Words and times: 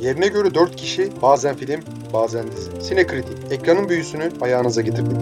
Yerine 0.00 0.28
göre 0.28 0.54
4 0.54 0.76
kişi, 0.76 1.08
bazen 1.22 1.56
film, 1.56 1.80
bazen 2.12 2.44
dizi. 2.52 2.88
Sinekritik, 2.88 3.38
ekranın 3.50 3.88
büyüsünü 3.88 4.30
ayağınıza 4.40 4.80
getirdik. 4.80 5.16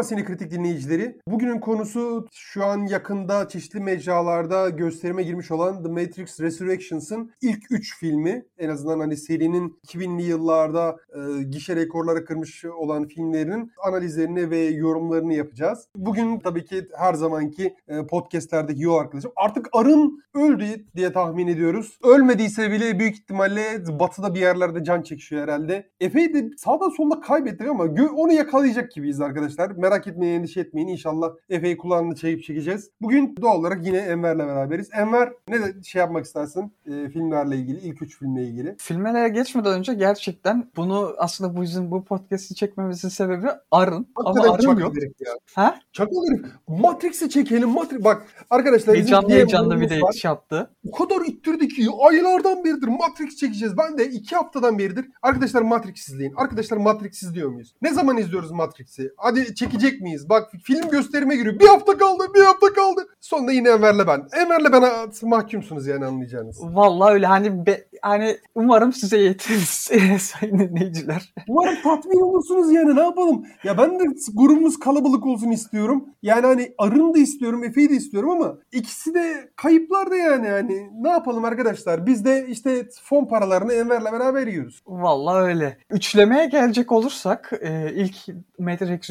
Merhaba 0.00 0.08
Sinekritik 0.08 0.50
dinleyicileri. 0.50 1.18
Bugünün 1.26 1.60
konusu 1.60 2.26
şu 2.32 2.64
an 2.64 2.86
yakında 2.86 3.48
çeşitli 3.48 3.80
mecralarda 3.80 4.68
gösterime 4.68 5.22
girmiş 5.22 5.50
olan 5.50 5.82
The 5.82 5.90
Matrix 5.90 6.40
Resurrections'ın 6.40 7.30
ilk 7.42 7.62
3 7.70 7.98
filmi. 7.98 8.44
En 8.58 8.68
azından 8.68 9.00
hani 9.00 9.16
serinin 9.16 9.78
2000'li 9.86 10.22
yıllarda 10.22 10.96
e, 11.14 11.42
gişe 11.42 11.76
rekorları 11.76 12.24
kırmış 12.24 12.64
olan 12.64 13.08
filmlerinin 13.08 13.72
analizlerini 13.86 14.50
ve 14.50 14.58
yorumlarını 14.58 15.34
yapacağız. 15.34 15.88
Bugün 15.96 16.38
tabii 16.38 16.64
ki 16.64 16.86
her 16.98 17.14
zamanki 17.14 17.74
e, 17.88 18.06
podcastlerdeki 18.06 18.82
yol 18.82 18.96
arkadaşım. 18.96 19.32
Artık 19.36 19.68
Arın 19.72 20.22
öldü 20.34 20.64
diye 20.96 21.12
tahmin 21.12 21.46
ediyoruz. 21.46 21.98
Ölmediyse 22.04 22.70
bile 22.70 22.98
büyük 22.98 23.14
ihtimalle 23.14 23.98
batıda 24.00 24.34
bir 24.34 24.40
yerlerde 24.40 24.84
can 24.84 25.02
çekişiyor 25.02 25.42
herhalde. 25.42 25.90
Efe'yi 26.00 26.34
de 26.34 26.50
sağda 26.56 26.90
solda 26.90 27.20
kaybettik 27.20 27.68
ama 27.68 27.84
onu 28.16 28.32
yakalayacak 28.32 28.92
gibiyiz 28.92 29.20
arkadaşlar. 29.20 29.82
Merak 29.90 30.06
etmeyin, 30.06 30.38
endişe 30.38 30.60
etmeyin. 30.60 30.88
İnşallah 30.88 31.30
Efe'yi 31.48 31.76
kulağını 31.76 32.14
çekip 32.14 32.44
çekeceğiz. 32.44 32.90
Bugün 33.00 33.36
doğal 33.42 33.58
olarak 33.58 33.86
yine 33.86 33.98
Enver'le 33.98 34.38
beraberiz. 34.38 34.88
Enver 34.92 35.32
ne 35.48 35.60
de 35.60 35.82
şey 35.82 36.00
yapmak 36.00 36.24
istersin 36.24 36.72
e, 36.86 37.08
filmlerle 37.08 37.56
ilgili, 37.56 37.78
ilk 37.78 38.02
üç 38.02 38.18
filmle 38.18 38.44
ilgili? 38.44 38.76
Filmlere 38.78 39.28
geçmeden 39.28 39.72
önce 39.72 39.94
gerçekten 39.94 40.70
bunu 40.76 41.14
aslında 41.18 41.56
bu 41.56 41.62
yüzden 41.62 41.90
bu 41.90 42.04
podcast'i 42.04 42.54
çekmemizin 42.54 43.08
sebebi 43.08 43.46
Arın. 43.70 44.06
Hakikaten 44.14 44.48
Ama 44.48 44.54
Arın 44.54 44.80
yok. 44.80 44.94
Ya. 44.96 45.32
Ha? 45.54 45.80
Çakal 45.92 46.26
herif. 46.30 46.46
Matrix'i 46.68 47.30
çekelim. 47.30 47.68
Matrix. 47.68 48.04
Bak 48.04 48.26
arkadaşlar. 48.50 48.96
Heyecanlı 48.96 49.30
heyecanlı 49.30 49.80
bir 49.80 49.90
de 49.90 49.98
iş 50.14 50.24
yaptı. 50.24 50.70
O 50.92 50.96
kadar 50.96 51.26
ittirdi 51.26 51.68
ki 51.68 51.88
aylardan 52.08 52.64
beridir 52.64 52.88
Matrix 52.88 53.36
çekeceğiz. 53.36 53.78
Ben 53.78 53.98
de 53.98 54.08
iki 54.10 54.36
haftadan 54.36 54.78
beridir. 54.78 55.06
Arkadaşlar 55.22 55.62
Matrix 55.62 56.08
izleyin. 56.08 56.32
Arkadaşlar 56.36 56.76
Matrix 56.76 57.22
izliyor 57.22 57.50
muyuz? 57.50 57.74
Ne 57.82 57.94
zaman 57.94 58.16
izliyoruz 58.16 58.50
Matrix'i? 58.50 59.12
Hadi 59.16 59.54
çekecek 59.80 60.00
miyiz? 60.00 60.28
Bak 60.28 60.50
film 60.64 60.90
gösterime 60.90 61.36
giriyor. 61.36 61.60
Bir 61.60 61.66
hafta 61.66 61.98
kaldı, 61.98 62.24
bir 62.34 62.40
hafta 62.40 62.72
kaldı. 62.72 63.06
Sonunda 63.20 63.52
yine 63.52 63.68
Enver'le 63.68 64.06
ben. 64.06 64.22
Enver'le 64.40 64.72
bana 64.72 64.90
mahkumsunuz 65.22 65.86
yani 65.86 66.06
anlayacağınız. 66.06 66.58
Vallahi 66.62 67.12
öyle 67.12 67.26
hani 67.26 67.66
be, 67.66 67.84
hani 68.02 68.36
umarım 68.54 68.92
size 68.92 69.18
yeteriz 69.18 69.68
sayın 70.20 70.58
dinleyiciler. 70.58 71.34
Umarım 71.48 71.82
tatmin 71.82 72.20
olursunuz 72.20 72.72
yani 72.72 72.96
ne 72.96 73.00
yapalım. 73.00 73.46
Ya 73.64 73.78
ben 73.78 74.00
de 74.00 74.04
grubumuz 74.34 74.78
kalabalık 74.78 75.26
olsun 75.26 75.50
istiyorum. 75.50 76.04
Yani 76.22 76.46
hani 76.46 76.74
Arın 76.78 77.14
da 77.14 77.18
istiyorum, 77.18 77.64
Efe'yi 77.64 77.90
de 77.90 77.94
istiyorum 77.94 78.30
ama 78.30 78.58
ikisi 78.72 79.14
de 79.14 79.50
kayıplar 79.56 80.10
da 80.10 80.16
yani 80.16 80.48
hani 80.48 80.90
ne 81.02 81.08
yapalım 81.08 81.44
arkadaşlar. 81.44 82.06
Biz 82.06 82.24
de 82.24 82.46
işte 82.48 82.88
fon 83.02 83.24
paralarını 83.24 83.72
Enver'le 83.72 84.12
beraber 84.12 84.46
yiyoruz. 84.46 84.82
Vallahi 84.86 85.42
öyle. 85.42 85.78
Üçlemeye 85.90 86.46
gelecek 86.46 86.92
olursak 86.92 87.52
e, 87.60 87.92
ilk 87.94 88.16
Matrix 88.58 89.10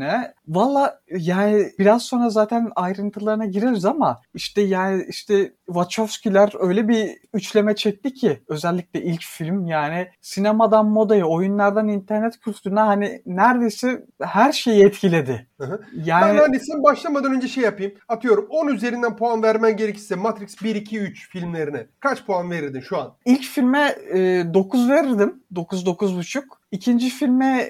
üçlemesine 0.00 0.34
valla 0.48 1.00
yani 1.10 1.72
biraz 1.78 2.02
sonra 2.02 2.30
zaten 2.30 2.70
ayrıntılarına 2.76 3.46
gireriz 3.46 3.84
ama 3.84 4.20
işte 4.34 4.60
yani 4.60 5.04
işte 5.08 5.52
Wachowski'ler 5.66 6.52
öyle 6.68 6.88
bir 6.88 7.10
üçleme 7.34 7.74
çekti 7.74 8.14
ki 8.14 8.42
özellikle 8.48 9.02
ilk 9.02 9.22
film 9.22 9.66
yani 9.66 10.08
sinemadan 10.20 10.86
modaya, 10.86 11.24
oyunlardan 11.24 11.88
internet 11.88 12.40
kültürüne 12.40 12.80
hani 12.80 13.22
neredeyse 13.26 14.06
her 14.22 14.52
şeyi 14.52 14.84
etkiledi. 14.84 15.46
Yani... 15.94 16.24
Ben 16.24 16.38
hani 16.38 16.60
sen 16.60 16.82
başlamadan 16.82 17.32
önce 17.32 17.48
şey 17.48 17.64
yapayım. 17.64 17.92
Atıyorum 18.08 18.46
10 18.50 18.68
üzerinden 18.68 19.16
puan 19.16 19.42
vermen 19.42 19.76
gerekirse 19.76 20.14
Matrix 20.14 20.62
1, 20.62 20.74
2, 20.74 20.98
3 20.98 21.30
filmlerine 21.30 21.86
kaç 22.00 22.26
puan 22.26 22.50
verirdin 22.50 22.80
şu 22.80 22.98
an? 22.98 23.14
İlk 23.24 23.42
filme 23.42 23.94
e, 24.14 24.44
9 24.54 24.88
verirdim. 24.88 25.42
9, 25.54 25.86
9,5. 25.86 26.42
İkinci 26.70 27.10
filme 27.10 27.68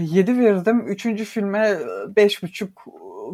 7 0.00 0.38
verirdim. 0.38 0.88
Üçüncü 0.88 1.24
filme 1.24 1.58
5,5 1.58 2.68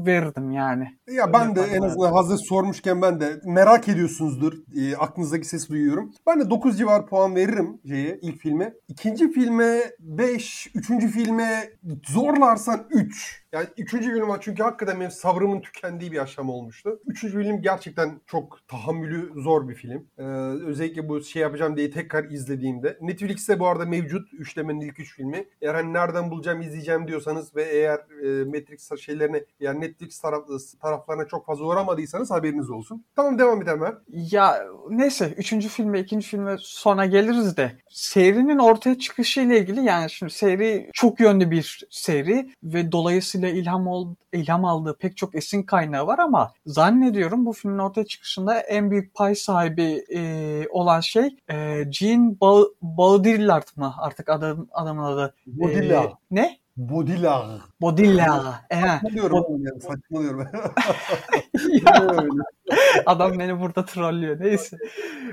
verirdim 0.06 0.50
yani. 0.50 0.98
Ya 1.12 1.32
ben 1.32 1.56
de 1.56 1.60
en 1.60 1.82
azından 1.82 2.12
hazır 2.12 2.36
sormuşken 2.36 3.02
ben 3.02 3.20
de 3.20 3.40
merak 3.44 3.88
ediyorsunuzdur. 3.88 4.52
E, 4.76 4.96
aklınızdaki 4.96 5.48
sesi 5.48 5.68
duyuyorum. 5.68 6.12
Ben 6.26 6.40
de 6.40 6.50
9 6.50 6.78
civar 6.78 7.06
puan 7.06 7.36
veririm 7.36 7.80
şeye 7.88 8.18
ilk 8.22 8.38
filme. 8.38 8.74
İkinci 8.88 9.32
filme 9.32 9.80
5, 10.00 10.70
üçüncü 10.74 11.08
filme 11.08 11.70
zorlarsan 12.08 12.86
3. 12.90 13.42
Yani 13.52 13.66
üçüncü 13.76 14.12
bölüm 14.12 14.28
çünkü 14.40 14.62
hakikaten 14.62 15.00
benim 15.00 15.10
sabrımın 15.10 15.60
tükendiği 15.60 16.12
bir 16.12 16.18
aşam 16.18 16.50
olmuştu. 16.50 17.00
Üçüncü 17.06 17.36
bölüm 17.36 17.62
gerçekten 17.62 18.20
çok 18.26 18.68
tahammülü 18.68 19.42
zor 19.42 19.68
bir 19.68 19.74
film. 19.74 20.06
Ee, 20.18 20.22
özellikle 20.66 21.08
bu 21.08 21.22
şey 21.22 21.42
yapacağım 21.42 21.76
diye 21.76 21.90
tekrar 21.90 22.24
izlediğimde. 22.24 22.98
Netflix'te 23.00 23.60
bu 23.60 23.66
arada 23.66 23.86
mevcut 23.86 24.32
üçlemenin 24.32 24.80
ilk 24.80 25.00
üç 25.00 25.16
filmi. 25.16 25.44
Eğer 25.62 25.74
hani 25.74 25.92
nereden 25.92 26.30
bulacağım 26.30 26.60
izleyeceğim 26.60 27.08
diyorsanız 27.08 27.56
ve 27.56 27.62
eğer 27.62 27.98
e, 27.98 28.44
Matrix 28.44 28.90
şeylerine 29.00 29.44
yani 29.60 29.80
Netflix 29.80 30.18
taraf, 30.18 31.01
taraflarına 31.02 31.28
çok 31.28 31.46
fazla 31.46 31.64
uğramadıysanız 31.64 32.30
haberiniz 32.30 32.70
olsun. 32.70 33.04
Tamam 33.16 33.38
devam 33.38 33.62
edelim 33.62 33.80
ben. 33.80 33.94
Ya 34.08 34.62
neyse 34.90 35.34
üçüncü 35.36 35.68
filme 35.68 36.00
ikinci 36.00 36.26
filme 36.26 36.56
sonra 36.60 37.06
geliriz 37.06 37.56
de 37.56 37.72
serinin 37.88 38.58
ortaya 38.58 38.98
çıkışı 38.98 39.40
ile 39.40 39.58
ilgili 39.60 39.84
yani 39.84 40.10
şimdi 40.10 40.32
seri 40.32 40.90
çok 40.92 41.20
yönlü 41.20 41.50
bir 41.50 41.84
seri 41.90 42.50
ve 42.62 42.92
dolayısıyla 42.92 43.48
ilham 43.48 43.86
ol, 43.86 44.14
ilham 44.32 44.64
aldığı 44.64 44.98
pek 44.98 45.16
çok 45.16 45.34
esin 45.34 45.62
kaynağı 45.62 46.06
var 46.06 46.18
ama 46.18 46.52
zannediyorum 46.66 47.46
bu 47.46 47.52
filmin 47.52 47.78
ortaya 47.78 48.04
çıkışında 48.04 48.60
en 48.60 48.90
büyük 48.90 49.14
pay 49.14 49.34
sahibi 49.34 50.04
e, 50.14 50.64
olan 50.70 51.00
şey 51.00 51.36
e, 51.50 51.84
Gene 52.00 52.34
Baudrillard 52.82 53.68
mı 53.76 53.94
artık 53.98 54.28
adam, 54.28 54.66
adamın 54.72 55.02
adı? 55.02 55.34
Baudrillard. 55.46 56.10
E, 56.10 56.14
ne? 56.30 56.61
Baudrillard. 56.76 57.60
Baudrillard. 57.80 58.54
Saçmalıyorum. 58.70 59.36
Bod- 59.38 59.66
yani, 59.66 59.80
saçmalıyorum. 59.80 60.48
Adam 63.06 63.38
beni 63.38 63.60
burada 63.60 63.84
trollüyor. 63.84 64.40
Neyse. 64.40 64.78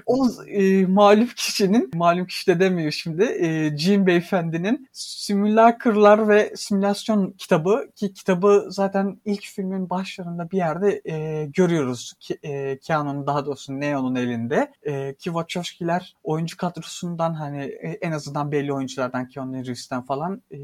O 0.06 0.28
e, 0.48 0.86
malum 0.86 1.28
kişinin, 1.28 1.92
malum 1.96 2.26
kişi 2.26 2.48
de 2.48 2.60
demiyor 2.60 2.92
şimdi, 2.92 3.24
e, 3.24 3.78
Jim 3.78 4.08
Beyefendi'nin 4.08 4.90
Simülakırlar 4.94 6.30
ve 6.30 6.54
Simülasyon 6.56 7.32
kitabı 7.32 7.90
ki 7.96 8.14
kitabı 8.14 8.66
zaten 8.70 9.20
ilk 9.26 9.44
filmin 9.44 9.90
başlarında 9.90 10.52
bir 10.52 10.58
yerde 10.58 11.02
e, 11.06 11.46
görüyoruz. 11.46 12.14
Ki, 12.20 12.38
e, 12.44 12.78
Keanu'nun 12.78 13.28
daha 13.28 13.46
doğrusu 13.46 13.80
Neo'nun 13.80 14.16
elinde. 14.16 14.72
E, 14.84 15.14
ki 15.14 15.24
Wachowski'ler 15.24 16.16
oyuncu 16.24 16.58
kadrosundan 16.58 17.34
hani 17.34 17.64
e, 17.64 17.90
en 18.02 18.12
azından 18.12 18.52
belli 18.52 18.74
oyunculardan 18.74 19.28
Keanu 19.28 19.54
Reeves'ten 19.54 20.02
falan 20.02 20.42
e, 20.52 20.58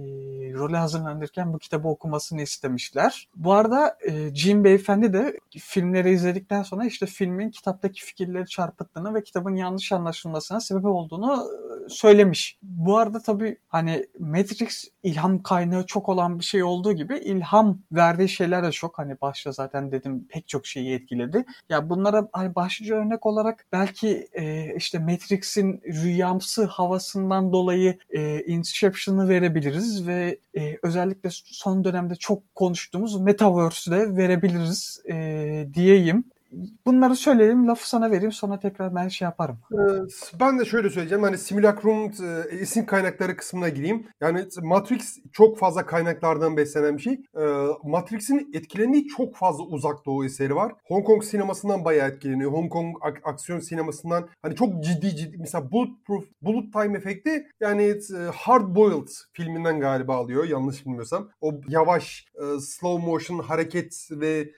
role 0.53 0.77
hazırlanırken 0.77 1.53
bu 1.53 1.59
kitabı 1.59 1.87
okumasını 1.87 2.41
istemişler. 2.41 3.27
Bu 3.35 3.53
arada 3.53 3.97
e, 4.07 4.35
Jim 4.35 4.63
Beyefendi 4.63 5.13
de 5.13 5.39
filmleri 5.59 6.11
izledikten 6.11 6.63
sonra 6.65 6.85
işte 6.85 7.05
filmin 7.05 7.49
kitaptaki 7.49 8.05
fikirleri 8.05 8.45
çarpıttığını 8.45 9.13
ve 9.13 9.23
kitabın 9.23 9.55
yanlış 9.55 9.91
anlaşılmasına 9.91 10.59
sebep 10.59 10.85
olduğunu 10.85 11.47
söylemiş. 11.89 12.57
Bu 12.63 12.97
arada 12.97 13.21
tabii 13.21 13.57
hani 13.67 14.05
Matrix 14.19 14.87
ilham 15.03 15.43
kaynağı 15.43 15.85
çok 15.85 16.09
olan 16.09 16.39
bir 16.39 16.43
şey 16.43 16.63
olduğu 16.63 16.93
gibi 16.93 17.17
ilham 17.17 17.79
verdiği 17.91 18.29
şeyler 18.29 18.63
de 18.63 18.71
çok. 18.71 18.99
Hani 18.99 19.21
başta 19.21 19.51
zaten 19.51 19.91
dedim 19.91 20.27
pek 20.29 20.47
çok 20.47 20.65
şeyi 20.67 20.95
etkiledi. 20.95 21.45
Ya 21.69 21.89
bunlara 21.89 22.27
hani 22.31 22.55
başlıca 22.55 22.95
örnek 22.95 23.25
olarak 23.25 23.65
belki 23.71 24.27
e, 24.33 24.75
işte 24.75 24.99
Matrix'in 24.99 25.81
rüyamsı 26.03 26.65
havasından 26.65 27.53
dolayı 27.53 27.97
e, 28.09 28.41
Inception'ı 28.41 29.29
verebiliriz 29.29 30.07
ve 30.07 30.39
e, 30.57 30.77
özellikle 30.83 31.29
son 31.31 31.83
dönemde 31.83 32.15
çok 32.15 32.55
konuştuğumuz 32.55 33.21
Metaverse'ü 33.21 33.95
de 33.95 34.17
verebiliriz 34.17 35.01
e, 35.09 35.67
diyeyim 35.73 36.23
bunları 36.85 37.16
söyleyelim, 37.16 37.67
lafı 37.67 37.90
sana 37.90 38.11
vereyim 38.11 38.31
sonra 38.31 38.59
tekrar 38.59 38.96
ben 38.96 39.07
şey 39.07 39.25
yaparım. 39.25 39.57
Ben 40.40 40.59
de 40.59 40.66
şöyle 40.66 40.90
söyleyeceğim. 40.90 41.23
Hani 41.23 41.37
simülakrum 41.37 42.03
e, 42.03 42.55
esin 42.55 42.85
kaynakları 42.85 43.37
kısmına 43.37 43.69
gireyim. 43.69 44.07
Yani 44.22 44.46
Matrix 44.63 45.17
çok 45.31 45.57
fazla 45.59 45.85
kaynaklardan 45.85 46.57
beslenen 46.57 46.97
bir 46.97 47.02
şey. 47.02 47.22
Matrix'in 47.84 48.49
etkilendiği 48.53 49.07
çok 49.07 49.35
fazla 49.35 49.63
uzak 49.63 50.05
doğu 50.05 50.25
eseri 50.25 50.55
var. 50.55 50.73
Hong 50.85 51.05
Kong 51.05 51.23
sinemasından 51.23 51.85
bayağı 51.85 52.09
etkileniyor. 52.09 52.52
Hong 52.52 52.72
Kong 52.72 52.96
ak- 53.02 53.22
aksiyon 53.23 53.59
sinemasından 53.59 54.28
hani 54.41 54.55
çok 54.55 54.84
ciddi 54.84 55.16
ciddi 55.16 55.37
mesela 55.37 55.72
Bulletproof, 55.72 56.25
Bullet 56.41 56.73
Time 56.73 56.97
efekti 56.97 57.47
yani 57.59 57.96
Hard 58.34 58.75
Boiled 58.75 59.07
filminden 59.34 59.79
galiba 59.79 60.16
alıyor 60.16 60.46
yanlış 60.46 60.85
bilmiyorsam. 60.85 61.29
O 61.41 61.53
yavaş 61.67 62.25
slow 62.59 63.05
motion 63.05 63.40
hareket 63.40 64.07
ve 64.11 64.49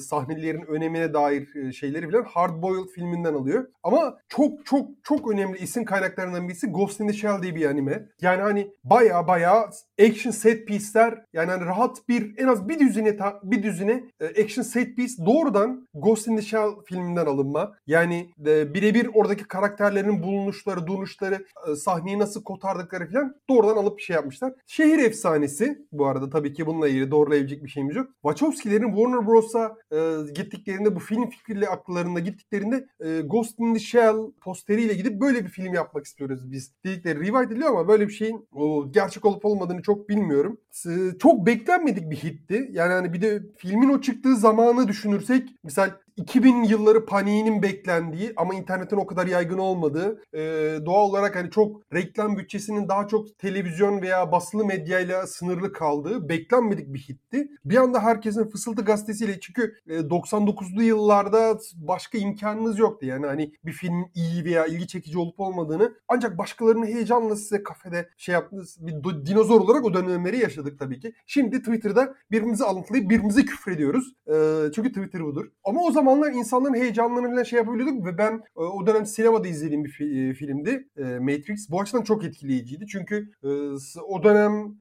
sahnelerin 0.00 0.62
önemine 0.62 1.14
dair 1.14 1.45
dair 1.54 1.72
şeyleri 1.72 2.08
bilen 2.08 2.24
Hard 2.24 2.62
Boiled 2.62 2.88
filminden 2.88 3.34
alıyor. 3.34 3.66
Ama 3.82 4.18
çok 4.28 4.66
çok 4.66 4.88
çok 5.02 5.32
önemli 5.32 5.58
isim 5.58 5.84
kaynaklarından 5.84 6.48
birisi 6.48 6.66
Ghost 6.66 7.00
in 7.00 7.08
the 7.08 7.12
Shell 7.12 7.42
diye 7.42 7.54
bir 7.54 7.66
anime. 7.66 8.08
Yani 8.20 8.42
hani 8.42 8.70
baya 8.84 9.28
baya 9.28 9.70
action 10.00 10.32
set 10.32 10.66
piece'ler 10.66 11.24
yani 11.32 11.50
hani 11.50 11.64
rahat 11.64 12.08
bir 12.08 12.38
en 12.38 12.46
az 12.46 12.68
bir 12.68 12.78
düzine 12.78 13.16
bir 13.42 13.62
düzine 13.62 14.04
action 14.44 14.62
set 14.62 14.96
piece 14.96 15.26
doğrudan 15.26 15.88
Ghost 15.94 16.28
in 16.28 16.36
the 16.36 16.42
Shell 16.42 16.70
filminden 16.84 17.26
alınma. 17.26 17.76
Yani 17.86 18.30
birebir 18.38 19.10
oradaki 19.14 19.44
karakterlerin 19.44 20.22
bulunuşları, 20.22 20.86
duruşları, 20.86 21.46
sahneyi 21.76 22.18
nasıl 22.18 22.44
kotardıkları 22.44 23.10
falan 23.12 23.34
doğrudan 23.48 23.76
alıp 23.76 23.98
bir 23.98 24.02
şey 24.02 24.16
yapmışlar. 24.16 24.52
Şehir 24.66 24.98
efsanesi 24.98 25.86
bu 25.92 26.06
arada 26.06 26.30
tabii 26.30 26.52
ki 26.52 26.66
bununla 26.66 26.88
ilgili 26.88 27.10
doğrulayabilecek 27.10 27.64
bir 27.64 27.68
şeyimiz 27.68 27.96
yok. 27.96 28.08
Wachowski'lerin 28.22 28.88
Warner 28.88 29.26
Bros'a 29.26 29.76
e, 29.92 30.32
gittiklerinde 30.32 30.96
bu 30.96 31.00
film 31.00 31.25
fikriyle 31.30 31.68
akıllarında 31.68 32.20
gittiklerinde 32.20 32.86
e, 33.00 33.20
Ghost 33.20 33.58
in 33.60 33.74
the 33.74 33.80
Shell 33.80 34.32
posteriyle 34.40 34.94
gidip 34.94 35.20
böyle 35.20 35.44
bir 35.44 35.50
film 35.50 35.74
yapmak 35.74 36.04
istiyoruz 36.04 36.52
biz 36.52 36.72
dedikleri 36.84 37.20
rivayet 37.20 37.52
ediliyor 37.52 37.70
ama 37.70 37.88
böyle 37.88 38.08
bir 38.08 38.12
şeyin 38.12 38.48
o, 38.52 38.92
gerçek 38.92 39.24
olup 39.24 39.44
olmadığını 39.44 39.82
çok 39.82 40.08
bilmiyorum. 40.08 40.58
E, 40.86 41.18
çok 41.18 41.46
beklenmedik 41.46 42.10
bir 42.10 42.16
hitti. 42.16 42.68
Yani 42.72 42.92
hani 42.92 43.12
bir 43.12 43.20
de 43.20 43.42
filmin 43.56 43.88
o 43.88 44.00
çıktığı 44.00 44.36
zamanı 44.36 44.88
düşünürsek 44.88 45.48
misal 45.64 45.90
2000 46.16 46.62
yılları 46.62 47.06
paniğinin 47.06 47.62
beklendiği 47.62 48.32
ama 48.36 48.54
internetin 48.54 48.96
o 48.96 49.06
kadar 49.06 49.26
yaygın 49.26 49.58
olmadığı 49.58 50.22
e, 50.34 50.40
doğal 50.86 51.08
olarak 51.08 51.36
hani 51.36 51.50
çok 51.50 51.92
reklam 51.94 52.38
bütçesinin 52.38 52.88
daha 52.88 53.08
çok 53.08 53.38
televizyon 53.38 54.02
veya 54.02 54.32
basılı 54.32 54.64
medyayla 54.64 55.26
sınırlı 55.26 55.72
kaldığı 55.72 56.28
beklenmedik 56.28 56.94
bir 56.94 56.98
hitti. 56.98 57.48
Bir 57.64 57.76
anda 57.76 58.02
herkesin 58.02 58.50
Fısıltı 58.50 58.82
gazetesiyle 58.82 59.40
çünkü 59.40 59.74
e, 59.88 59.94
99'lu 59.94 60.82
yıllarda 60.82 61.58
başka 61.74 62.18
imkanınız 62.18 62.78
yoktu 62.78 63.06
yani 63.06 63.26
hani 63.26 63.52
bir 63.64 63.72
film 63.72 64.04
iyi 64.14 64.44
veya 64.44 64.66
ilgi 64.66 64.86
çekici 64.86 65.18
olup 65.18 65.40
olmadığını 65.40 65.94
ancak 66.08 66.38
başkalarının 66.38 66.86
heyecanla 66.86 67.36
size 67.36 67.62
kafede 67.62 68.08
şey 68.16 68.32
yaptınız 68.32 68.76
bir 68.80 69.26
dinozor 69.26 69.60
olarak 69.60 69.84
o 69.84 69.94
dönemleri 69.94 70.38
yaşadık 70.66 70.78
tabii 70.78 71.00
ki. 71.00 71.12
Şimdi 71.26 71.58
Twitter'da 71.58 72.14
birbirimizi 72.30 72.64
alıntılayıp 72.64 73.10
birbirimize 73.10 73.44
küfrediyoruz. 73.44 74.12
E, 74.26 74.34
çünkü 74.74 74.88
Twitter 74.88 75.24
budur. 75.24 75.46
Ama 75.64 75.80
o 75.80 75.92
zaman 75.92 76.06
zamanlar 76.06 76.32
insanların 76.32 76.74
heyecanlarını 76.74 77.30
falan 77.30 77.42
şey 77.42 77.56
yapabiliyorduk 77.56 78.06
ve 78.06 78.18
ben 78.18 78.42
e, 78.56 78.60
o 78.60 78.86
dönem 78.86 79.06
sinemada 79.06 79.48
izlediğim 79.48 79.84
bir 79.84 79.90
fi, 79.90 80.04
e, 80.04 80.34
filmdi 80.34 80.88
e, 80.96 81.02
Matrix. 81.02 81.70
Bu 81.70 81.80
açıdan 81.80 82.02
çok 82.02 82.24
etkileyiciydi. 82.24 82.86
Çünkü 82.86 83.30
e, 83.44 83.48
o 84.08 84.22
dönem 84.22 84.74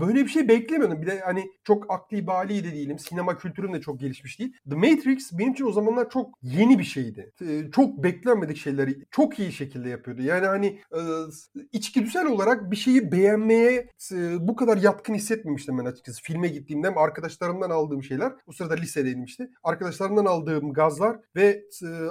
böyle 0.00 0.24
bir 0.24 0.28
şey 0.28 0.48
beklemiyordum. 0.48 1.02
Bir 1.02 1.06
de 1.06 1.20
hani 1.20 1.50
çok 1.64 1.92
akli 1.92 2.26
bali 2.26 2.64
de 2.64 2.72
değilim. 2.72 2.98
Sinema 2.98 3.38
kültürüm 3.38 3.74
de 3.74 3.80
çok 3.80 4.00
gelişmiş 4.00 4.38
değil. 4.38 4.52
The 4.70 4.76
Matrix 4.76 5.38
benim 5.38 5.52
için 5.52 5.64
o 5.64 5.72
zamanlar 5.72 6.10
çok 6.10 6.38
yeni 6.42 6.78
bir 6.78 6.84
şeydi. 6.84 7.32
Çok 7.74 8.04
beklenmedik 8.04 8.56
şeyleri 8.56 9.04
çok 9.10 9.38
iyi 9.38 9.52
şekilde 9.52 9.88
yapıyordu. 9.88 10.22
Yani 10.22 10.46
hani 10.46 10.80
içgüdüsel 11.72 12.26
olarak 12.26 12.70
bir 12.70 12.76
şeyi 12.76 13.12
beğenmeye 13.12 13.88
bu 14.38 14.56
kadar 14.56 14.76
yatkın 14.76 15.14
hissetmemiştim 15.14 15.78
ben 15.78 15.84
açıkçası. 15.84 16.22
Filme 16.22 16.48
gittiğimde 16.48 16.88
arkadaşlarımdan 16.88 17.70
aldığım 17.70 18.02
şeyler. 18.02 18.32
O 18.46 18.52
sırada 18.52 18.74
lisedeydim 18.74 19.24
işte. 19.24 19.50
Arkadaşlarımdan 19.64 20.24
aldığım 20.24 20.72
gazlar 20.72 21.16
ve 21.36 21.64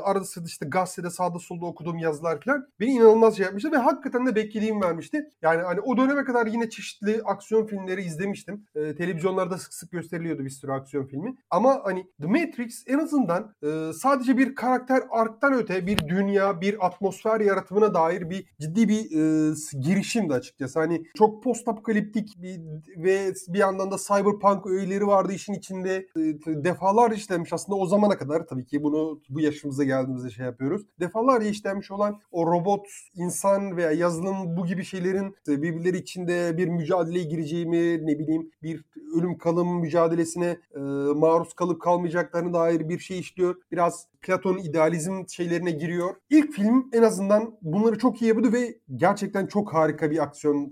arada 0.04 0.24
sırada 0.24 0.48
işte 0.48 0.66
gazetede 0.70 1.10
sağda 1.10 1.40
solda 1.40 1.66
okuduğum 1.66 1.98
yazılar 1.98 2.42
falan 2.42 2.68
beni 2.80 2.92
inanılmaz 2.92 3.38
şey 3.38 3.46
yapmıştı 3.46 3.72
ve 3.72 3.78
hakikaten 3.78 4.26
de 4.26 4.36
beklediğim 4.36 4.82
vermişti. 4.82 5.30
Yani 5.42 5.62
hani 5.62 5.80
o 5.82 5.98
döneme 5.98 6.24
kadar 6.24 6.48
yine 6.48 6.70
çeşitli 6.70 7.22
aksiyon 7.26 7.41
filmleri 7.50 8.02
izlemiştim. 8.02 8.66
E, 8.76 8.96
televizyonlarda 8.96 9.58
sık 9.58 9.74
sık 9.74 9.92
gösteriliyordu 9.92 10.46
bir 10.46 10.50
sürü 10.50 10.72
aksiyon 10.72 11.06
filmi. 11.06 11.36
Ama 11.50 11.82
hani 11.84 12.08
The 12.22 12.28
Matrix 12.28 12.84
en 12.88 13.00
azından 13.00 13.56
e, 13.64 13.94
sadece 13.94 14.38
bir 14.38 14.56
karakter 14.56 15.04
arktan 15.10 15.54
öte 15.54 15.88
bir 15.88 15.98
dünya, 15.98 16.62
bir 16.62 16.86
atmosfer 16.86 17.40
yaratımına 17.40 17.94
dair 17.94 18.30
bir 18.30 18.46
ciddi 18.60 18.90
bir 18.90 19.02
e, 19.02 19.54
girişimdi 19.82 20.34
açıkçası. 20.34 20.80
Hani 20.80 21.04
çok 21.18 21.44
post 21.44 21.68
apokaliptik 21.68 22.42
bir 22.42 22.60
ve 22.98 23.34
bir 23.48 23.60
yandan 23.60 23.92
da 23.92 23.96
cyberpunk 23.98 24.68
öğeleri 24.68 25.08
vardı 25.08 25.34
işin 25.34 25.54
içinde. 25.54 25.96
E, 25.96 26.22
defalarca 26.64 27.16
işlenmiş 27.16 27.54
aslında 27.54 27.78
o 27.78 27.86
zamana 27.86 28.18
kadar 28.18 28.48
tabii 28.48 28.66
ki 28.66 28.84
bunu 28.84 29.22
bu 29.30 29.40
yaşımıza 29.40 29.84
geldiğimizde 29.84 30.30
şey 30.30 30.46
yapıyoruz. 30.46 30.82
Defalarca 31.00 31.48
işlenmiş 31.48 31.92
olan 31.92 32.20
o 32.32 32.48
robot, 32.48 32.88
insan 33.16 33.78
veya 33.78 33.92
yazılım 33.92 34.58
bu 34.58 34.66
gibi 34.66 34.86
şeylerin 34.86 35.36
birbirleri 35.48 35.98
içinde 35.98 36.58
bir 36.58 36.68
mücadeleye 36.68 37.26
gireceğimi 37.32 38.08
ne 38.08 38.20
bileyim 38.20 38.52
bir 38.64 38.84
ölüm 39.18 39.38
kalım 39.38 39.80
mücadelesine 39.80 40.58
e, 40.76 40.80
maruz 41.16 41.54
kalıp 41.54 41.82
kalmayacaklarına 41.82 42.54
dair 42.54 42.90
bir 42.90 43.00
şey 43.00 43.20
işliyor. 43.20 43.56
Biraz 43.72 44.08
Platon 44.22 44.58
idealizm 44.58 45.24
şeylerine 45.30 45.72
giriyor. 45.72 46.16
İlk 46.30 46.54
film 46.54 46.90
en 46.94 47.04
azından 47.04 47.58
bunları 47.62 48.00
çok 48.00 48.22
iyi 48.22 48.28
yapıyordu 48.28 48.54
ve 48.54 48.76
gerçekten 48.96 49.48
çok 49.48 49.74
harika 49.74 50.12
bir 50.12 50.24
aksiyon 50.24 50.72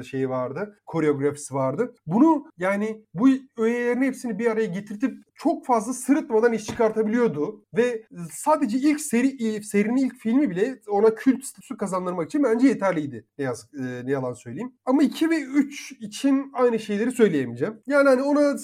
e, 0.00 0.02
şeyi 0.04 0.28
vardı. 0.28 0.78
Koreografisi 0.86 1.54
vardı. 1.54 1.94
Bunu 2.06 2.46
yani 2.58 3.04
bu 3.14 3.28
öğelerin 3.58 4.02
hepsini 4.02 4.38
bir 4.38 4.50
araya 4.50 4.66
getirtip 4.66 5.14
çok 5.34 5.66
fazla 5.66 5.92
sırıtmadan 5.92 6.52
iş 6.52 6.64
çıkartabiliyordu 6.64 7.64
ve 7.76 8.02
sadece 8.32 8.78
ilk 8.78 9.00
seri 9.00 9.62
serinin 9.64 9.96
ilk 9.96 10.18
filmi 10.18 10.50
bile 10.50 10.80
ona 10.88 11.14
kült 11.14 11.44
statüsü 11.44 11.76
kazandırmak 11.76 12.26
için 12.26 12.44
bence 12.44 12.68
yeterliydi. 12.68 13.26
Ne, 13.38 13.44
yaz, 13.44 13.68
e, 13.74 14.06
ne 14.06 14.10
yalan 14.10 14.32
söyleyeyim. 14.32 14.72
Ama 14.84 15.02
2 15.02 15.30
ve 15.30 15.40
3 15.40 15.92
için 16.00 16.50
aynı 16.52 16.78
şeyleri 16.78 17.12
söyleyemeyeceğim. 17.12 17.80
Yani 17.86 18.08
hani 18.08 18.22
ona 18.22 18.54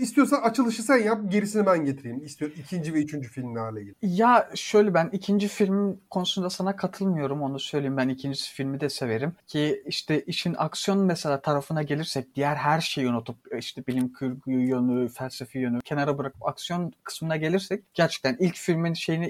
istiyorsan 0.00 0.42
açılışı 0.42 0.82
sen 0.82 0.96
yap, 0.96 1.20
gerisini 1.32 1.66
ben 1.66 1.84
getireyim. 1.84 2.22
İstiyor 2.24 2.50
ikinci 2.56 2.94
ve 2.94 3.02
üçüncü 3.02 3.28
filmle 3.28 3.60
hale 3.78 3.82
ilgili. 3.82 4.20
Ya 4.20 4.48
şöyle 4.54 4.94
ben 4.94 5.08
ikinci 5.12 5.48
film 5.48 6.00
konusunda 6.10 6.50
sana 6.50 6.76
katılmıyorum 6.76 7.42
onu 7.42 7.60
söyleyeyim. 7.60 7.96
Ben 7.96 8.08
ikinci 8.08 8.42
filmi 8.42 8.80
de 8.80 8.88
severim. 8.88 9.32
Ki 9.46 9.82
işte 9.86 10.20
işin 10.22 10.54
aksiyon 10.58 10.98
mesela 10.98 11.40
tarafına 11.40 11.82
gelirsek 11.82 12.34
diğer 12.36 12.56
her 12.56 12.80
şeyi 12.80 13.08
unutup 13.08 13.36
işte 13.58 13.86
bilim 13.86 14.12
kurgu 14.12 14.50
yönü, 14.50 15.08
felsefi 15.08 15.58
yönü 15.58 15.80
kenara 15.80 16.18
bırakıp 16.18 16.48
aksiyon 16.48 16.92
kısmına 17.04 17.36
gelirsek 17.36 17.84
gerçekten 17.94 18.36
ilk 18.40 18.56
filmin 18.56 18.94
şeyini 18.94 19.26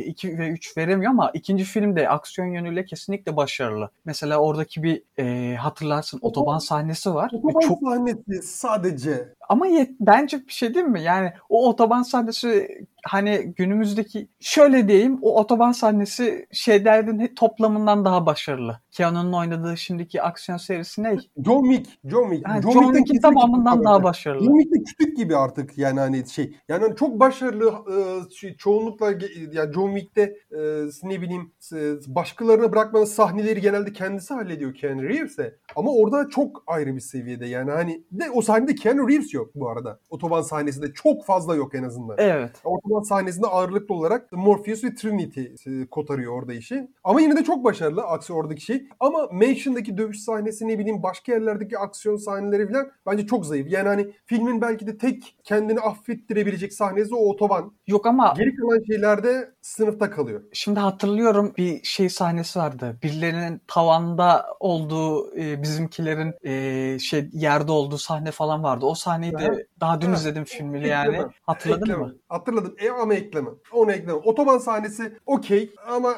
2 0.00 0.38
ve 0.38 0.48
3 0.48 0.76
veremiyor 0.76 1.10
ama 1.10 1.30
ikinci 1.34 1.64
film 1.64 1.96
de 1.96 2.08
aksiyon 2.08 2.48
yönüyle 2.48 2.84
kesinlikle 2.84 3.36
başarılı. 3.36 3.90
Mesela 4.04 4.38
oradaki 4.38 4.82
bir 4.82 5.02
e, 5.18 5.56
hatırlarsın 5.56 6.18
otoban 6.22 6.58
sahnesi 6.58 7.14
var. 7.14 7.30
Otoban 7.32 7.60
çok... 7.60 7.78
sahnesi 7.80 8.42
sadece. 8.42 9.34
Ama 9.48 9.66
yet, 9.66 9.90
bence 10.00 10.46
bir 10.46 10.52
şey 10.52 10.74
değil 10.74 10.86
mi? 10.86 11.02
Yani 11.02 11.32
o 11.48 11.68
otoban 11.68 12.02
sahnesi 12.02 12.68
hani 13.04 13.54
günümüzdeki 13.56 14.28
şöyle 14.40 14.88
diyeyim 14.88 15.18
o 15.22 15.40
otoban 15.40 15.72
sahnesi 15.72 16.46
şeylerin 16.52 17.34
toplamından 17.34 18.04
daha 18.04 18.26
başarılı. 18.26 18.80
Keanu'nun 18.96 19.32
oynadığı 19.32 19.76
şimdiki 19.76 20.22
aksiyon 20.22 20.58
serisi 20.58 21.02
ne? 21.02 21.16
John 21.44 21.70
Wick. 21.70 21.98
John 22.04 22.30
Wick. 22.30 22.48
Yani 22.48 22.62
John, 22.62 22.72
John 22.72 22.92
Wick'in 22.94 23.20
tamamından 23.20 23.84
daha 23.84 24.02
başarılı. 24.02 24.44
John 24.44 24.58
Wick 24.58 24.74
de 24.74 24.84
küçük 24.84 25.16
gibi 25.16 25.36
artık 25.36 25.78
yani 25.78 26.00
hani 26.00 26.28
şey. 26.28 26.56
Yani 26.68 26.82
hani 26.82 26.96
çok 26.96 27.20
başarılı 27.20 27.70
e, 27.70 27.94
şey, 28.34 28.56
çoğunlukla 28.56 29.10
yani 29.52 29.72
John 29.74 29.96
Wick'te 29.96 30.22
e, 30.50 30.60
ne 31.02 31.20
bileyim 31.22 31.52
e, 31.72 31.78
başkalarına 32.06 32.72
bırakmanın 32.72 33.04
sahneleri 33.04 33.60
genelde 33.60 33.92
kendisi 33.92 34.34
hallediyor 34.34 34.74
Keanu 34.74 35.02
Reeves'e. 35.02 35.56
Ama 35.76 35.90
orada 35.92 36.28
çok 36.28 36.64
ayrı 36.66 36.94
bir 36.94 37.00
seviyede 37.00 37.46
yani 37.46 37.70
hani 37.70 38.02
de 38.10 38.30
o 38.30 38.42
sahnede 38.42 38.74
Keanu 38.74 39.08
Reeves 39.08 39.34
yok 39.34 39.50
bu 39.54 39.70
arada. 39.70 40.00
Otoban 40.10 40.42
sahnesinde 40.42 40.92
çok 40.92 41.24
fazla 41.24 41.54
yok 41.54 41.74
en 41.74 41.82
azından. 41.82 42.16
Evet. 42.18 42.50
Otoban 42.64 43.02
sahnesinde 43.02 43.46
ağırlıklı 43.46 43.94
olarak 43.94 44.32
Morpheus 44.32 44.84
ve 44.84 44.94
Trinity 44.94 45.40
e, 45.40 45.86
kotarıyor 45.86 46.32
orada 46.32 46.54
işi. 46.54 46.88
Ama 47.04 47.20
yine 47.20 47.36
de 47.36 47.44
çok 47.44 47.64
başarılı 47.64 48.02
aksi 48.02 48.32
oradaki 48.32 48.60
şey. 48.60 48.85
Ama 49.00 49.28
Mansion'daki 49.32 49.98
dövüş 49.98 50.20
sahnesi 50.20 50.68
ne 50.68 50.78
bileyim 50.78 51.02
başka 51.02 51.32
yerlerdeki 51.32 51.78
aksiyon 51.78 52.16
sahneleri 52.16 52.72
falan 52.72 52.90
bence 53.06 53.26
çok 53.26 53.46
zayıf. 53.46 53.70
Yani 53.70 53.88
hani 53.88 54.12
filmin 54.26 54.60
belki 54.60 54.86
de 54.86 54.98
tek 54.98 55.36
kendini 55.44 55.80
affettirebilecek 55.80 56.72
sahnesi 56.72 57.14
o 57.14 57.28
otoban. 57.28 57.72
Yok 57.86 58.06
ama 58.06 58.34
geri 58.36 58.56
kalan 58.56 58.82
şeylerde 58.86 59.54
sınıfta 59.62 60.10
kalıyor. 60.10 60.42
Şimdi 60.52 60.80
hatırlıyorum 60.80 61.54
bir 61.56 61.82
şey 61.82 62.08
sahnesi 62.08 62.58
vardı. 62.58 62.98
Birilerinin 63.02 63.60
tavanda 63.66 64.46
olduğu 64.60 65.36
e, 65.36 65.62
bizimkilerin 65.62 66.34
e, 66.44 66.98
şey 66.98 67.28
yerde 67.32 67.72
olduğu 67.72 67.98
sahne 67.98 68.30
falan 68.30 68.62
vardı. 68.62 68.86
O 68.86 68.94
sahneyi 68.94 69.32
de 69.32 69.66
daha 69.80 70.00
dün 70.00 70.08
ha. 70.08 70.14
izledim 70.14 70.44
filmi 70.44 70.88
yani. 70.88 71.22
Hatırladın 71.42 71.82
ekleme. 71.82 72.02
mı? 72.02 72.14
Hatırladım. 72.28 72.74
E, 72.78 72.90
ama 72.90 73.14
ekleme. 73.14 73.50
Onu 73.72 73.92
ekleme. 73.92 74.12
Otoban 74.12 74.58
sahnesi 74.58 75.18
okey 75.26 75.74
ama 75.88 76.14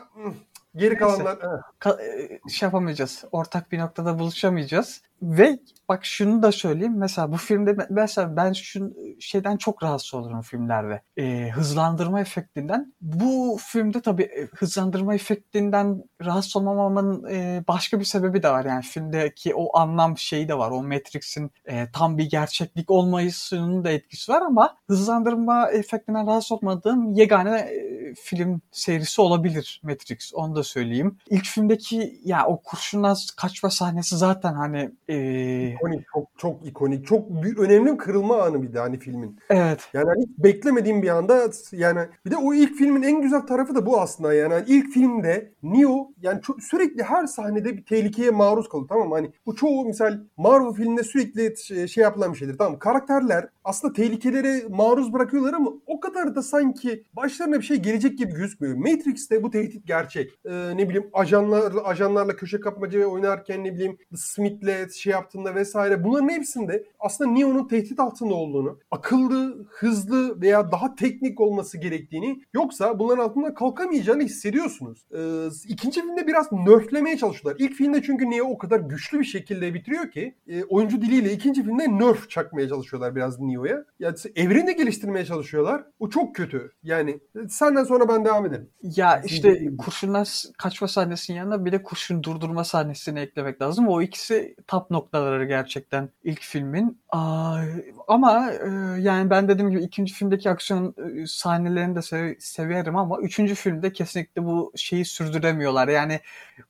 Geri 0.78 0.98
kalanlar... 0.98 1.38
Ka- 1.80 2.02
e, 2.02 2.40
şey 2.50 2.66
yapamayacağız. 2.66 3.24
Ortak 3.32 3.72
bir 3.72 3.78
noktada 3.78 4.18
buluşamayacağız. 4.18 5.02
Ve 5.22 5.58
bak 5.88 6.04
şunu 6.04 6.42
da 6.42 6.52
söyleyeyim. 6.52 6.94
Mesela 6.96 7.32
bu 7.32 7.36
filmde 7.36 7.76
mesela 7.90 8.36
ben 8.36 8.52
şu 8.52 8.92
şeyden 9.20 9.56
çok 9.56 9.82
rahatsız 9.82 10.14
olurum 10.14 10.40
filmlerde. 10.40 11.02
E, 11.16 11.50
hızlandırma 11.50 12.20
efektinden. 12.20 12.94
Bu 13.00 13.58
filmde 13.60 14.00
tabii 14.00 14.22
e, 14.22 14.46
hızlandırma 14.56 15.14
efektinden 15.14 16.02
rahatsız 16.24 16.56
olmamamın 16.56 17.24
e, 17.30 17.64
başka 17.68 18.00
bir 18.00 18.04
sebebi 18.04 18.42
de 18.42 18.50
var. 18.50 18.64
Yani 18.64 18.82
filmdeki 18.82 19.54
o 19.54 19.78
anlam 19.78 20.18
şeyi 20.18 20.48
de 20.48 20.58
var. 20.58 20.70
O 20.70 20.82
Matrix'in 20.82 21.50
e, 21.64 21.86
tam 21.92 22.18
bir 22.18 22.30
gerçeklik 22.30 22.90
olmayısının 22.90 23.84
da 23.84 23.90
etkisi 23.90 24.32
var 24.32 24.42
ama 24.42 24.76
hızlandırma 24.86 25.70
efektinden 25.70 26.26
rahatsız 26.26 26.52
olmadığım 26.52 27.12
yegane 27.12 27.58
e, 27.58 27.87
film 28.14 28.60
serisi 28.72 29.20
olabilir 29.20 29.80
Matrix. 29.84 30.34
Onu 30.34 30.56
da 30.56 30.62
söyleyeyim. 30.62 31.16
İlk 31.30 31.44
filmdeki 31.44 32.20
ya 32.24 32.46
o 32.46 32.62
kurşundan 32.62 33.16
kaçma 33.36 33.70
sahnesi 33.70 34.16
zaten 34.16 34.54
hani 34.54 34.90
ee... 35.08 35.68
İkonik, 35.68 36.06
çok 36.14 36.28
çok 36.38 36.66
ikonik. 36.66 37.06
Çok 37.06 37.30
bir, 37.30 37.56
önemli 37.56 37.92
bir 37.92 37.98
kırılma 37.98 38.42
anı 38.42 38.62
bir 38.62 38.72
de 38.72 38.78
hani 38.78 38.98
filmin. 38.98 39.38
Evet. 39.50 39.88
Yani 39.92 40.06
hani 40.08 40.22
hiç 40.22 40.38
beklemediğim 40.38 41.02
bir 41.02 41.08
anda 41.08 41.50
yani 41.72 42.00
bir 42.26 42.30
de 42.30 42.36
o 42.36 42.54
ilk 42.54 42.74
filmin 42.74 43.02
en 43.02 43.22
güzel 43.22 43.40
tarafı 43.40 43.74
da 43.74 43.86
bu 43.86 44.00
aslında 44.00 44.34
yani. 44.34 44.52
yani 44.52 44.64
ilk 44.66 44.92
filmde 44.92 45.52
Neo 45.62 46.10
yani 46.22 46.40
çok, 46.42 46.62
sürekli 46.62 47.02
her 47.02 47.26
sahnede 47.26 47.76
bir 47.76 47.84
tehlikeye 47.84 48.30
maruz 48.30 48.68
kalıyor 48.68 48.88
tamam 48.88 49.08
mı? 49.08 49.14
Hani 49.14 49.32
bu 49.46 49.56
çoğu 49.56 49.84
misal 49.84 50.18
Marvel 50.36 50.72
filminde 50.72 51.02
sürekli 51.02 51.54
şey, 51.88 52.02
yapılan 52.02 52.32
bir 52.32 52.38
şeydir 52.38 52.58
tamam? 52.58 52.78
Karakterler 52.78 53.48
aslında 53.64 53.92
tehlikelere 53.92 54.62
maruz 54.68 55.12
bırakıyorlar 55.12 55.54
ama 55.54 55.72
o 55.86 56.00
kadar 56.00 56.34
da 56.34 56.42
sanki 56.42 57.04
başlarına 57.12 57.58
bir 57.58 57.64
şey 57.64 57.76
gelecek 57.76 58.07
gibi 58.16 58.32
gözükmüyor. 58.32 58.76
Matrix'te 58.76 59.42
bu 59.42 59.50
tehdit 59.50 59.86
gerçek. 59.86 60.30
Ee, 60.44 60.76
ne 60.76 60.88
bileyim 60.88 61.10
ajanlar 61.12 61.72
ajanlarla 61.84 62.36
köşe 62.36 62.60
kapmaca 62.60 63.06
oynarken 63.06 63.64
ne 63.64 63.74
bileyim 63.74 63.98
Smith'le 64.16 64.92
şey 64.92 65.10
yaptığında 65.10 65.54
vesaire 65.54 66.04
bunların 66.04 66.28
hepsinde 66.28 66.84
aslında 66.98 67.30
Neo'nun 67.30 67.68
tehdit 67.68 68.00
altında 68.00 68.34
olduğunu, 68.34 68.78
akıllı, 68.90 69.66
hızlı 69.70 70.40
veya 70.40 70.72
daha 70.72 70.94
teknik 70.94 71.40
olması 71.40 71.78
gerektiğini 71.78 72.42
yoksa 72.54 72.98
bunların 72.98 73.24
altında 73.24 73.54
kalkamayacağını 73.54 74.22
hissediyorsunuz. 74.22 75.06
Ee, 75.14 75.48
ikinci 75.68 76.00
filmde 76.00 76.26
biraz 76.26 76.52
nerflemeye 76.52 77.16
çalışıyorlar. 77.16 77.64
İlk 77.64 77.74
filmde 77.74 78.02
çünkü 78.02 78.30
Neo 78.30 78.46
o 78.46 78.58
kadar 78.58 78.80
güçlü 78.80 79.18
bir 79.20 79.24
şekilde 79.24 79.74
bitiriyor 79.74 80.10
ki 80.10 80.34
e, 80.48 80.64
oyuncu 80.64 81.02
diliyle 81.02 81.32
ikinci 81.32 81.62
filmde 81.62 81.98
nerf 81.98 82.30
çakmaya 82.30 82.68
çalışıyorlar 82.68 83.16
biraz 83.16 83.40
Neo'ya. 83.40 83.84
Yani 83.98 84.16
evreni 84.36 84.76
geliştirmeye 84.76 85.24
çalışıyorlar. 85.24 85.84
O 85.98 86.08
çok 86.08 86.34
kötü. 86.34 86.70
Yani 86.82 87.20
senden 87.48 87.84
sonra 87.88 88.08
ben 88.08 88.24
devam 88.24 88.46
edelim. 88.46 88.70
Ya 88.82 89.22
işte 89.24 89.76
kurşunlar 89.76 90.28
kaçma 90.58 90.88
sahnesinin 90.88 91.38
yanında 91.38 91.64
bir 91.64 91.72
de 91.72 91.82
kurşun 91.82 92.22
durdurma 92.22 92.64
sahnesini 92.64 93.20
eklemek 93.20 93.62
lazım. 93.62 93.88
O 93.88 94.02
ikisi 94.02 94.56
top 94.66 94.90
noktaları 94.90 95.44
gerçekten 95.44 96.08
ilk 96.24 96.40
filmin. 96.40 97.00
Aa, 97.10 97.60
ama 98.08 98.50
e, 98.52 98.68
yani 99.00 99.30
ben 99.30 99.48
dediğim 99.48 99.70
gibi 99.70 99.82
ikinci 99.82 100.14
filmdeki 100.14 100.50
aksiyon 100.50 100.94
e, 101.22 101.26
sahnelerini 101.26 101.96
de 101.96 102.02
sev 102.02 102.34
severim 102.38 102.96
ama 102.96 103.18
üçüncü 103.20 103.54
filmde 103.54 103.92
kesinlikle 103.92 104.44
bu 104.44 104.72
şeyi 104.76 105.04
sürdüremiyorlar. 105.04 105.88
Yani 105.88 106.20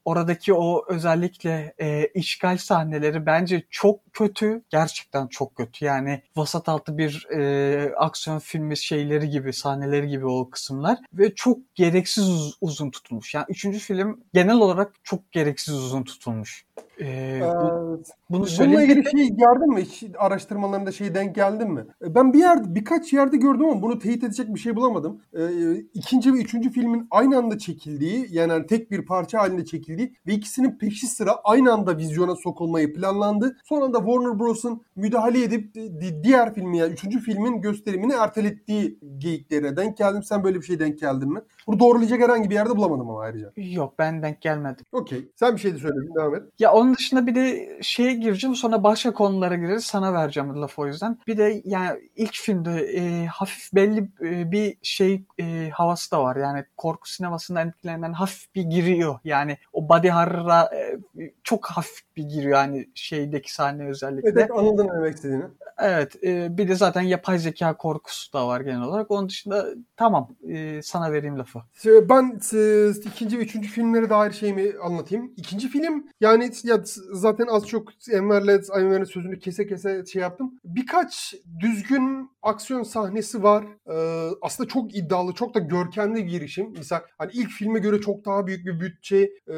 oradaki 0.05 0.55
o 0.55 0.85
özellikle 0.89 1.75
e, 1.79 2.07
işgal 2.07 2.57
sahneleri 2.57 3.27
bence 3.27 3.63
çok 3.71 4.13
kötü. 4.13 4.63
Gerçekten 4.71 5.27
çok 5.27 5.57
kötü. 5.57 5.85
Yani 5.85 6.23
vasat 6.37 6.69
altı 6.69 6.99
bir 6.99 7.27
e, 7.31 7.95
aksiyon 7.97 8.39
filmi 8.39 8.77
şeyleri 8.77 9.29
gibi, 9.31 9.53
sahneleri 9.53 10.09
gibi 10.09 10.27
o 10.27 10.51
kısımlar. 10.51 10.99
Ve 11.13 11.35
çok 11.35 11.75
gereksiz 11.75 12.29
uz- 12.29 12.59
uzun 12.61 12.91
tutulmuş. 12.91 13.35
Yani 13.35 13.47
üçüncü 13.49 13.79
film 13.79 14.21
genel 14.35 14.57
olarak 14.57 14.95
çok 15.03 15.33
gereksiz 15.33 15.75
uzun 15.75 16.03
tutulmuş. 16.03 16.67
Ee, 17.01 17.41
bu, 17.43 18.03
bunu 18.31 18.47
Bununla 18.59 18.83
ilgili 18.83 19.11
şey 19.11 19.29
gördün 19.37 19.75
mü? 19.75 19.81
Hiç 19.81 20.05
araştırmalarında 20.19 20.93
şey 20.93 21.15
denk 21.15 21.35
geldin 21.35 21.71
mi? 21.71 21.85
E, 22.05 22.15
ben 22.15 22.33
bir 22.33 22.39
yerde 22.39 22.75
birkaç 22.75 23.13
yerde 23.13 23.37
gördüm 23.37 23.65
ama 23.65 23.83
bunu 23.83 23.99
teyit 23.99 24.25
edecek 24.25 24.55
bir 24.55 24.61
şey 24.61 24.77
bulamadım. 24.77 25.21
Ee, 25.35 25.75
ikinci 25.95 26.35
ve 26.35 26.39
üçüncü 26.39 26.71
filmin 26.71 27.07
aynı 27.11 27.39
anda 27.39 27.59
çekildiği 27.59 28.27
yani 28.31 28.53
hani 28.53 28.67
tek 28.67 28.91
bir 28.91 29.07
parça 29.07 29.39
halinde 29.39 29.65
çekildiği 29.65 30.15
ve 30.27 30.33
ikisinin 30.33 30.79
peşi 30.79 31.07
sıra 31.07 31.33
aynı 31.45 31.73
anda 31.73 31.99
vizyona 31.99 32.37
sokulmayı 32.37 32.95
planlandı. 32.95 33.57
Sonra 33.65 33.93
da 33.93 33.99
Warner 33.99 34.39
Bros'un 34.39 34.83
müdahale 34.97 35.43
edip 35.43 35.75
diğer 36.23 36.55
filmi 36.55 36.79
yani 36.79 36.93
üçüncü 36.93 37.21
filmin 37.21 37.61
gösterimini 37.61 38.13
ertelettiği 38.13 38.99
geyiklerine 39.19 39.77
denk 39.77 39.97
geldim. 39.97 40.23
Sen 40.23 40.45
böyle 40.45 40.57
bir 40.61 40.67
şey 40.67 40.79
denk 40.81 40.99
geldin 40.99 41.33
mi? 41.33 41.41
Bunu 41.67 41.81
doğrulayacak 41.81 42.21
herhangi 42.21 42.51
bir 42.51 42.55
yerde 42.55 42.77
bulamadım 42.77 43.11
ama 43.11 43.21
ayrıca. 43.21 43.53
Yok 43.57 43.95
ben 43.99 44.23
denk 44.23 44.41
gelmedim. 44.41 44.87
Okey. 44.93 45.29
Sen 45.37 45.55
bir 45.55 45.61
şey 45.61 45.75
de 45.75 45.79
söyledin. 45.79 46.15
Devam 46.15 46.35
et. 46.35 46.43
Ya 46.59 46.73
onun 46.89 46.97
dışında 46.97 47.27
bir 47.27 47.35
de 47.35 47.79
şeye 47.83 48.13
gireceğim 48.13 48.57
sonra 48.57 48.83
başka 48.83 49.13
konulara 49.13 49.55
gireriz. 49.55 49.85
Sana 49.85 50.13
vereceğim 50.13 50.63
laf 50.63 50.79
o 50.79 50.87
yüzden. 50.87 51.19
Bir 51.27 51.39
de 51.39 51.63
yani 51.65 52.11
ilk 52.17 52.35
filmde 52.35 52.71
e, 52.71 53.27
hafif 53.27 53.75
belli 53.75 54.09
e, 54.23 54.53
bir 54.53 54.77
şey 54.83 55.25
e, 55.39 55.71
havası 55.73 56.11
da 56.11 56.23
var. 56.23 56.37
Yani 56.37 56.65
korku 56.77 57.11
sinemasından 57.11 57.69
etkilenen 57.69 58.13
hafif 58.13 58.55
bir 58.55 58.63
giriyor. 58.63 59.19
Yani 59.25 59.59
o 59.73 59.89
body 59.89 60.09
horror'a 60.09 60.71
e, 60.77 61.01
çok 61.45 61.67
hafif 61.67 62.01
bir 62.17 62.23
giriyor. 62.23 62.59
Yani 62.59 62.89
şeydeki 62.95 63.55
sahne 63.55 63.89
özellikle. 63.89 64.31
Evet 64.31 64.51
anladım 64.51 64.89
demek 64.95 65.15
istediğini. 65.15 65.45
Evet. 65.79 66.25
E, 66.25 66.59
bir 66.59 66.69
de 66.69 66.75
zaten 66.75 67.03
yapay 67.03 67.39
zeka 67.39 67.77
korkusu 67.77 68.33
da 68.33 68.49
var 68.49 68.61
genel 68.61 68.83
olarak. 68.83 69.11
Onun 69.11 69.29
dışında 69.29 69.67
tamam 69.97 70.29
e, 70.49 70.83
sana 70.83 71.13
vereyim 71.13 71.39
lafı. 71.39 71.59
Ben 71.85 72.41
e, 72.55 72.91
ikinci 72.91 73.39
ve 73.39 73.43
üçüncü 73.43 73.69
filmlere 73.69 74.11
dair 74.11 74.33
şeyimi 74.33 74.73
anlatayım. 74.83 75.33
İkinci 75.37 75.69
film 75.69 76.07
yani 76.21 76.51
ya 76.65 76.78
zaten 77.13 77.47
az 77.47 77.67
çok 77.67 77.89
Enver'le 78.13 78.61
Enver'in 78.77 79.05
sözünü 79.05 79.39
kese 79.39 79.67
kese 79.67 80.05
şey 80.07 80.23
yaptım. 80.23 80.55
Birkaç 80.65 81.35
düzgün 81.61 82.31
aksiyon 82.43 82.83
sahnesi 82.83 83.43
var. 83.43 83.65
Ee, 83.91 84.31
aslında 84.43 84.69
çok 84.69 84.97
iddialı, 84.97 85.33
çok 85.33 85.55
da 85.55 85.59
görkemli 85.59 86.27
bir 86.27 86.31
girişim. 86.31 86.73
Mesela 86.77 87.03
hani 87.19 87.31
ilk 87.35 87.51
filme 87.51 87.79
göre 87.79 88.01
çok 88.01 88.25
daha 88.25 88.47
büyük 88.47 88.67
bir 88.67 88.81
bütçe, 88.81 89.17
e, 89.49 89.55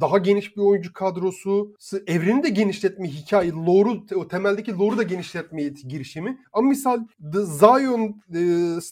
daha 0.00 0.18
geniş 0.18 0.56
bir 0.56 0.62
oyuncu 0.62 0.92
kadrosu, 0.92 1.74
evreni 2.06 2.42
de 2.42 2.48
genişletme 2.48 3.08
hikaye, 3.08 3.52
lore'u, 3.52 4.28
temeldeki 4.28 4.72
lore'u 4.72 4.98
da 4.98 5.02
genişletme 5.02 5.62
girişimi. 5.62 6.38
Ama 6.52 6.68
misal 6.68 6.98
The 7.32 7.42
Zion 7.44 8.22
e, 8.34 8.40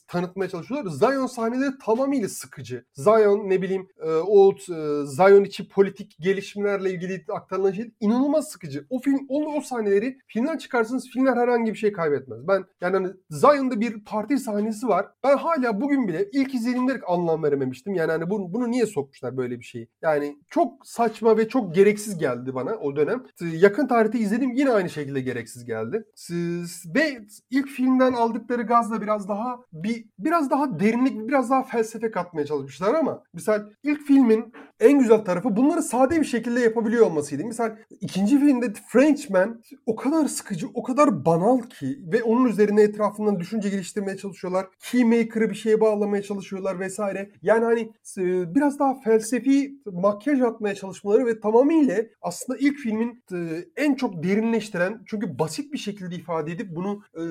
tanıtmaya 0.09 0.49
çalışıyorlar. 0.51 0.91
Zion 0.91 1.27
sahneleri 1.27 1.79
tamamıyla 1.85 2.29
sıkıcı. 2.29 2.85
Zion 2.95 3.51
ne 3.51 3.63
bileyim 3.63 3.89
e, 4.03 4.11
o 4.11 4.53
e, 4.53 5.07
Zion 5.07 5.45
içi 5.45 5.69
politik 5.69 6.17
gelişmelerle 6.21 6.91
ilgili 6.91 7.25
aktarılan 7.57 7.73
şey 7.73 7.91
inanılmaz 8.01 8.49
sıkıcı. 8.49 8.87
O 8.91 9.01
film 9.01 9.27
o, 9.29 9.57
o 9.57 9.61
sahneleri 9.61 10.19
filmden 10.27 10.59
çıkarsanız 10.59 11.09
filmler 11.09 11.37
herhangi 11.37 11.73
bir 11.73 11.79
şey 11.79 11.93
kaybetmez. 11.93 12.49
Ben 12.49 12.65
yani 12.81 12.97
hani 12.97 13.09
Zion'da 13.31 13.81
bir 13.81 14.05
parti 14.05 14.39
sahnesi 14.39 14.89
var. 14.89 15.07
Ben 15.25 15.37
hala 15.37 15.81
bugün 15.81 16.09
bile 16.09 16.29
ilk 16.33 16.55
izlediğimde 16.55 17.01
anlam 17.07 17.43
verememiştim. 17.43 17.95
Yani 17.95 18.13
hani 18.13 18.31
bunu, 18.31 18.55
bunu 18.55 18.71
niye 18.71 18.87
sokmuşlar 18.87 19.37
böyle 19.37 19.59
bir 19.59 19.65
şeyi? 19.65 19.89
Yani 20.03 20.37
çok 20.51 20.87
saçma 20.87 21.37
ve 21.37 21.49
çok 21.49 21.75
gereksiz 21.75 22.19
geldi 22.19 22.55
bana 22.55 22.75
o 22.75 22.97
dönem. 22.97 23.23
Yakın 23.41 23.87
tarihte 23.87 24.19
izledim 24.19 24.53
yine 24.53 24.71
aynı 24.71 24.91
şekilde 24.91 25.21
gereksiz 25.21 25.65
geldi. 25.65 26.05
Ve 26.95 27.19
ilk 27.51 27.69
filmden 27.69 28.13
aldıkları 28.13 28.63
gazla 28.63 29.01
biraz 29.01 29.29
daha 29.29 29.59
bir 29.73 30.05
biraz 30.19 30.51
daha 30.51 30.81
derinlik, 30.81 31.29
biraz 31.29 31.51
daha 31.51 31.63
felsefe 31.63 32.11
katmaya 32.11 32.47
çalışmışlar 32.47 32.95
ama 32.95 33.23
misal 33.33 33.63
ilk 33.83 34.07
filmin 34.07 34.53
en 34.81 34.99
güzel 34.99 35.19
tarafı 35.19 35.57
bunları 35.57 35.83
sade 35.83 36.21
bir 36.21 36.25
şekilde 36.27 36.61
yapabiliyor 36.61 37.07
olmasıydı. 37.07 37.43
Misal 37.47 37.77
ikinci 38.01 38.39
filmde 38.41 38.73
Frenchman 38.89 39.63
o 39.87 39.97
kadar 39.97 40.25
sıkıcı, 40.25 40.67
o 40.75 40.83
kadar 40.83 41.25
banal 41.25 41.63
ki 41.63 41.99
ve 42.13 42.23
onun 42.23 42.49
üzerine 42.49 42.83
etrafından 42.83 43.41
düşünce 43.41 43.69
geliştirmeye 43.69 44.17
çalışıyorlar. 44.17 44.67
Keymaker'ı 44.79 45.51
bir 45.51 45.55
şeye 45.55 45.81
bağlamaya 45.81 46.23
çalışıyorlar 46.23 46.81
vesaire. 46.81 47.31
Yani 47.43 47.65
hani 47.65 47.81
e, 48.19 48.55
biraz 48.55 48.79
daha 48.79 49.01
felsefi 49.01 49.81
makyaj 49.93 50.41
atmaya 50.41 50.75
çalışmaları 50.75 51.27
ve 51.27 51.41
tamamıyla 51.41 51.97
aslında 52.23 52.59
ilk 52.59 52.79
filmin 52.79 53.25
e, 53.33 53.65
en 53.77 53.95
çok 53.95 54.23
derinleştiren 54.23 55.03
çünkü 55.07 55.39
basit 55.39 55.73
bir 55.73 55.79
şekilde 55.79 56.15
ifade 56.15 56.53
edip 56.53 56.77
bunu 56.77 57.03
e, 57.15 57.25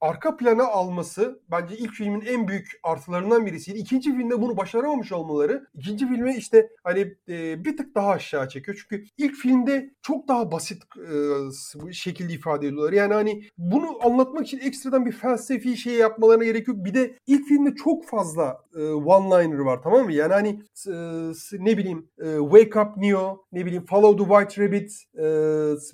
arka 0.00 0.36
plana 0.36 0.64
alması 0.64 1.40
bence 1.50 1.76
ilk 1.76 1.92
filmin 1.92 2.20
en 2.20 2.48
büyük 2.48 2.80
artılarından 2.82 3.46
birisiydi. 3.46 3.78
İkinci 3.78 4.16
filmde 4.16 4.42
bunu 4.42 4.56
başaramamış 4.56 5.12
olmaları 5.12 5.66
ikinci 5.74 6.08
filme 6.08 6.36
işte 6.36 6.68
hani 6.84 7.14
bir 7.64 7.76
tık 7.76 7.94
daha 7.94 8.08
aşağı 8.08 8.48
çekiyor. 8.48 8.78
Çünkü 8.82 9.03
ilk 9.18 9.34
filmde 9.34 9.90
çok 10.02 10.28
daha 10.28 10.52
basit 10.52 10.82
e, 11.88 11.92
şekilde 11.92 12.32
ifade 12.32 12.66
ediyorlar. 12.66 12.92
Yani 12.92 13.14
hani 13.14 13.42
bunu 13.58 14.06
anlatmak 14.06 14.46
için 14.46 14.58
ekstradan 14.58 15.06
bir 15.06 15.12
felsefi 15.12 15.76
şey 15.76 15.94
yapmalarına 15.94 16.44
gerek 16.44 16.68
yok. 16.68 16.76
Bir 16.84 16.94
de 16.94 17.18
ilk 17.26 17.48
filmde 17.48 17.74
çok 17.74 18.06
fazla 18.06 18.58
e, 18.74 18.78
one-liner 18.80 19.64
var 19.64 19.80
tamam 19.82 20.04
mı? 20.04 20.12
Yani 20.12 20.32
hani 20.32 20.48
e, 20.88 20.94
ne 21.64 21.78
bileyim 21.78 22.08
e, 22.18 22.38
Wake 22.38 22.80
Up 22.80 22.96
Neo, 22.96 23.44
ne 23.52 23.66
bileyim 23.66 23.84
Follow 23.84 24.24
the 24.24 24.30
White 24.30 24.62
Rabbit, 24.62 24.92
e, 25.18 25.24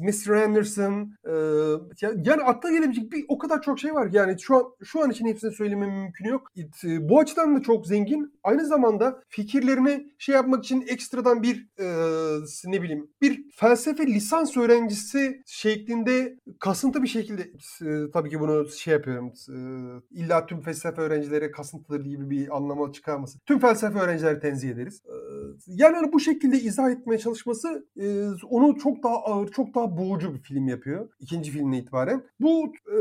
Mr. 0.04 0.44
Anderson, 0.44 1.12
e, 1.26 1.32
yani 2.02 2.42
akla 2.42 2.70
gelebilecek 2.70 3.12
bir 3.12 3.24
o 3.28 3.38
kadar 3.38 3.62
çok 3.62 3.78
şey 3.78 3.94
var. 3.94 4.08
Yani 4.12 4.40
şu 4.40 4.56
an 4.56 4.64
şu 4.84 5.02
an 5.02 5.10
için 5.10 5.26
hepsini 5.26 5.52
söylemem 5.52 5.90
mümkün 5.90 6.24
yok. 6.24 6.48
E, 6.84 7.08
bu 7.08 7.18
açıdan 7.18 7.56
da 7.56 7.62
çok 7.62 7.86
zengin. 7.86 8.32
Aynı 8.42 8.66
zamanda 8.66 9.22
fikirlerini 9.28 10.12
şey 10.18 10.34
yapmak 10.34 10.64
için 10.64 10.84
ekstradan 10.88 11.42
bir 11.42 11.68
e, 11.78 11.86
ne 12.64 12.82
bileyim 12.82 12.89
bir 13.22 13.44
felsefe 13.54 14.06
lisans 14.06 14.56
öğrencisi 14.56 15.42
şeklinde 15.46 16.38
kasıntı 16.58 17.02
bir 17.02 17.08
şekilde 17.08 17.42
e, 17.82 18.10
tabii 18.10 18.30
ki 18.30 18.40
bunu 18.40 18.68
şey 18.68 18.92
yapıyorum. 18.92 19.32
E, 19.48 19.56
illa 20.10 20.46
tüm 20.46 20.60
felsefe 20.60 21.02
öğrencileri 21.02 21.50
kasıntılı 21.50 22.02
gibi 22.02 22.30
bir 22.30 22.56
anlama 22.56 22.92
çıkarması. 22.92 23.38
Tüm 23.46 23.58
felsefe 23.58 23.98
öğrencileri 23.98 24.40
tenzih 24.40 24.70
ederiz. 24.70 25.02
E, 25.06 25.14
yani 25.66 25.96
hani 25.96 26.12
bu 26.12 26.20
şekilde 26.20 26.60
izah 26.60 26.90
etmeye 26.90 27.18
çalışması 27.18 27.86
e, 28.00 28.26
onu 28.50 28.78
çok 28.78 29.02
daha 29.02 29.16
ağır, 29.16 29.48
çok 29.48 29.74
daha 29.74 29.96
boğucu 29.96 30.34
bir 30.34 30.40
film 30.40 30.68
yapıyor. 30.68 31.08
İkinci 31.20 31.50
filmine 31.50 31.78
itibaren. 31.78 32.22
Bu 32.40 32.72
e, 32.92 32.98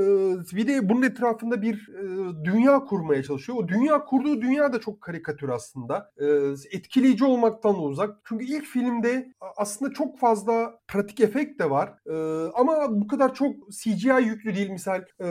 bir 0.55 0.67
de 0.67 0.89
bunun 0.89 1.01
etrafında 1.01 1.61
bir 1.61 1.89
e, 1.89 2.03
dünya 2.45 2.79
kurmaya 2.79 3.23
çalışıyor. 3.23 3.57
O 3.57 3.67
dünya 3.67 4.05
kurduğu 4.05 4.41
dünya 4.41 4.73
da 4.73 4.79
çok 4.79 5.01
karikatür 5.01 5.49
aslında. 5.49 6.11
E, 6.17 6.25
etkileyici 6.71 7.25
olmaktan 7.25 7.75
da 7.75 7.81
uzak. 7.81 8.17
Çünkü 8.23 8.45
ilk 8.45 8.65
filmde 8.65 9.33
aslında 9.57 9.78
çok 9.93 10.19
fazla 10.19 10.79
pratik 10.87 11.19
efekt 11.19 11.59
de 11.59 11.69
var. 11.69 11.93
E, 12.05 12.49
ama 12.55 13.01
bu 13.01 13.07
kadar 13.07 13.33
çok 13.33 13.55
CGI 13.71 14.25
yüklü 14.25 14.55
değil. 14.55 14.69
Misal 14.69 15.01
e, 15.19 15.25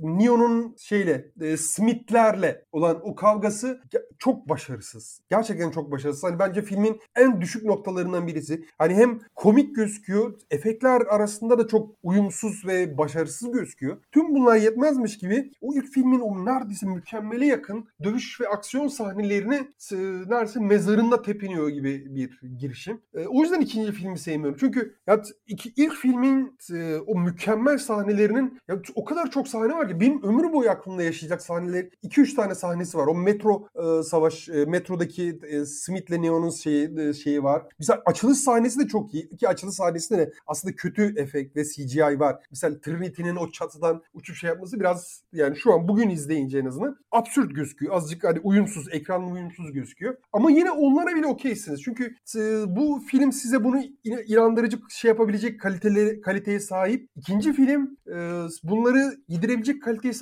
Neo'nun 0.00 0.76
şeyle 0.78 1.32
e, 1.40 1.56
Smith'lerle 1.56 2.64
olan 2.72 3.00
o 3.02 3.14
kavgası 3.14 3.80
çok 4.18 4.48
başarısız. 4.48 5.20
Gerçekten 5.30 5.70
çok 5.70 5.92
başarısız. 5.92 6.24
Hani 6.24 6.38
bence 6.38 6.62
filmin 6.62 7.00
en 7.16 7.40
düşük 7.40 7.64
noktalarından 7.64 8.26
birisi. 8.26 8.64
Hani 8.78 8.94
hem 8.94 9.20
komik 9.34 9.76
gözüküyor, 9.76 10.40
efektler 10.50 11.00
arasında 11.00 11.58
da 11.58 11.68
çok 11.68 11.90
uyumsuz 12.02 12.66
ve 12.66 12.98
başarısız 12.98 13.52
gözüküyor. 13.52 13.96
Tüm 14.12 14.34
bunlar 14.34 14.56
yetmezmiş 14.56 15.18
gibi 15.18 15.52
o 15.60 15.74
ilk 15.74 15.88
filmin 15.88 16.20
o 16.20 16.44
neredeyse 16.44 16.86
mükemmele 16.86 17.46
yakın 17.46 17.88
dövüş 18.04 18.40
ve 18.40 18.48
aksiyon 18.48 18.88
sahnelerini 18.88 19.54
e, 19.92 19.96
neredeyse 20.30 20.60
mezarında 20.60 21.22
tepiniyor 21.22 21.68
gibi 21.68 22.14
bir 22.14 22.40
girişim. 22.58 23.00
E, 23.14 23.26
o 23.26 23.42
yüzden 23.42 23.60
ikinci 23.70 23.92
filmi 23.92 24.18
sevmiyorum. 24.18 24.56
Çünkü 24.60 24.96
ya 25.06 25.22
iki, 25.46 25.72
ilk 25.76 25.94
filmin 25.94 26.58
e, 26.74 26.96
o 27.06 27.18
mükemmel 27.18 27.78
sahnelerinin 27.78 28.58
ya 28.68 28.82
o 28.94 29.04
kadar 29.04 29.30
çok 29.30 29.48
sahne 29.48 29.74
var 29.74 29.88
ki 29.88 30.00
benim 30.00 30.22
ömür 30.22 30.52
boyu 30.52 30.70
aklımda 30.70 31.02
yaşayacak 31.02 31.42
sahneler 31.42 31.84
2-3 32.04 32.34
tane 32.34 32.54
sahnesi 32.54 32.98
var. 32.98 33.06
O 33.06 33.14
metro 33.14 33.68
e, 33.74 34.02
savaş 34.02 34.48
e, 34.48 34.64
metrodaki 34.64 35.38
e, 35.42 35.64
Smith'le 35.64 36.22
Neo'nun 36.22 36.50
şeyi 36.50 36.98
e, 36.98 37.12
şeyi 37.12 37.42
var. 37.42 37.62
Mesela 37.78 38.02
açılış 38.06 38.38
sahnesi 38.38 38.80
de 38.80 38.88
çok 38.88 39.14
iyi. 39.14 39.36
Ki 39.36 39.48
açılış 39.48 39.74
sahnesinde 39.74 40.18
de 40.18 40.32
aslında 40.46 40.74
kötü 40.74 41.14
efekt 41.16 41.56
ve 41.56 41.64
CGI 41.64 42.20
var. 42.20 42.36
Mesela 42.50 42.80
Trinity'nin 42.80 43.36
o 43.36 43.50
çatıdan 43.50 44.02
uçup 44.14 44.36
şey 44.36 44.48
yapması 44.48 44.80
biraz 44.80 45.22
yani 45.32 45.56
şu 45.56 45.72
an 45.72 45.88
bugün 45.88 46.10
izleyince 46.10 46.58
en 46.58 46.66
azından 46.66 46.96
absürt 47.12 47.54
gözüküyor. 47.54 47.94
Azıcık 47.94 48.24
hani 48.24 48.40
uyumsuz, 48.40 48.88
ekranla 48.92 49.32
uyumsuz 49.32 49.72
gözüküyor. 49.72 50.16
Ama 50.32 50.50
yine 50.50 50.70
onlara 50.70 51.16
bile 51.16 51.26
okeysiniz. 51.26 51.82
Çünkü 51.82 52.14
e, 52.36 52.40
bu 52.76 53.02
film 53.10 53.32
size 53.32 53.59
bunu 53.64 53.82
inandırıcı 54.26 54.78
şey 54.88 55.08
yapabilecek 55.08 55.60
kaliteli, 55.60 56.20
kaliteye 56.20 56.60
sahip. 56.60 57.08
İkinci 57.16 57.52
film 57.52 57.96
e, 58.06 58.16
bunları 58.62 59.16
yedirebilecek 59.28 59.82
kaliteye 59.82 60.14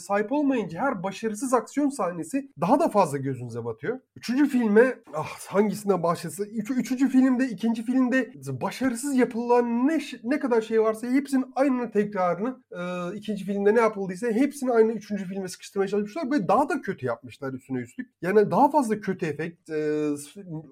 sahip, 0.00 0.32
olmayınca 0.32 0.80
her 0.80 1.02
başarısız 1.02 1.54
aksiyon 1.54 1.88
sahnesi 1.88 2.50
daha 2.60 2.80
da 2.80 2.88
fazla 2.88 3.18
gözünüze 3.18 3.64
batıyor. 3.64 4.00
Üçüncü 4.16 4.48
filme 4.48 4.98
ah, 5.14 5.38
hangisinden 5.48 6.02
başlasa 6.02 6.44
üç, 6.44 6.70
üçüncü 6.70 7.08
filmde 7.08 7.48
ikinci 7.48 7.84
filmde 7.84 8.32
başarısız 8.60 9.16
yapılan 9.16 9.88
ne 9.88 10.00
ne 10.24 10.38
kadar 10.38 10.60
şey 10.60 10.82
varsa 10.82 11.06
hepsinin 11.06 11.52
aynı 11.54 11.90
tekrarını 11.90 12.62
e, 12.72 13.16
ikinci 13.16 13.44
filmde 13.44 13.74
ne 13.74 13.80
yapıldıysa 13.80 14.26
hepsini 14.26 14.72
aynı 14.72 14.92
üçüncü 14.92 15.24
filme 15.24 15.48
sıkıştırmaya 15.48 15.88
çalışmışlar 15.88 16.30
ve 16.30 16.48
daha 16.48 16.68
da 16.68 16.80
kötü 16.80 17.06
yapmışlar 17.06 17.52
üstüne 17.52 17.78
üstlük. 17.78 18.10
Yani 18.22 18.50
daha 18.50 18.70
fazla 18.70 19.00
kötü 19.00 19.26
efekt. 19.26 19.70
E, 19.70 20.08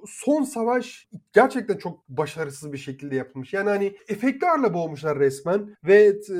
son 0.06 0.42
savaş 0.42 1.08
gerçekten 1.32 1.78
çok 1.84 2.08
başarısız 2.08 2.72
bir 2.72 2.78
şekilde 2.78 3.16
yapılmış. 3.16 3.52
Yani 3.52 3.68
hani 3.68 3.96
efektlerle 4.08 4.74
boğmuşlar 4.74 5.18
resmen 5.18 5.76
ve 5.84 5.94
e, 6.30 6.36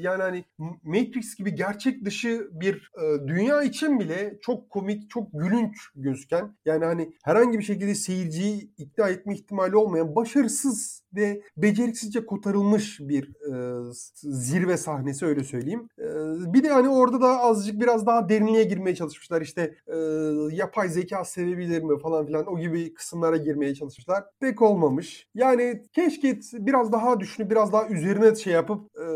yani 0.00 0.22
hani 0.22 0.44
Matrix 0.82 1.34
gibi 1.34 1.54
gerçek 1.54 2.04
dışı 2.04 2.48
bir 2.52 2.90
e, 3.02 3.28
dünya 3.28 3.62
için 3.62 4.00
bile 4.00 4.38
çok 4.42 4.70
komik, 4.70 5.10
çok 5.10 5.32
gülünç 5.32 5.76
gözüken 5.96 6.56
yani 6.64 6.84
hani 6.84 7.12
herhangi 7.24 7.58
bir 7.58 7.64
şekilde 7.64 7.94
seyirciyi 7.94 8.74
ikna 8.78 9.08
etme 9.08 9.34
ihtimali 9.34 9.76
olmayan 9.76 10.16
başarısız 10.16 11.01
ve 11.14 11.42
beceriksizce 11.56 12.26
kotarılmış 12.26 13.00
bir 13.00 13.24
e, 13.24 13.82
zirve 14.22 14.76
sahnesi 14.76 15.26
öyle 15.26 15.44
söyleyeyim. 15.44 15.88
E, 15.98 16.04
bir 16.52 16.62
de 16.62 16.68
hani 16.68 16.88
orada 16.88 17.20
da 17.20 17.40
azıcık 17.40 17.80
biraz 17.80 18.06
daha 18.06 18.28
derinliğe 18.28 18.64
girmeye 18.64 18.94
çalışmışlar. 18.94 19.42
İşte 19.42 19.74
e, 19.86 19.96
yapay 20.56 20.88
zeka 20.88 21.24
sevebilir 21.24 21.82
mi 21.82 21.98
falan 21.98 22.26
filan 22.26 22.46
o 22.46 22.58
gibi 22.58 22.94
kısımlara 22.94 23.36
girmeye 23.36 23.74
çalışmışlar. 23.74 24.24
Pek 24.40 24.62
olmamış. 24.62 25.28
Yani 25.34 25.82
keşke 25.92 26.38
biraz 26.52 26.92
daha 26.92 27.20
düşünüp 27.20 27.50
biraz 27.50 27.72
daha 27.72 27.88
üzerine 27.88 28.34
şey 28.34 28.52
yapıp 28.52 28.96
e, 28.96 29.06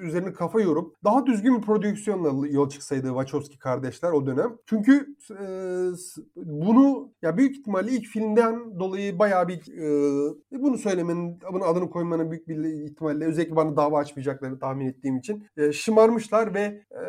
üzerine 0.00 0.32
kafa 0.32 0.60
yorup 0.60 0.94
daha 1.04 1.26
düzgün 1.26 1.56
bir 1.56 1.62
prodüksiyonla 1.62 2.48
yol 2.48 2.68
çıksaydı 2.68 3.06
Wachowski 3.08 3.58
kardeşler 3.58 4.12
o 4.12 4.26
dönem. 4.26 4.56
Çünkü 4.66 5.16
e, 5.30 5.46
bunu 6.36 7.10
ya 7.22 7.36
büyük 7.36 7.56
ihtimalle 7.56 7.92
ilk 7.92 8.06
filmden 8.06 8.80
dolayı 8.80 9.18
bayağı 9.18 9.48
bir 9.48 9.60
e, 10.52 10.62
bunu 10.62 10.78
söylemenin, 10.78 11.15
bunun 11.52 11.64
adını 11.64 11.90
koymanın 11.90 12.30
büyük 12.30 12.48
bir 12.48 12.84
ihtimalle 12.84 13.24
özellikle 13.24 13.56
bana 13.56 13.76
dava 13.76 13.98
açmayacaklarını 13.98 14.58
tahmin 14.58 14.86
ettiğim 14.86 15.16
için 15.16 15.46
e, 15.56 15.72
şımarmışlar 15.72 16.54
ve 16.54 16.60
e, 16.60 17.02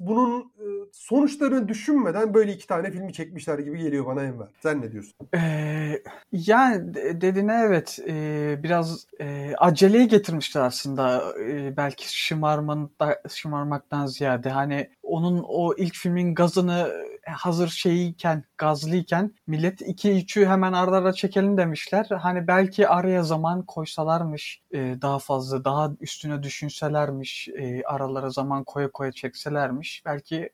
bunun 0.00 0.40
e, 0.40 0.66
sonuçlarını 0.92 1.68
düşünmeden 1.68 2.34
böyle 2.34 2.52
iki 2.52 2.66
tane 2.66 2.90
filmi 2.90 3.12
çekmişler 3.12 3.58
gibi 3.58 3.78
geliyor 3.78 4.06
bana 4.06 4.22
Enver. 4.22 4.48
Sen 4.62 4.82
ne 4.82 4.92
diyorsun? 4.92 5.12
Ee, 5.34 6.02
yani 6.32 6.94
dediğine 6.94 7.62
evet 7.66 7.98
e, 8.08 8.58
biraz 8.62 9.06
e, 9.20 9.54
aceleyi 9.58 10.08
getirmişler 10.08 10.62
aslında 10.62 11.22
e, 11.40 11.76
belki 11.76 12.18
şımarmanın 12.18 12.90
şımarmaktan 13.28 14.06
ziyade 14.06 14.50
hani 14.50 14.90
onun 15.08 15.44
o 15.48 15.74
ilk 15.74 15.94
filmin 15.94 16.34
gazını 16.34 16.92
hazır 17.32 17.68
şeyiyken, 17.68 18.44
gazlıyken 18.58 19.34
millet 19.46 19.80
2-3'ü 19.80 20.46
hemen 20.46 20.72
arda 20.72 20.96
arda 20.96 21.12
çekelim 21.12 21.56
demişler. 21.56 22.06
Hani 22.22 22.46
belki 22.46 22.88
araya 22.88 23.22
zaman 23.22 23.62
koysalarmış 23.62 24.60
e, 24.70 24.78
daha 25.02 25.18
fazla, 25.18 25.64
daha 25.64 25.90
üstüne 26.00 26.42
düşünselermiş, 26.42 27.48
e, 27.48 27.82
aralara 27.82 28.30
zaman 28.30 28.64
koya 28.64 28.90
koya 28.90 29.12
çekselermiş. 29.12 30.02
Belki 30.06 30.50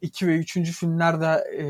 2 0.00 0.24
e, 0.24 0.28
ve 0.28 0.38
3. 0.38 0.72
filmlerde 0.72 1.44
e, 1.58 1.66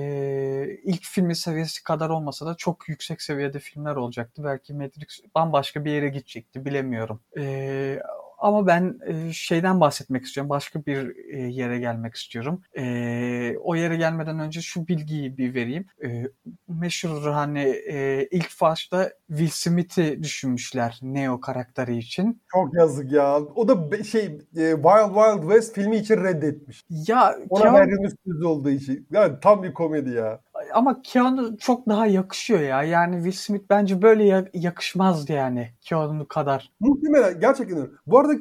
ilk 0.84 1.04
filmi 1.04 1.36
seviyesi 1.36 1.84
kadar 1.84 2.10
olmasa 2.10 2.46
da 2.46 2.54
çok 2.54 2.88
yüksek 2.88 3.22
seviyede 3.22 3.58
filmler 3.58 3.96
olacaktı. 3.96 4.44
Belki 4.44 4.74
Matrix 4.74 5.20
bambaşka 5.34 5.84
bir 5.84 5.90
yere 5.92 6.08
gidecekti 6.08 6.64
bilemiyorum. 6.64 7.20
E, 7.38 7.98
ama 8.38 8.66
ben 8.66 8.98
e, 9.06 9.32
şeyden 9.32 9.80
bahsetmek 9.80 10.24
istiyorum. 10.24 10.50
Başka 10.50 10.86
bir 10.86 11.16
e, 11.34 11.38
yere 11.38 11.78
gelmek 11.78 12.14
istiyorum. 12.14 12.62
E, 12.76 13.54
o 13.62 13.74
yere 13.74 13.96
gelmeden 13.96 14.38
önce 14.38 14.60
şu 14.60 14.88
bilgiyi 14.88 15.38
bir 15.38 15.54
vereyim. 15.54 15.86
E, 16.04 16.24
meşhur 16.68 17.32
hani 17.32 17.60
e, 17.88 18.28
ilk 18.30 18.60
başta 18.60 19.10
Will 19.28 19.50
Smith'i 19.50 20.22
düşünmüşler 20.22 20.98
Neo 21.02 21.40
karakteri 21.40 21.96
için. 21.96 22.42
Çok 22.52 22.74
yazık 22.74 23.12
ya. 23.12 23.38
O 23.38 23.68
da 23.68 24.04
şey 24.04 24.24
e, 24.24 24.38
Wild 24.54 25.14
Wild 25.14 25.42
West 25.42 25.74
filmi 25.74 25.96
için 25.96 26.16
reddetmiş. 26.16 26.84
Ya 26.90 27.36
Ona 27.48 27.62
Keanu... 27.62 27.76
verdiğimiz 27.76 28.14
söz 28.26 28.42
olduğu 28.42 28.70
için. 28.70 29.06
Yani 29.10 29.34
tam 29.42 29.62
bir 29.62 29.74
komedi 29.74 30.10
ya 30.10 30.40
ama 30.72 31.02
Keanu 31.02 31.58
çok 31.58 31.88
daha 31.88 32.06
yakışıyor 32.06 32.60
ya. 32.60 32.82
Yani 32.82 33.16
Will 33.16 33.32
Smith 33.32 33.64
bence 33.70 34.02
böyle 34.02 34.50
yakışmazdı 34.54 35.32
yani 35.32 35.70
Keanu 35.80 36.28
kadar. 36.28 36.70
Muhtemelen 36.80 37.40
gerçekten 37.40 37.78
öyle. 37.78 37.90
Bu 38.06 38.18
arada 38.18 38.32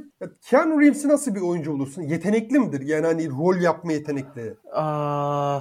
Keanu 0.42 0.82
Reeves'i 0.82 1.08
nasıl 1.08 1.36
bir 1.36 1.42
oyuncu 1.42 1.72
bulursun? 1.72 2.02
Yetenekli 2.02 2.60
midir? 2.60 2.82
Yani 2.82 3.06
hani 3.06 3.30
rol 3.30 3.62
yapma 3.62 3.92
yetenekli. 3.92 4.54
Aa... 4.74 5.60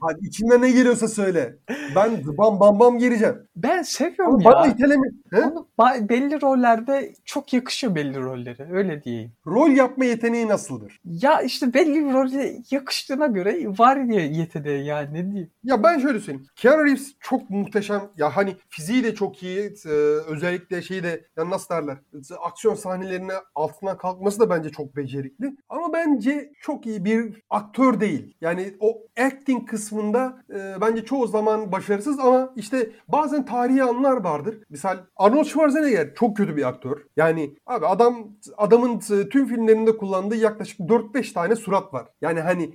Hadi 0.00 0.26
içinden 0.26 0.62
ne 0.62 0.70
geliyorsa 0.70 1.08
söyle. 1.08 1.56
Ben 1.96 2.22
bam 2.38 2.60
bam 2.60 2.80
bam 2.80 2.98
gireceğim. 2.98 3.36
Ben 3.56 3.82
seviyorum 3.82 4.34
Ama 4.34 4.42
ya. 4.42 4.56
Bana 4.56 4.66
iteleme. 4.66 5.06
Onu 5.32 5.68
belli 6.08 6.40
rollerde 6.42 7.14
çok 7.24 7.52
yakışıyor 7.52 7.94
belli 7.94 8.20
rolleri. 8.20 8.66
Öyle 8.72 9.02
diyeyim. 9.02 9.32
Rol 9.46 9.70
yapma 9.70 10.04
yeteneği 10.04 10.48
nasıldır? 10.48 11.00
Ya 11.04 11.40
işte 11.40 11.74
belli 11.74 12.04
bir 12.04 12.12
role 12.12 12.56
yakıştığına 12.70 13.26
göre 13.26 13.64
var 13.78 14.08
diye 14.08 14.26
yeteneği 14.26 14.84
yani 14.86 15.14
ne 15.14 15.30
diyeyim. 15.30 15.50
Ya 15.64 15.82
ben 15.82 15.98
şöyle 15.98 16.20
söyleyeyim. 16.20 16.46
Keanu 16.56 16.84
Reeves 16.84 17.14
çok 17.20 17.50
muhteşem. 17.50 18.02
Ya 18.16 18.36
hani 18.36 18.56
fiziği 18.68 19.04
de 19.04 19.14
çok 19.14 19.42
iyi. 19.42 19.74
E, 19.86 19.88
özellikle 20.28 20.82
şeyi 20.82 21.02
de 21.02 21.26
ya 21.36 21.50
nasıl 21.50 21.74
derler? 21.74 21.98
Aksiyon 22.44 22.74
sahnelerine 22.74 23.32
altından 23.54 23.96
kalkması 23.96 24.40
da 24.40 24.50
bence 24.50 24.70
çok 24.70 24.96
becerikli. 24.96 25.56
Ama 25.68 25.92
bence 25.92 26.52
çok 26.60 26.86
iyi 26.86 27.04
bir 27.04 27.42
aktör 27.50 28.00
değil. 28.00 28.36
Yani 28.40 28.74
o 28.80 29.02
acting 29.20 29.51
kısmı 29.60 29.92
kısmında 29.92 30.38
e, 30.54 30.80
bence 30.80 31.04
çoğu 31.04 31.26
zaman 31.26 31.72
başarısız 31.72 32.18
ama 32.18 32.52
işte 32.56 32.90
bazen 33.08 33.44
tarihi 33.44 33.82
anlar 33.82 34.24
vardır. 34.24 34.58
Misal 34.70 34.98
Arnold 35.16 35.44
Schwarzenegger 35.44 36.14
çok 36.14 36.36
kötü 36.36 36.56
bir 36.56 36.68
aktör. 36.68 36.96
Yani 37.16 37.54
abi 37.66 37.86
adam 37.86 38.28
adamın 38.56 38.98
tüm 39.30 39.46
filmlerinde 39.46 39.96
kullandığı 39.96 40.36
yaklaşık 40.36 40.80
4-5 40.80 41.32
tane 41.32 41.56
surat 41.56 41.94
var. 41.94 42.06
Yani 42.20 42.40
hani 42.40 42.74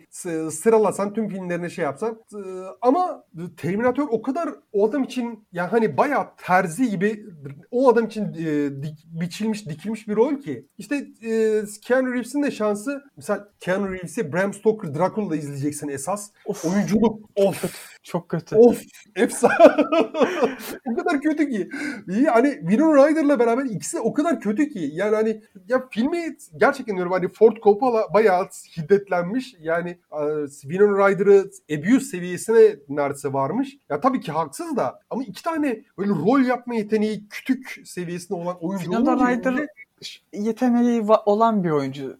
sıralasan 0.51 1.13
tüm 1.13 1.29
filmlerine 1.29 1.69
şey 1.69 1.83
yapsan 1.83 2.21
ama 2.81 3.23
Terminator 3.57 4.07
o 4.11 4.21
kadar 4.21 4.49
o 4.73 4.89
adam 4.89 5.03
için 5.03 5.47
yani 5.51 5.69
hani 5.69 5.97
bayağı 5.97 6.27
terzi 6.37 6.89
gibi 6.89 7.25
o 7.71 7.89
adam 7.89 8.05
için 8.05 8.23
e, 8.23 8.71
biçilmiş 9.21 9.69
dikilmiş 9.69 10.07
bir 10.07 10.15
rol 10.15 10.35
ki. 10.35 10.67
İşte 10.77 11.07
e, 11.25 11.63
Keanu 11.81 12.13
Reeves'in 12.13 12.43
de 12.43 12.51
şansı 12.51 13.03
mesela 13.17 13.49
Keanu 13.59 13.91
Reeves'i 13.91 14.33
Bram 14.33 14.53
Stoker 14.53 14.95
Dracula'da 14.95 15.35
izleyeceksin 15.35 15.87
esas. 15.87 16.31
Of. 16.45 16.65
Oyunculuk 16.67 17.30
of. 17.36 17.88
Çok 18.03 18.30
kötü. 18.30 18.56
Of 18.56 18.82
efsane. 19.15 19.53
o 20.86 20.95
kadar 20.95 21.21
kötü 21.21 21.49
ki. 21.49 21.69
Yani 22.08 22.58
Winona 22.60 23.08
Ryder'la 23.08 23.39
beraber 23.39 23.65
ikisi 23.65 23.99
o 23.99 24.13
kadar 24.13 24.39
kötü 24.39 24.69
ki. 24.69 24.89
Yani 24.93 25.15
hani 25.15 25.41
ya 25.67 25.88
filmi 25.91 26.38
gerçekten 26.58 26.95
diyorum 26.95 27.12
hani 27.12 27.27
Ford 27.27 27.58
Coppola 27.63 28.13
bayağı 28.13 28.47
hiddetlenmiş. 28.77 29.56
Yani 29.60 29.99
Winona 30.62 31.10
Ryder'ı 31.10 31.49
abuse 31.77 32.06
seviyesine 32.06 32.75
neredeyse 32.89 33.34
varmış. 33.34 33.77
Ya 33.89 33.99
tabii 33.99 34.19
ki 34.19 34.32
haksız 34.32 34.77
da 34.77 34.99
ama 35.10 35.23
iki 35.23 35.43
tane 35.43 35.84
böyle 35.97 36.12
rol 36.12 36.39
yapma 36.39 36.75
yeteneği 36.75 37.27
kütük 37.30 37.82
seviyesinde 37.86 38.34
olan 38.39 38.58
oyuncu 38.62 38.84
Winona 38.84 39.32
Ryder 39.32 39.67
yeteneği 40.33 41.03
olan 41.25 41.63
bir 41.63 41.69
oyuncu. 41.69 42.17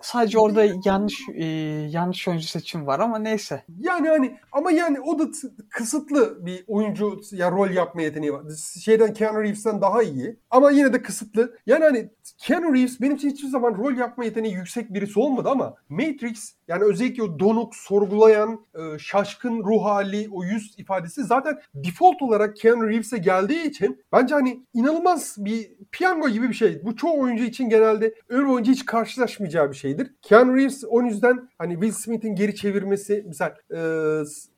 Sadece 0.00 0.38
orada 0.38 0.64
yanlış 0.84 1.28
e, 1.34 1.44
yanlış 1.90 2.28
oyuncu 2.28 2.46
seçim 2.46 2.86
var 2.86 3.00
ama 3.00 3.18
neyse. 3.18 3.64
Yani 3.80 4.08
hani 4.08 4.38
ama 4.52 4.70
yani 4.70 5.00
o 5.00 5.18
da 5.18 5.24
kısıtlı 5.70 6.46
bir 6.46 6.64
oyuncu 6.66 7.20
ya 7.32 7.50
rol 7.50 7.70
yapma 7.70 8.02
yeteneği 8.02 8.32
var. 8.32 8.42
Şeyden 8.84 9.12
Keanu 9.14 9.42
Reeves'ten 9.42 9.80
daha 9.80 10.02
iyi 10.02 10.36
ama 10.50 10.70
yine 10.70 10.92
de 10.92 11.02
kısıtlı. 11.02 11.58
Yani 11.66 11.84
hani 11.84 12.10
Keanu 12.38 12.74
Reeves 12.74 13.00
benim 13.00 13.16
için 13.16 13.30
hiçbir 13.30 13.48
zaman 13.48 13.74
rol 13.74 13.96
yapma 13.96 14.24
yeteneği 14.24 14.54
yüksek 14.54 14.94
birisi 14.94 15.20
olmadı 15.20 15.48
ama 15.50 15.74
Matrix 15.88 16.54
yani 16.68 16.84
özellikle 16.84 17.22
o 17.22 17.38
donuk, 17.38 17.76
sorgulayan, 17.76 18.60
e, 18.74 18.98
şaşkın 18.98 19.64
ruh 19.64 19.84
hali, 19.84 20.28
o 20.32 20.44
yüz 20.44 20.74
ifadesi 20.78 21.24
zaten 21.24 21.60
default 21.74 22.22
olarak 22.22 22.56
Keanu 22.56 22.88
Reeves'e 22.88 23.18
geldiği 23.18 23.62
için 23.62 24.04
bence 24.12 24.34
hani 24.34 24.60
inanılmaz 24.74 25.36
bir 25.38 25.70
piyango 25.92 26.28
gibi 26.28 26.48
bir 26.48 26.54
şey. 26.54 26.84
Bu 26.84 26.96
çoğu 26.96 27.20
oyuncu 27.20 27.44
için 27.44 27.68
genelde 27.68 28.14
öyle 28.28 28.46
oyuncu 28.46 28.72
hiç 28.72 28.84
karşılaşmayacağı 28.84 29.70
bir 29.70 29.76
şeydir. 29.76 30.14
Keanu 30.22 30.56
Reeves 30.56 30.84
o 30.88 31.02
yüzden 31.02 31.48
hani 31.58 31.72
Will 31.74 31.92
Smith'in 31.92 32.34
geri 32.34 32.54
çevirmesi 32.54 33.24
mesela 33.26 33.56
e, 33.74 33.80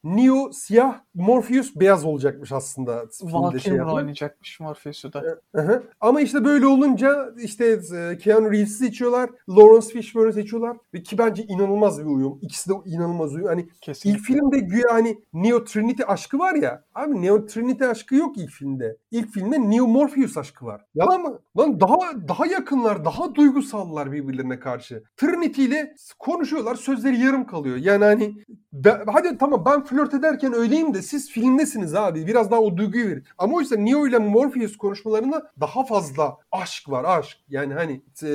Neo 0.04 0.50
siyah, 0.52 1.00
Morpheus 1.14 1.76
beyaz 1.76 2.04
olacakmış 2.04 2.52
aslında. 2.52 3.04
Val 3.22 3.58
şey 3.58 3.82
oynayacakmış 3.82 4.60
Morpheus'u 4.60 5.12
da. 5.12 5.38
Hı 5.54 5.82
Ama 6.00 6.20
işte 6.20 6.44
böyle 6.44 6.66
olunca 6.66 7.34
işte 7.42 7.80
e, 7.96 8.18
Keanu 8.18 8.52
Reeves'i 8.52 8.74
seçiyorlar. 8.74 9.30
Lawrence 9.48 9.86
Fishburne'ı 9.86 10.32
seçiyorlar. 10.32 10.76
Ve 10.94 11.02
ki 11.02 11.18
bence 11.18 11.42
inanılmaz 11.42 11.95
bir 12.04 12.10
uyum. 12.10 12.38
İkisi 12.42 12.70
de 12.70 12.74
inanılmaz 12.84 13.34
uyum. 13.34 13.46
Hani 13.46 13.68
Kesinlikle. 13.80 14.18
ilk 14.18 14.26
filmde 14.26 14.58
güya 14.58 14.88
hani 14.90 15.18
Neo 15.32 15.64
Trinity 15.64 16.02
aşkı 16.06 16.38
var 16.38 16.54
ya. 16.54 16.84
Abi 16.94 17.22
Neo 17.22 17.46
Trinity 17.46 17.84
aşkı 17.84 18.14
yok 18.14 18.38
ilk 18.38 18.50
filmde. 18.50 18.96
İlk 19.10 19.30
filmde 19.30 19.70
Neo 19.70 19.86
Morpheus 19.86 20.36
aşkı 20.36 20.66
var. 20.66 20.84
Yalan 20.94 21.22
mı? 21.22 21.38
Lan 21.58 21.80
daha 21.80 21.96
daha 22.28 22.46
yakınlar, 22.46 23.04
daha 23.04 23.34
duygusallar 23.34 24.12
birbirlerine 24.12 24.58
karşı. 24.60 25.02
Trinity 25.16 25.64
ile 25.64 25.94
konuşuyorlar. 26.18 26.74
Sözleri 26.74 27.20
yarım 27.20 27.46
kalıyor. 27.46 27.76
Yani 27.76 28.04
hani 28.04 28.34
ben, 28.72 29.00
hadi 29.12 29.38
tamam 29.38 29.64
ben 29.66 29.84
flört 29.84 30.14
ederken 30.14 30.52
öyleyim 30.54 30.94
de 30.94 31.02
siz 31.02 31.30
filmdesiniz 31.30 31.94
abi. 31.94 32.26
Biraz 32.26 32.50
daha 32.50 32.60
o 32.60 32.76
duyguyu 32.76 33.06
verin. 33.08 33.24
Ama 33.38 33.56
oysa 33.56 33.76
Neo 33.76 34.06
ile 34.06 34.18
Morpheus 34.18 34.76
konuşmalarında 34.76 35.50
daha 35.60 35.84
fazla 35.84 36.36
aşk 36.52 36.90
var. 36.90 37.18
Aşk. 37.18 37.38
Yani 37.48 37.74
hani 37.74 38.02
e, 38.22 38.30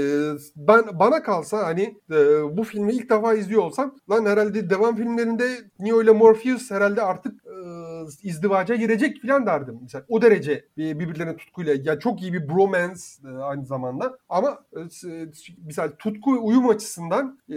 ben 0.56 0.84
bana 1.00 1.24
kalsa 1.24 1.66
hani 1.66 1.98
e, 2.12 2.18
bu 2.58 2.64
filmi 2.64 2.94
ilk 2.94 3.10
defa 3.10 3.34
izliyor 3.52 3.64
olsam 3.64 3.96
lan 4.10 4.26
herhalde 4.26 4.70
devam 4.70 4.96
filmlerinde 4.96 5.58
Neo 5.80 6.02
ile 6.02 6.12
Morpheus 6.12 6.72
herhalde 6.72 7.02
artık 7.02 7.46
e, 7.46 7.54
izdivaca 8.24 8.76
girecek 8.76 9.22
falan 9.22 9.46
derdim. 9.46 9.80
Mesela 9.82 10.06
o 10.10 10.22
derece 10.22 10.66
birbirlerine 10.78 11.38
tutkuyla. 11.38 11.76
Yani 11.84 12.00
çok 12.00 12.22
iyi 12.22 12.34
bir 12.34 12.50
bromance 12.50 13.02
e, 13.26 13.28
aynı 13.28 13.66
zamanda. 13.66 14.18
Ama 14.30 14.60
e, 14.76 14.80
mesela 15.66 15.98
tutku 15.98 16.32
uyum 16.42 16.70
açısından 16.70 17.40
e, 17.50 17.56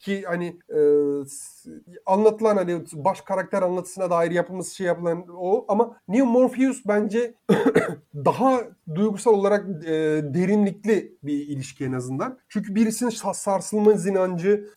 ki 0.00 0.22
hani 0.26 0.58
e, 0.68 0.78
anlatılan 2.06 2.56
hani 2.56 2.82
baş 2.92 3.20
karakter 3.20 3.62
anlatısına 3.62 4.10
dair 4.10 4.30
yapılması 4.30 4.74
şey 4.74 4.86
yapılan 4.86 5.24
o 5.36 5.64
ama 5.68 5.96
Neo 6.08 6.26
Morpheus 6.26 6.82
bence 6.86 7.34
daha 8.14 8.60
duygusal 8.94 9.34
olarak 9.34 9.66
e, 9.84 9.90
derinlikli 10.34 11.16
bir 11.22 11.48
ilişki 11.48 11.84
en 11.84 11.92
azından. 11.92 12.38
Çünkü 12.48 12.74
birisinin 12.74 13.10
sarsılma 13.32 13.92
inancı, 13.92 14.68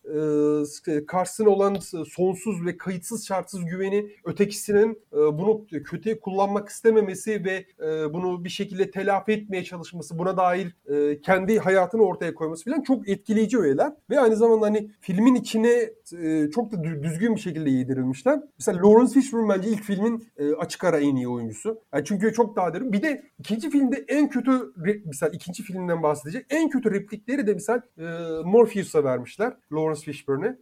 e, 0.87 1.05
karşısına 1.05 1.49
olan 1.49 1.77
sonsuz 2.07 2.65
ve 2.65 2.77
kayıtsız 2.77 3.27
şartsız 3.27 3.65
güveni, 3.65 4.09
ötekisinin 4.25 5.01
e, 5.13 5.17
bunu 5.17 5.65
kötüye 5.85 6.19
kullanmak 6.19 6.69
istememesi 6.69 7.45
ve 7.45 7.65
e, 7.85 8.13
bunu 8.13 8.43
bir 8.43 8.49
şekilde 8.49 8.91
telafi 8.91 9.31
etmeye 9.31 9.63
çalışması, 9.63 10.19
buna 10.19 10.37
dair 10.37 10.75
e, 10.87 11.21
kendi 11.21 11.59
hayatını 11.59 12.01
ortaya 12.01 12.33
koyması 12.33 12.65
falan 12.65 12.81
çok 12.81 13.09
etkileyici 13.09 13.59
öğeler. 13.59 13.93
Ve 14.09 14.19
aynı 14.19 14.35
zamanda 14.35 14.65
hani 14.65 14.91
filmin 15.01 15.35
içine 15.35 15.89
e, 16.21 16.49
çok 16.51 16.71
da 16.71 16.82
düzgün 16.83 17.35
bir 17.35 17.41
şekilde 17.41 17.69
yedirilmişler. 17.69 18.39
Mesela 18.59 18.77
Lawrence 18.77 19.13
Fishburne 19.13 19.49
bence 19.49 19.69
ilk 19.69 19.83
filmin 19.83 20.27
e, 20.37 20.53
açık 20.53 20.83
ara 20.83 20.99
en 20.99 21.15
iyi 21.15 21.27
oyuncusu. 21.27 21.81
Yani 21.93 22.05
çünkü 22.05 22.33
çok 22.33 22.55
daha 22.55 22.73
derin. 22.73 22.93
Bir 22.93 23.01
de 23.01 23.23
ikinci 23.39 23.69
filmde 23.69 24.05
en 24.07 24.29
kötü 24.29 24.73
mesela 25.05 25.29
ikinci 25.29 25.63
filmden 25.63 26.03
bahsedecek 26.03 26.45
en 26.49 26.69
kötü 26.69 26.91
replikleri 26.91 27.47
de 27.47 27.53
misal 27.53 27.81
e, 27.97 28.03
Morpheus'a 28.45 29.03
vermişler. 29.03 29.53
Lawrence 29.73 30.01
Fishburne'e. 30.01 30.57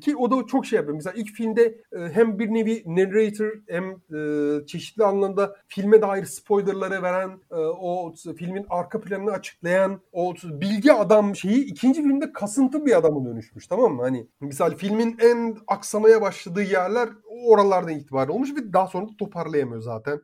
Ki 0.00 0.16
o 0.16 0.30
da 0.30 0.46
çok 0.46 0.66
şey 0.66 0.76
yapıyor. 0.76 0.94
Mesela 0.94 1.14
ilk 1.16 1.30
filmde 1.30 1.62
e, 1.92 1.98
hem 2.12 2.38
bir 2.38 2.48
nevi 2.48 2.82
narrator 2.86 3.52
hem 3.68 3.90
e, 3.90 4.66
çeşitli 4.66 5.04
anlamda 5.04 5.56
filme 5.68 6.02
dair 6.02 6.24
spoilerları 6.24 7.02
veren 7.02 7.30
e, 7.50 7.54
o 7.56 8.14
filmin 8.36 8.66
arka 8.70 9.00
planını 9.00 9.30
açıklayan 9.30 10.00
o 10.12 10.34
bilgi 10.44 10.92
adam 10.92 11.36
şeyi 11.36 11.64
ikinci 11.64 12.02
filmde 12.02 12.32
kasıntı 12.32 12.86
bir 12.86 12.98
adama 12.98 13.24
dönüşmüş 13.24 13.66
tamam 13.66 13.94
mı? 13.94 14.02
Hani 14.02 14.26
misal 14.40 14.76
filmin 14.76 15.16
en 15.22 15.53
aksamaya 15.66 16.22
başladığı 16.22 16.62
yerler 16.62 17.08
oralardan 17.44 17.92
itibaren 17.92 18.32
olmuş 18.32 18.50
ve 18.50 18.72
daha 18.72 18.86
sonra 18.86 19.06
da 19.06 19.16
toparlayamıyor 19.18 19.82
zaten. 19.82 20.20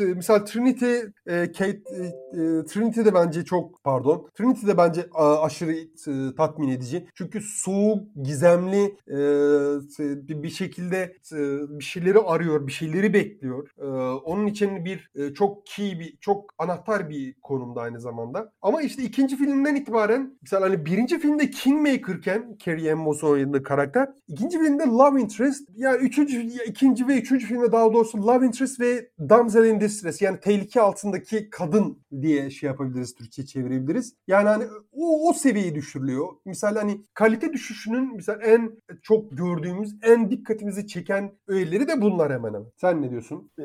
Ee, 0.00 0.04
misal 0.04 0.38
Trinity, 0.38 0.94
e, 1.26 1.52
Kate, 1.52 1.68
e, 1.68 2.04
e, 2.32 2.64
Trinity 2.64 3.00
de 3.00 3.14
bence 3.14 3.44
çok 3.44 3.84
pardon. 3.84 4.28
Trinity 4.34 4.66
de 4.66 4.76
bence 4.78 5.06
aşırı 5.14 5.72
e, 5.72 6.34
tatmin 6.36 6.68
edici. 6.68 7.06
Çünkü 7.14 7.40
soğuk, 7.40 8.02
gizemli 8.22 8.96
e, 9.08 10.42
bir 10.42 10.50
şekilde 10.50 11.16
e, 11.32 11.38
bir 11.78 11.84
şeyleri 11.84 12.18
arıyor, 12.18 12.66
bir 12.66 12.72
şeyleri 12.72 13.14
bekliyor. 13.14 13.68
E, 13.78 13.86
onun 14.24 14.46
için 14.46 14.84
bir 14.84 15.10
e, 15.14 15.34
çok 15.34 15.66
key 15.66 16.00
bir, 16.00 16.16
çok 16.20 16.54
anahtar 16.58 17.10
bir 17.10 17.34
konumda 17.42 17.80
aynı 17.80 18.00
zamanda. 18.00 18.52
Ama 18.62 18.82
işte 18.82 19.02
ikinci 19.02 19.36
filmden 19.36 19.74
itibaren 19.74 20.38
mesela 20.42 20.66
hani 20.66 20.86
birinci 20.86 21.18
filmde 21.18 21.50
Kingmaker'ken 21.50 22.56
Carrie 22.66 22.92
Ann 22.92 22.98
Moss 22.98 23.24
oynadığı 23.24 23.62
karakter, 23.62 24.08
ikinci 24.40 24.58
filmde 24.58 24.82
Love 24.82 25.20
Interest, 25.20 25.68
üçüncü 26.00 26.36
üçüncü, 26.36 26.64
ikinci 26.66 27.08
ve 27.08 27.18
üçüncü 27.18 27.46
filmde 27.46 27.72
daha 27.72 27.92
doğrusu 27.92 28.26
Love 28.26 28.46
Interest 28.46 28.80
ve 28.80 29.10
Damsel 29.18 29.64
in 29.64 29.80
Distress 29.80 30.22
yani 30.22 30.40
tehlike 30.40 30.80
altındaki 30.80 31.50
kadın 31.50 31.98
diye 32.22 32.50
şey 32.50 32.66
yapabiliriz, 32.66 33.14
Türkçe 33.14 33.46
çevirebiliriz. 33.46 34.14
Yani 34.26 34.48
hani 34.48 34.64
o, 34.92 35.28
o 35.28 35.32
seviyeye 35.32 35.74
düşürülüyor. 35.74 36.28
Misal 36.44 36.76
hani 36.76 37.00
kalite 37.14 37.52
düşüşünün 37.52 38.16
misal 38.16 38.40
en 38.42 38.72
çok 39.02 39.30
gördüğümüz, 39.30 39.96
en 40.02 40.30
dikkatimizi 40.30 40.86
çeken 40.86 41.32
öğeleri 41.48 41.88
de 41.88 42.00
bunlar 42.00 42.32
hemen 42.32 42.48
hemen. 42.48 42.66
Sen 42.76 43.02
ne 43.02 43.10
diyorsun? 43.10 43.50
Ee, 43.58 43.64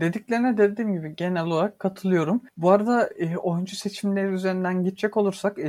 dediklerine 0.00 0.58
dediğim 0.58 0.92
gibi 0.92 1.16
genel 1.16 1.44
olarak 1.44 1.78
katılıyorum. 1.78 2.42
Bu 2.56 2.70
arada 2.70 3.06
e, 3.06 3.36
oyuncu 3.36 3.76
seçimleri 3.76 4.32
üzerinden 4.32 4.84
gidecek 4.84 5.16
olursak 5.16 5.58
e, 5.58 5.68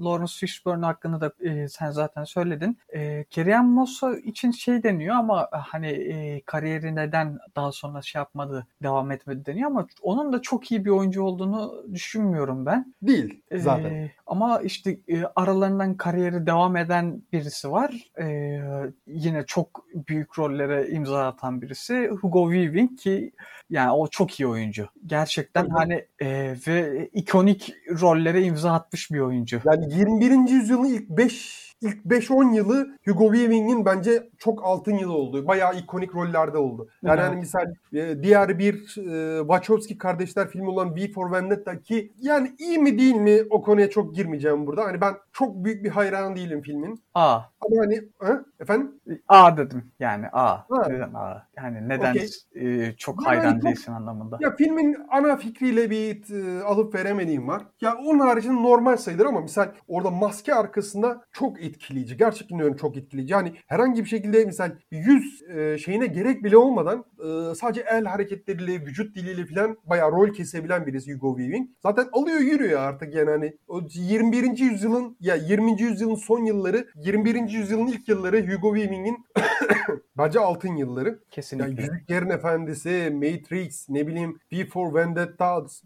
Lawrence 0.00 0.32
Fishburne 0.40 0.86
hakkında 0.86 1.20
da 1.20 1.32
e, 1.40 1.68
sen 1.68 1.90
zaten 1.90 2.24
söyledin. 2.24 2.78
E, 2.94 3.13
Kerem 3.30 3.66
Mosso 3.66 4.14
için 4.14 4.50
şey 4.50 4.82
deniyor 4.82 5.16
ama 5.16 5.48
hani 5.52 5.88
e, 5.88 6.42
kariyeri 6.46 6.94
neden 6.94 7.38
daha 7.56 7.72
sonra 7.72 8.02
şey 8.02 8.18
yapmadı, 8.18 8.66
devam 8.82 9.10
etmedi 9.10 9.46
deniyor 9.46 9.70
ama 9.70 9.86
onun 10.02 10.32
da 10.32 10.42
çok 10.42 10.72
iyi 10.72 10.84
bir 10.84 10.90
oyuncu 10.90 11.22
olduğunu 11.22 11.84
düşünmüyorum 11.92 12.66
ben. 12.66 12.94
Değil 13.02 13.42
zaten. 13.52 13.90
E, 13.90 14.12
ama 14.26 14.60
işte 14.60 14.98
e, 15.08 15.24
aralarından 15.36 15.96
kariyeri 15.96 16.46
devam 16.46 16.76
eden 16.76 17.22
birisi 17.32 17.70
var. 17.70 18.10
E, 18.20 18.58
yine 19.06 19.46
çok 19.46 19.84
büyük 19.94 20.38
rollere 20.38 20.88
imza 20.88 21.26
atan 21.26 21.62
birisi. 21.62 22.08
Hugo 22.20 22.52
Weaving 22.52 22.98
ki 22.98 23.32
yani 23.70 23.90
o 23.90 24.06
çok 24.06 24.40
iyi 24.40 24.46
oyuncu. 24.46 24.88
Gerçekten 25.06 25.62
Tabii. 25.62 25.74
hani 25.74 26.06
e, 26.20 26.56
ve 26.66 27.08
ikonik 27.12 27.74
rollere 28.00 28.42
imza 28.42 28.72
atmış 28.72 29.10
bir 29.10 29.20
oyuncu. 29.20 29.60
Yani 29.64 29.94
21. 29.94 30.50
yüzyılın 30.50 30.84
ilk 30.84 31.08
5 31.08 31.63
ilk 31.80 32.04
5-10 32.04 32.54
yılı 32.54 32.98
Hugo 33.04 33.32
Weaving'in 33.34 33.84
bence 33.84 34.28
çok 34.38 34.64
altın 34.64 34.94
yılı 34.94 35.12
oldu. 35.12 35.46
Bayağı 35.46 35.76
ikonik 35.76 36.14
rollerde 36.14 36.58
oldu. 36.58 36.88
Yani 37.02 37.20
Evet. 37.20 37.28
hani 37.28 37.36
misal 37.36 37.74
e, 37.92 38.22
diğer 38.22 38.58
bir 38.58 38.74
e, 38.98 39.38
Wachowski 39.40 39.98
kardeşler 39.98 40.48
filmi 40.48 40.68
olan 40.68 40.96
V 40.96 41.08
for 41.12 41.32
Vendetta 41.32 41.80
ki 41.82 42.12
yani 42.18 42.52
iyi 42.58 42.78
mi 42.78 42.98
değil 42.98 43.14
mi 43.14 43.38
o 43.50 43.62
konuya 43.62 43.90
çok 43.90 44.14
girmeyeceğim 44.14 44.66
burada. 44.66 44.84
Hani 44.84 45.00
ben 45.00 45.14
çok 45.34 45.64
büyük 45.64 45.84
bir 45.84 45.90
hayran 45.90 46.36
değilim 46.36 46.62
filmin. 46.62 47.02
A. 47.14 47.34
Ama 47.34 47.80
hani 47.80 48.00
ha? 48.18 48.44
efendim 48.60 49.00
A 49.28 49.56
dedim 49.56 49.92
yani 49.98 50.26
A. 50.32 50.56
Ha. 50.56 50.86
Neden 50.88 51.14
A? 51.14 51.48
Yani 51.56 51.88
neden 51.88 52.10
Okey. 52.10 52.28
e, 52.54 52.92
çok 52.96 53.26
Yani 53.26 53.36
hayran 53.36 53.54
çok- 53.54 53.62
değilsin 53.62 53.92
anlamında. 53.92 54.38
Ya 54.40 54.56
filmin 54.56 54.96
ana 55.10 55.36
fikriyle 55.36 55.90
bir 55.90 56.34
e, 56.34 56.62
alıp 56.62 56.94
veremediğim 56.94 57.48
var. 57.48 57.62
Ya 57.80 57.94
onun 58.06 58.18
haricinde 58.18 58.54
normal 58.62 58.96
sayılır 58.96 59.26
ama 59.26 59.40
misal 59.40 59.68
orada 59.88 60.10
maske 60.10 60.54
arkasında 60.54 61.24
çok 61.32 61.62
etkileyici. 61.62 62.16
Gerçekten 62.16 62.58
diyorum 62.58 62.76
çok 62.76 62.96
etkileyici. 62.96 63.32
Yani 63.32 63.52
herhangi 63.66 64.04
bir 64.04 64.08
şekilde 64.08 64.44
misal 64.44 64.70
yüz 64.90 65.42
e, 65.42 65.78
şeyine 65.78 66.06
gerek 66.06 66.44
bile 66.44 66.56
olmadan 66.56 67.04
e, 67.18 67.54
sadece 67.54 67.80
el 67.90 68.04
hareketleriyle, 68.04 68.72
vücut 68.80 69.16
diliyle 69.16 69.46
falan 69.46 69.76
bayağı 69.84 70.12
rol 70.12 70.28
kesebilen 70.32 70.86
birisi 70.86 71.14
Hugo 71.14 71.36
Weaving. 71.36 71.68
Zaten 71.82 72.06
alıyor 72.12 72.40
yürüyor 72.40 72.80
artık 72.80 73.14
yani 73.14 73.30
hani 73.30 73.56
o 73.68 73.80
21. 73.94 74.58
yüzyılın 74.58 75.16
ya 75.24 75.34
20. 75.34 75.82
yüzyılın 75.82 76.14
son 76.14 76.44
yılları, 76.44 76.88
21. 76.96 77.48
yüzyılın 77.48 77.86
ilk 77.86 78.08
yılları 78.08 78.52
Hugo 78.52 78.76
Weaving'in 78.76 79.24
bence 80.18 80.40
altın 80.40 80.76
yılları. 80.76 81.08
Ya 81.08 81.18
Kesinlikle. 81.30 81.82
Yüzüklerin 81.82 82.30
Efendisi, 82.30 83.10
Matrix, 83.14 83.88
ne 83.88 84.06
bileyim 84.06 84.38
V 84.52 84.66
for 84.66 84.94
Vendetta. 84.94 85.44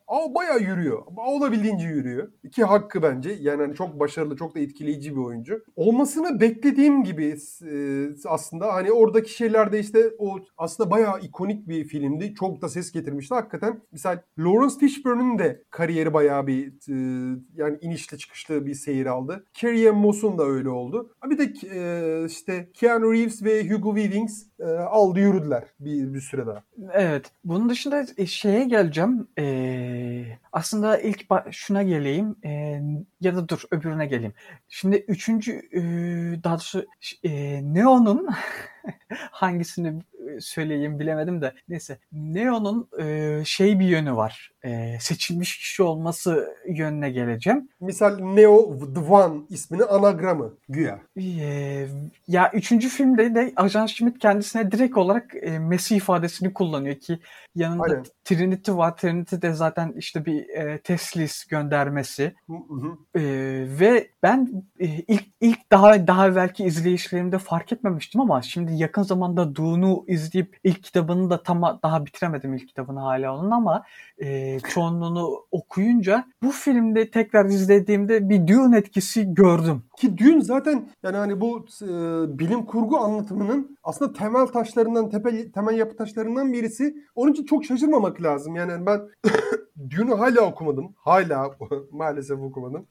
Aa, 0.09 0.35
bayağı 0.35 0.61
yürüyor. 0.61 1.03
Olabildiğince 1.17 1.87
yürüyor. 1.87 2.33
Ki 2.53 2.65
hakkı 2.65 3.03
bence. 3.03 3.37
Yani 3.41 3.63
hani 3.63 3.75
çok 3.75 4.01
başarılı, 4.01 4.37
çok 4.37 4.55
da 4.55 4.61
etkileyici 4.61 5.17
bir 5.17 5.21
oyuncu. 5.21 5.65
Olmasını 5.77 6.41
beklediğim 6.41 7.05
gibi 7.05 7.37
e, 7.71 8.07
aslında 8.27 8.75
hani 8.75 8.93
oradaki 8.93 9.33
şeylerde 9.33 9.81
işte 9.81 10.11
o 10.19 10.39
aslında 10.57 10.91
bayağı 10.91 11.21
ikonik 11.21 11.69
bir 11.69 11.85
filmdi. 11.85 12.35
Çok 12.35 12.63
da 12.63 12.69
ses 12.69 12.93
getirmişti. 12.93 13.35
Hakikaten 13.35 13.81
misal 13.93 14.19
Lawrence 14.39 14.75
Fishburne'un 14.81 15.39
de 15.39 15.63
kariyeri 15.71 16.15
bayağı 16.15 16.47
bir 16.47 16.67
e, 16.67 16.95
yani 17.55 17.79
inişli 17.81 18.19
çıkışlı 18.19 18.67
bir 18.67 18.75
seyir 18.75 19.07
aldı. 19.07 19.28
Carrie 19.63 19.89
Ann 19.89 19.97
Moss'un 19.97 20.39
da 20.39 20.43
öyle 20.43 20.69
oldu. 20.69 21.15
Bir 21.31 21.39
de 21.39 21.53
e, 21.75 22.27
işte 22.27 22.69
Keanu 22.75 23.13
Reeves 23.13 23.43
ve 23.43 23.71
Hugo 23.71 23.97
Weaving 23.97 24.31
e, 24.61 24.65
aldı 24.65 25.21
yürüdüler 25.21 25.65
bir, 25.81 26.15
bir 26.15 26.21
süre 26.21 26.47
daha. 26.47 26.63
Evet. 26.93 27.33
Bunun 27.45 27.69
dışında 27.69 28.07
e, 28.17 28.27
şeye 28.27 28.65
geleceğim. 28.65 29.29
Ee, 29.39 30.25
aslında 30.53 30.99
ilk 30.99 31.27
şuna 31.51 31.83
geleyim. 31.83 32.37
Ee, 32.45 32.83
ya 33.21 33.37
da 33.37 33.49
dur 33.49 33.63
öbürüne 33.71 34.07
geleyim. 34.07 34.33
Şimdi 34.69 34.97
üçüncü 34.97 35.53
e, 35.73 35.81
daha 36.45 36.55
doğrusu 36.55 36.87
e, 37.23 37.31
Neo'nun 37.75 38.29
hangisini 39.31 39.89
e, 39.89 40.41
söyleyeyim 40.41 40.99
bilemedim 40.99 41.43
de. 41.43 41.53
Neyse. 41.69 41.99
Neo'nun 42.13 42.89
e, 43.01 43.41
şey 43.45 43.81
bir 43.81 43.87
yönü 43.87 44.17
var. 44.17 44.53
E, 44.65 44.99
seçilmiş 45.01 45.59
kişi 45.59 45.83
olması 45.83 46.55
yönüne 46.69 47.11
geleceğim. 47.11 47.69
Misal 47.81 48.19
Neo 48.19 48.79
The 48.95 49.01
One 49.01 49.43
isminin 49.49 49.83
anagramı 49.83 50.55
güya. 50.69 51.01
Ee, 51.17 51.87
ya 52.29 52.51
üçüncü 52.55 52.89
filmde 52.89 53.35
de 53.35 53.53
Ajan 53.57 53.87
Schmidt 53.87 54.19
kendisine 54.19 54.73
direkt 54.73 54.97
olarak 54.97 55.35
e, 55.43 55.59
Messi 55.59 55.97
ifadesini 55.97 56.53
kullanıyor 56.53 56.97
ki 56.97 57.19
yanında 57.55 57.83
Aynen. 57.83 58.05
Trinity 58.25 58.73
var. 58.73 58.97
Trinity 58.97 59.37
de 59.43 59.53
zaten 59.53 59.93
işte 59.97 60.27
bir 60.27 60.49
e, 60.49 60.79
Teslis 60.79 61.45
göndermesi 61.45 62.35
Hı 62.47 62.53
hı. 62.53 63.21
Ee, 63.21 63.23
ve 63.81 64.09
ben 64.23 64.65
e, 64.81 64.87
ilk 64.87 65.25
ilk 65.41 65.73
daha 65.73 66.07
daha 66.07 66.29
evvelki 66.29 66.65
izleyişlerimde 66.65 67.39
fark 67.39 67.73
etmemiştim 67.73 68.21
ama 68.21 68.43
şimdi 68.43 68.73
yakın 68.79 69.03
zamanda 69.03 69.55
Dune'u 69.55 70.05
izleyip 70.09 70.61
ilk 70.65 70.83
kitabını 70.83 71.31
da 71.31 71.43
tam 71.43 71.63
daha 71.83 72.07
bitiremedim 72.07 72.55
ilk 72.55 72.69
kitabını 72.69 73.01
hala 73.01 73.39
onun 73.39 73.51
ama 73.51 73.85
e, 74.19 74.59
çoğunluğunu 74.61 75.47
okuyunca 75.51 76.25
bu 76.43 76.51
filmde 76.51 77.11
tekrar 77.11 77.45
izlediğimde 77.45 78.29
bir 78.29 78.49
Dune 78.49 78.79
etkisi 78.79 79.35
gördüm. 79.35 79.83
Ki 79.99 80.19
Dune 80.19 80.41
zaten 80.41 80.89
yani 81.03 81.17
hani 81.17 81.41
bu 81.41 81.67
e, 81.83 81.89
bilim 82.39 82.67
kurgu 82.67 82.99
anlatımının 82.99 83.79
aslında 83.83 84.13
temel 84.13 84.47
taşlarından, 84.47 85.11
tepe, 85.11 85.53
temel 85.53 85.79
yapı 85.79 85.97
taşlarından 85.97 86.53
birisi. 86.53 86.95
Onun 87.15 87.33
için 87.33 87.45
çok 87.45 87.65
şaşırmamak 87.65 88.23
lazım. 88.23 88.57
Yani 88.57 88.87
ben 88.87 89.01
Dune'u 89.91 90.21
hala 90.21 90.41
okumadım. 90.41 90.95
Hala 90.97 91.51
maalesef 91.93 92.39
okumadım. 92.39 92.87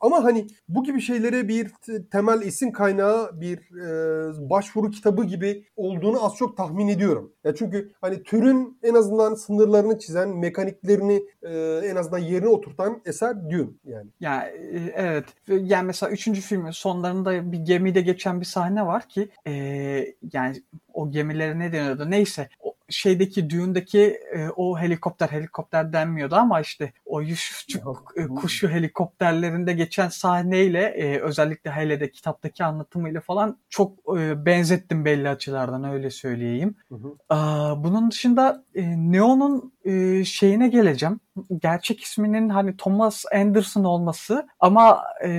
Ama 0.00 0.24
hani 0.24 0.46
bu 0.68 0.84
gibi 0.84 1.00
şeylere 1.00 1.48
bir 1.48 1.70
temel 2.10 2.42
esin 2.42 2.70
kaynağı 2.70 3.40
bir 3.40 3.58
e, 3.58 4.50
başvuru 4.50 4.90
kitabı 4.90 5.24
gibi 5.24 5.64
olduğunu 5.76 6.24
az 6.24 6.34
çok 6.34 6.56
tahmin 6.56 6.88
ediyorum. 6.88 7.32
Ya 7.44 7.54
çünkü 7.54 7.92
hani 8.00 8.22
türün 8.22 8.78
en 8.82 8.94
azından 8.94 9.34
sınırlarını 9.34 9.98
çizen, 9.98 10.28
mekaniklerini 10.36 11.22
e, 11.42 11.80
en 11.84 11.96
azından 11.96 12.18
yerine 12.18 12.48
oturtan 12.48 13.02
eser 13.04 13.50
Dune 13.50 13.70
yani. 13.84 14.10
Yani 14.20 14.48
e, 14.48 14.92
evet. 14.94 15.24
Ve 15.48 15.54
Yani 15.54 15.86
mesela 15.86 16.12
üçüncü 16.12 16.40
filmin 16.46 16.70
sonlarında 16.70 17.52
bir 17.52 17.58
gemide 17.58 18.00
geçen 18.00 18.40
bir 18.40 18.46
sahne 18.46 18.86
var 18.86 19.08
ki 19.08 19.28
e, 19.46 19.52
yani 20.32 20.62
o 20.94 21.10
gemilere 21.10 21.58
ne 21.58 21.72
deniyordu? 21.72 22.10
Neyse 22.10 22.48
o 22.60 22.74
şeydeki 22.88 23.50
düğündeki 23.50 24.02
e, 24.32 24.48
o 24.56 24.78
helikopter 24.78 25.28
helikopter 25.28 25.92
denmiyordu 25.92 26.34
ama 26.34 26.60
işte 26.60 26.92
o 27.16 27.20
Yusufçuk 27.20 28.12
e, 28.16 28.26
kuşu 28.26 28.68
helikopterlerinde 28.68 29.72
geçen 29.72 30.08
sahneyle 30.08 30.82
e, 30.82 31.20
özellikle 31.20 31.70
hele 31.70 32.00
de 32.00 32.10
kitaptaki 32.10 32.64
anlatımıyla 32.64 33.20
falan 33.20 33.58
çok 33.68 33.92
e, 34.18 34.46
benzettim 34.46 35.04
belli 35.04 35.28
açılardan 35.28 35.84
öyle 35.84 36.10
söyleyeyim. 36.10 36.76
Hı 36.88 36.94
hı. 36.94 37.16
Aa, 37.28 37.84
bunun 37.84 38.10
dışında 38.10 38.64
e, 38.74 39.12
Neo'nun 39.12 39.72
e, 39.84 40.24
şeyine 40.24 40.68
geleceğim. 40.68 41.20
Gerçek 41.62 42.00
isminin 42.00 42.48
hani 42.48 42.76
Thomas 42.76 43.24
Anderson 43.34 43.84
olması 43.84 44.46
ama 44.60 45.02
e, 45.24 45.30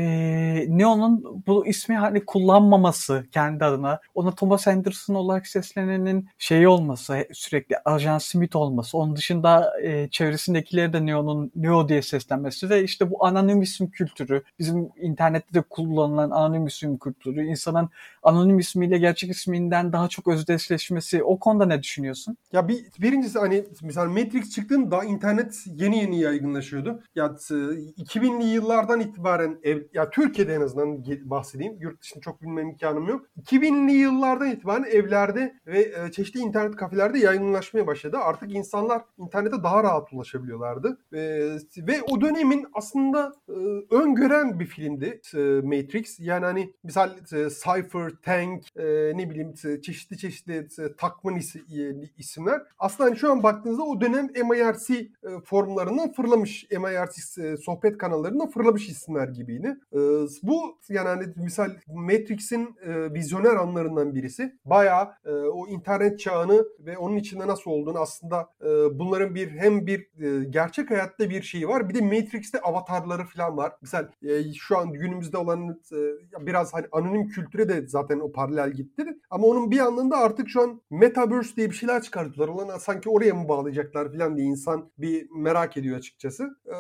Neo'nun 0.68 1.44
bu 1.48 1.68
ismi 1.68 1.98
hani 1.98 2.26
kullanmaması 2.26 3.26
kendi 3.32 3.66
adına. 3.66 4.00
Ona 4.16 4.32
Thomas 4.32 4.68
Anderson 4.68 5.16
olarak 5.16 5.48
seslenenin 5.48 6.30
şeyi 6.38 6.68
olması, 6.68 7.28
sürekli 7.34 7.78
Ajan 7.86 8.18
Smith 8.18 8.56
olması. 8.56 8.98
Onun 8.98 9.16
dışında 9.16 9.82
e, 9.84 10.10
çevresindekileri 10.10 10.94
de 10.94 11.06
Neo'nun 11.06 11.52
Neo 11.67 11.89
diye 11.89 12.01
seslenmesi 12.01 12.69
ve 12.69 12.84
işte 12.84 13.12
bu 13.12 13.25
anonim 13.25 13.62
isim 13.62 13.91
kültürü, 13.91 14.43
bizim 14.60 14.89
internette 15.01 15.53
de 15.53 15.62
kullanılan 15.62 16.32
anonim 16.32 16.67
isim 16.67 16.97
kültürü, 16.97 17.45
insanın 17.45 17.89
anonim 18.23 18.60
ismiyle 18.60 18.97
gerçek 18.97 19.32
isminden 19.32 19.93
daha 19.93 20.08
çok 20.08 20.27
özdeşleşmesi. 20.27 21.23
O 21.23 21.39
konuda 21.39 21.65
ne 21.65 21.84
düşünüyorsun? 21.84 22.38
Ya 22.51 22.67
bir 22.67 22.86
birincisi 23.01 23.39
hani 23.39 23.65
mesela 23.82 24.06
Matrix 24.06 24.49
çıktığında 24.49 25.03
internet 25.03 25.63
yeni 25.75 25.97
yeni 25.97 26.19
yaygınlaşıyordu. 26.19 27.03
Ya 27.15 27.36
t- 27.36 27.56
2000'li 27.56 28.45
yıllardan 28.45 28.99
itibaren 28.99 29.60
ev, 29.63 29.82
ya 29.93 30.10
Türkiye'de 30.10 30.56
en 30.56 30.62
azından 30.62 31.03
bahsedeyim. 31.23 31.77
Yurt 31.80 32.01
dışında 32.01 32.21
çok 32.21 32.41
bilmem 32.41 32.69
imkanım 32.69 33.08
yok. 33.08 33.25
2000'li 33.41 33.91
yıllardan 33.91 34.51
itibaren 34.51 34.84
evlerde 34.84 35.53
ve 35.67 35.80
e, 35.80 36.12
çeşitli 36.12 36.39
internet 36.39 36.75
kafelerde 36.75 37.19
yaygınlaşmaya 37.19 37.88
başladı. 37.88 38.17
Artık 38.17 38.56
insanlar 38.56 39.01
internete 39.17 39.63
daha 39.63 39.84
rahat 39.84 40.13
ulaşabiliyorlardı. 40.13 40.97
E, 41.13 41.57
ve 41.78 42.02
o 42.02 42.22
dönemin 42.22 42.65
aslında 42.74 43.34
e, 43.50 43.54
öngören 43.96 44.60
bir 44.60 44.65
filmdi 44.65 45.22
e, 45.36 45.39
Matrix. 45.39 46.20
Yani 46.20 46.46
hani 46.46 46.74
misal 46.84 47.10
e, 47.10 47.50
Cypher, 47.50 48.12
Tank, 48.24 48.63
e, 48.76 48.84
ne 49.17 49.30
bileyim 49.30 49.54
e, 49.65 49.82
çeşitli 49.82 50.17
çeşitli 50.17 50.67
e, 50.80 50.96
takman 50.98 51.36
isi- 51.36 51.82
e, 51.82 52.12
isimler. 52.17 52.62
Aslında 52.80 53.10
hani 53.10 53.17
şu 53.17 53.32
an 53.32 53.43
baktığınızda 53.43 53.84
o 53.84 54.02
dönem 54.02 54.28
MIRC 54.50 54.93
e, 54.93 55.08
forumlarından 55.46 56.12
fırlamış, 56.12 56.67
MIRC 56.72 57.43
e, 57.43 57.58
sohbet 57.58 57.98
kanallarından 57.98 58.50
fırlamış 58.50 58.89
isimler 58.89 59.28
gibiydi. 59.28 59.78
E, 59.93 59.98
bu 60.43 60.78
yani 60.89 61.08
hani 61.08 61.24
misal 61.36 61.72
Matrix'in 61.88 62.76
e, 62.82 63.13
vizyoner 63.13 63.56
anlarından 63.56 64.15
birisi. 64.15 64.56
Bayağı 64.65 65.13
e, 65.26 65.32
o 65.32 65.67
internet 65.67 66.20
çağını 66.20 66.65
ve 66.80 66.98
onun 66.98 67.15
içinde 67.15 67.48
nasıl 67.48 67.72
olduğunu 67.72 68.00
aslında 68.00 68.50
e, 68.62 69.00
bunların 69.00 69.36
bir 69.36 69.52
hem 69.52 69.88
bir 69.88 70.00
e, 70.00 70.43
gerçek 70.43 70.91
hayatta 70.91 71.30
bir 71.30 71.37
şeyi 71.41 71.67
var. 71.67 71.89
Bir 71.89 71.93
de 71.93 72.02
Matrix'te 72.02 72.62
avatarları 72.62 73.23
falan 73.23 73.58
var. 73.58 73.71
Misal 73.82 74.08
e, 74.23 74.54
şu 74.54 74.78
an 74.78 74.93
günümüzde 74.93 75.38
olan 75.38 75.80
e, 75.91 76.45
biraz 76.45 76.73
hani 76.73 76.86
anonim 76.91 77.28
kültüre 77.28 77.69
de 77.69 77.88
zaten 77.88 78.19
o 78.19 78.32
paralel 78.32 78.71
gitti. 78.71 79.06
Ama 79.30 79.47
onun 79.47 79.71
bir 79.71 79.76
yandan 79.76 80.12
da 80.12 80.17
artık 80.17 80.50
şu 80.50 80.62
an 80.62 80.82
Metaverse 80.89 81.56
diye 81.56 81.69
bir 81.69 81.76
şeyler 81.76 82.02
çıkarttılar. 82.02 82.47
Ulan 82.47 82.78
sanki 82.78 83.10
oraya 83.10 83.34
mı 83.34 83.50
bağlayacaklar 83.50 84.12
falan 84.12 84.38
diye 84.38 84.47
insan 84.47 84.91
bir 84.97 85.28
merak 85.32 85.78
ediyor 85.78 85.97
açıkçası. 85.97 86.43
E, 86.65 86.76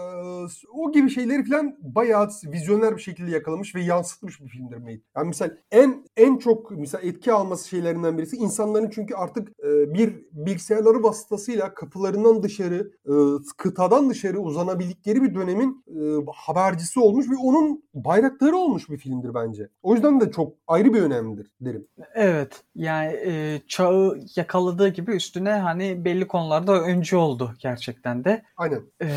o 0.73 0.91
gibi 0.91 1.09
şeyleri 1.09 1.43
falan 1.43 1.77
bayağı 1.81 2.29
vizyoner 2.45 2.95
bir 2.95 3.01
şekilde 3.01 3.31
yakalamış 3.31 3.75
ve 3.75 3.81
yansıtmış 3.81 4.41
bir 4.41 4.47
filmdir 4.47 4.77
Matrix. 4.77 5.01
Yani 5.15 5.27
misal 5.27 5.49
en 5.71 6.05
en 6.17 6.37
çok 6.37 6.71
misal 6.71 7.03
etki 7.03 7.33
alması 7.33 7.69
şeylerinden 7.69 8.17
birisi 8.17 8.35
insanların 8.35 8.89
çünkü 8.89 9.15
artık 9.15 9.49
e, 9.63 9.93
bir 9.93 10.25
bilgisayarları 10.31 11.03
vasıtasıyla 11.03 11.73
kapılarından 11.73 12.43
dışarı, 12.43 12.91
e, 13.05 13.13
kıtadan 13.57 14.09
dışarı 14.09 14.39
uzanabildikleri 14.47 15.23
bir 15.23 15.35
dönemin 15.35 15.83
e, 15.87 15.99
habercisi 16.35 16.99
olmuş 16.99 17.29
ve 17.29 17.35
onun 17.43 17.83
bayrakları 17.93 18.55
olmuş 18.55 18.89
bir 18.89 18.97
filmdir 18.97 19.33
bence. 19.33 19.69
O 19.83 19.93
yüzden 19.93 20.21
de 20.21 20.31
çok 20.31 20.53
ayrı 20.67 20.93
bir 20.93 21.01
önemlidir 21.01 21.51
derim. 21.61 21.87
Evet. 22.13 22.63
Yani 22.75 23.13
e, 23.25 23.61
çağı 23.67 24.19
yakaladığı 24.35 24.89
gibi 24.89 25.11
üstüne 25.11 25.51
hani 25.51 26.05
belli 26.05 26.27
konularda 26.27 26.81
öncü 26.81 27.15
oldu 27.15 27.53
gerçekten 27.59 28.23
de. 28.25 28.43
Aynen. 28.57 28.81
E, 29.01 29.07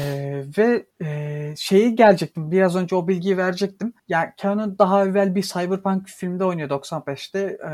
ve 0.59 0.87
e, 1.03 1.55
şeyi 1.57 1.95
gelecektim. 1.95 2.51
Biraz 2.51 2.77
önce 2.77 2.97
o 2.97 3.09
bilgiyi 3.09 3.37
verecektim. 3.37 3.93
Yani 4.09 4.31
Keanu 4.37 4.79
daha 4.79 5.05
evvel 5.05 5.35
bir 5.35 5.43
Cyberpunk 5.43 6.09
filmde 6.09 6.45
oynuyor 6.45 6.69
95'te. 6.69 7.41
E, 7.41 7.71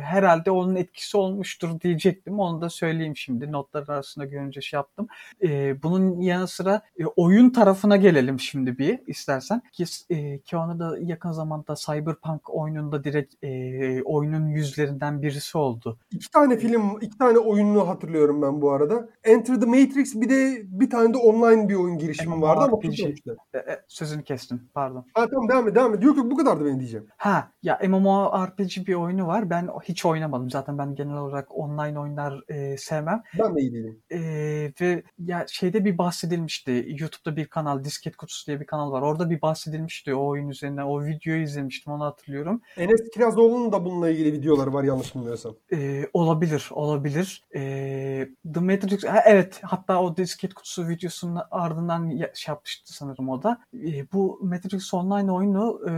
herhalde 0.00 0.50
onun 0.50 0.74
etkisi 0.74 1.16
olmuştur 1.16 1.80
diyecektim. 1.80 2.40
Onu 2.40 2.60
da 2.60 2.70
söyleyeyim 2.70 3.16
şimdi. 3.16 3.52
Notlar 3.52 3.88
arasında 3.88 4.24
görünce 4.24 4.60
şey 4.60 4.78
yaptım. 4.78 5.06
E, 5.42 5.82
bunun 5.82 6.20
yanı 6.20 6.48
sıra 6.48 6.82
e, 7.00 7.06
oyun 7.06 7.50
tarafına 7.50 7.96
gelelim 7.96 8.40
şimdi 8.40 8.78
bir 8.78 8.98
istersen. 9.06 9.62
Ki 9.72 9.84
e, 10.10 10.38
Keanu 10.38 10.78
da 10.78 10.98
yakın 11.00 11.30
zamanda 11.30 11.74
Cyberpunk 11.74 12.54
oyununda 12.54 13.04
direkt 13.04 13.44
e, 13.44 14.02
oyunun 14.02 14.48
yüzlerinden 14.48 15.22
birisi 15.22 15.58
oldu. 15.58 15.98
İki 16.10 16.30
tane 16.30 16.56
film, 16.56 16.98
iki 17.00 17.18
tane 17.18 17.38
oyununu 17.38 17.88
hatırlıyorum 17.88 18.42
ben 18.42 18.62
bu 18.62 18.72
arada. 18.72 19.08
Enter 19.24 19.60
the 19.60 19.66
Matrix 19.66 20.14
bir 20.14 20.28
de 20.28 20.62
bir 20.64 20.90
tane 20.90 21.14
de 21.14 21.18
online 21.18 21.68
bir 21.68 21.74
oyun 21.74 21.98
girişimi 21.98 22.40
vardı 22.40 22.64
ama 22.64 22.80
tutmamışlar. 22.80 23.36
E, 23.54 23.58
e, 23.58 23.82
sözünü 23.88 24.22
kestim 24.24 24.68
pardon. 24.74 25.06
Ha 25.14 25.28
tamam 25.30 25.48
devam 25.48 25.68
et 25.68 25.74
devam 25.74 25.94
et. 25.94 26.02
Yok 26.02 26.16
yok 26.16 26.30
bu 26.30 26.36
kadardı 26.36 26.64
benim 26.64 26.78
diyeceğim. 26.78 27.06
Ha 27.16 27.50
ya 27.62 27.80
MMORPG 27.88 28.86
bir 28.86 28.94
oyunu 28.94 29.26
var. 29.26 29.50
Ben 29.50 29.68
hiç 29.84 30.06
oynamadım. 30.06 30.50
Zaten 30.50 30.78
ben 30.78 30.94
genel 30.94 31.16
olarak 31.16 31.58
online 31.58 31.98
oyunlar 31.98 32.40
e, 32.48 32.76
sevmem. 32.76 33.22
Ben 33.38 33.56
de 33.56 33.60
iyi 33.60 33.72
değilim. 33.72 34.02
E, 34.10 34.18
ve 34.80 35.02
ya 35.18 35.44
şeyde 35.48 35.84
bir 35.84 35.98
bahsedilmişti. 35.98 36.83
YouTube'da 36.86 37.36
bir 37.36 37.46
kanal 37.46 37.84
Disket 37.84 38.16
Kutusu 38.16 38.46
diye 38.46 38.60
bir 38.60 38.66
kanal 38.66 38.92
var. 38.92 39.02
Orada 39.02 39.30
bir 39.30 39.42
bahsedilmişti 39.42 40.14
o 40.14 40.26
oyun 40.26 40.48
üzerinden. 40.48 40.82
O 40.82 41.04
videoyu 41.04 41.42
izlemiştim 41.42 41.92
onu 41.92 42.04
hatırlıyorum. 42.04 42.60
Enes 42.76 43.10
Kirazoğlu'nun 43.14 43.72
da 43.72 43.84
bununla 43.84 44.10
ilgili 44.10 44.32
videoları 44.32 44.72
var 44.72 44.84
yanlış 44.84 45.14
bilmiyorsam. 45.14 45.54
E, 45.72 46.08
olabilir 46.12 46.68
olabilir. 46.70 47.44
E, 47.54 47.60
The 48.54 48.60
Matrix 48.60 49.04
ha, 49.04 49.22
evet 49.26 49.60
hatta 49.62 50.02
o 50.02 50.16
Disket 50.16 50.54
Kutusu 50.54 50.88
videosunun 50.88 51.40
ardından 51.50 52.10
şey 52.34 52.52
yapmıştı 52.52 52.94
sanırım 52.94 53.28
o 53.28 53.42
da. 53.42 53.60
E, 53.74 54.12
bu 54.12 54.40
Matrix 54.42 54.94
Online 54.94 55.32
oyunu 55.32 55.80
e, 55.90 55.94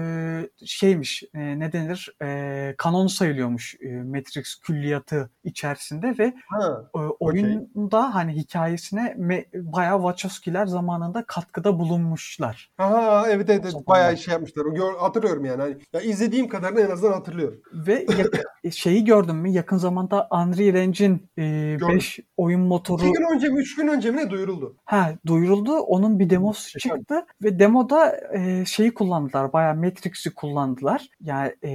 şeymiş 0.64 1.22
e, 1.35 1.59
ne 1.59 1.72
denir 1.72 2.16
e, 2.22 2.75
kanon 2.79 3.07
sayılıyormuş 3.07 3.77
e, 3.81 4.03
Matrix 4.03 4.55
külliyatı 4.55 5.31
içerisinde 5.44 6.14
ve 6.18 6.35
Ha, 6.49 6.90
e, 6.94 6.99
oyunda 6.99 8.14
hani 8.14 8.33
hikayesine 8.37 9.14
me, 9.18 9.44
bayağı 9.55 9.99
Wachowski'ler 9.99 10.66
zamanında 10.76 11.24
katkıda 11.26 11.78
bulunmuşlar. 11.78 12.70
ha 12.76 13.24
evet 13.28 13.50
evet, 13.50 13.60
evet. 13.64 13.74
Bayağı 13.86 14.16
şey 14.16 14.32
yapmışlar. 14.32 14.66
Gör, 14.66 14.94
hatırlıyorum 14.94 15.44
yani. 15.44 15.62
Hani, 15.62 15.76
ya 15.92 16.00
izlediğim 16.00 16.48
kadarını 16.48 16.80
en 16.80 16.90
azından 16.90 17.12
hatırlıyorum. 17.12 17.60
Ve 17.72 18.06
ya- 18.18 18.70
şeyi 18.70 19.04
gördüm 19.04 19.36
mü 19.36 19.48
yakın 19.48 19.76
zamanda 19.76 20.28
Unreal 20.30 20.74
Engine 20.74 21.20
e, 21.38 21.76
5 21.88 22.20
oyun 22.36 22.60
motoru 22.60 23.02
İki 23.02 23.12
gün 23.12 23.34
önce 23.34 23.48
mi, 23.48 23.60
üç 23.60 23.76
gün 23.76 23.88
önce 23.88 24.10
mi 24.10 24.16
ne 24.16 24.30
duyuruldu? 24.30 24.76
Ha 24.84 25.12
duyuruldu. 25.26 25.72
Onun 25.78 26.18
bir 26.18 26.30
demosu 26.30 26.78
çıktı 26.78 27.26
ve 27.42 27.58
demoda 27.58 28.16
e, 28.34 28.64
şeyi 28.64 28.94
kullandılar. 28.94 29.52
Bayağı 29.52 29.74
Matrix'i 29.74 30.34
kullandılar. 30.34 31.08
Yani 31.20 31.54
e, 31.64 31.72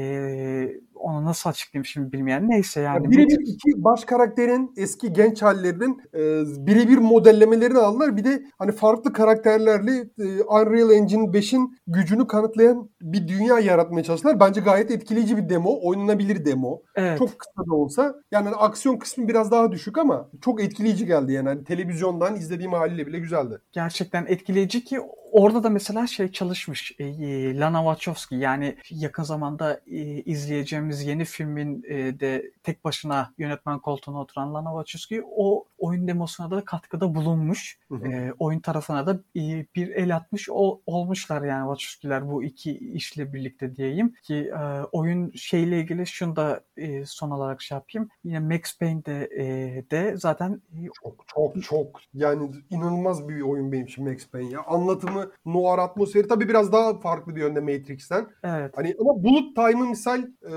onu 1.02 1.26
nasıl 1.26 1.50
açıklayayım 1.50 1.86
şimdi 1.86 2.12
bilmeyen. 2.12 2.50
Neyse 2.50 2.82
yani. 2.82 2.96
Yani 2.96 3.12
birebir 3.12 3.40
iki 3.48 3.84
baş 3.84 4.06
karakterin 4.06 4.74
eski 4.78 5.14
genç 5.14 5.42
hallerinin 5.42 6.02
e, 6.14 6.20
birebir 6.66 6.98
modellemelerini 6.98 7.78
aldılar. 7.78 8.18
Bir 8.18 8.24
de 8.24 8.44
hani 8.58 8.72
farklı 8.72 9.14
karakterlerle 9.14 9.92
e, 10.20 10.44
Unreal 10.44 10.92
Engine 10.92 11.24
5'in 11.24 11.78
gücünü 11.88 12.28
kanıtlayan 12.28 12.90
bir 13.02 13.28
dünya 13.28 13.60
yaratmaya 13.60 14.04
çalıştılar. 14.04 14.40
Bence 14.40 14.62
gayet 14.62 14.92
etkileyici 14.92 15.38
bir 15.38 15.50
demo. 15.50 15.80
Oynanabilir 15.82 16.46
demo. 16.46 16.82
evet. 16.96 17.18
Çok 17.18 17.40
kısa 17.40 17.68
da 17.72 17.76
olsa. 17.76 18.16
Yani 18.32 18.50
aksiyon 18.50 18.98
kısmı 18.98 19.28
biraz 19.28 19.52
daha 19.52 19.72
düşük 19.72 19.98
ama 19.98 20.30
çok 20.42 20.64
etkileyici 20.64 21.06
geldi 21.06 21.34
yani. 21.34 21.50
Hani 21.50 21.64
televizyondan 21.64 22.36
izlediğim 22.36 22.74
haliyle 22.74 23.08
bile 23.08 23.20
güzeldi. 23.20 23.62
gerçekten 23.72 24.26
etkileyici 24.28 24.84
ki 24.84 25.00
orada 25.32 25.64
da 25.64 25.70
mesela 25.70 26.08
şey 26.08 26.32
çalışmış 26.32 26.92
e, 27.00 27.06
e, 27.06 27.58
Lana 27.58 27.78
Wachowski. 27.78 28.36
Yani 28.36 28.78
yakın 28.90 29.24
zamanda 29.24 29.82
e, 29.88 29.98
izleyeceğimiz 30.22 31.04
yeni 31.04 31.26
filmin 31.26 31.84
e, 31.88 32.20
de 32.20 32.52
tek 32.64 32.84
başına 32.84 33.34
yönetmen 33.38 33.80
koltuğuna 33.80 34.22
oturan 34.22 34.54
Lana 34.54 34.70
Wachowski 34.70 35.24
o 35.36 35.66
oyun 35.82 36.08
demosuna 36.08 36.52
da 36.52 36.66
katkıda 36.66 37.16
bulunmuş. 37.16 37.80
Hı 37.90 37.96
hı. 37.96 38.08
E, 38.08 38.34
oyun 38.40 38.60
tarafına 38.60 39.08
da 39.08 39.14
e, 39.36 39.66
bir 39.76 39.88
el 39.90 40.16
atmış 40.16 40.50
ol- 40.50 40.80
olmuşlar 40.86 41.42
yani 41.42 41.62
Wachowski'ler 41.68 42.32
bu 42.32 42.44
iki 42.44 42.72
işle 42.78 43.34
birlikte 43.34 43.76
diyeyim 43.76 44.14
ki 44.24 44.36
e, 44.36 44.84
oyun 44.92 45.32
şeyle 45.36 45.80
ilgili 45.80 46.08
şunu 46.08 46.36
da 46.36 46.62
e, 46.78 47.06
son 47.06 47.32
olarak 47.32 47.62
şey 47.62 47.76
yapayım. 47.76 48.10
Yine 48.24 48.40
Max 48.40 48.78
Payne'de 48.80 49.30
e, 49.38 49.46
de 49.92 50.14
zaten 50.18 50.62
e, 50.74 50.88
Çok 51.04 51.24
çok 51.28 51.64
çok 51.64 52.02
yani 52.14 52.52
inanılmaz 52.70 53.30
bir 53.30 53.42
oyun 53.42 53.72
benim 53.72 53.86
için 53.86 54.10
Max 54.10 54.28
Payne 54.30 54.50
ya. 54.50 54.62
Anlatımı, 54.68 55.32
noir 55.46 55.78
atmosferi 55.78 56.28
tabii 56.28 56.50
biraz 56.50 56.72
daha 56.72 57.00
farklı 57.00 57.36
bir 57.36 57.42
yönde 57.42 57.60
Matrix'ten. 57.60 58.28
evet 58.44 58.72
Hani 58.78 58.96
ama 59.00 59.24
Bullet 59.24 59.56
Time'ı 59.56 59.86
misal 59.90 60.22
e, 60.22 60.54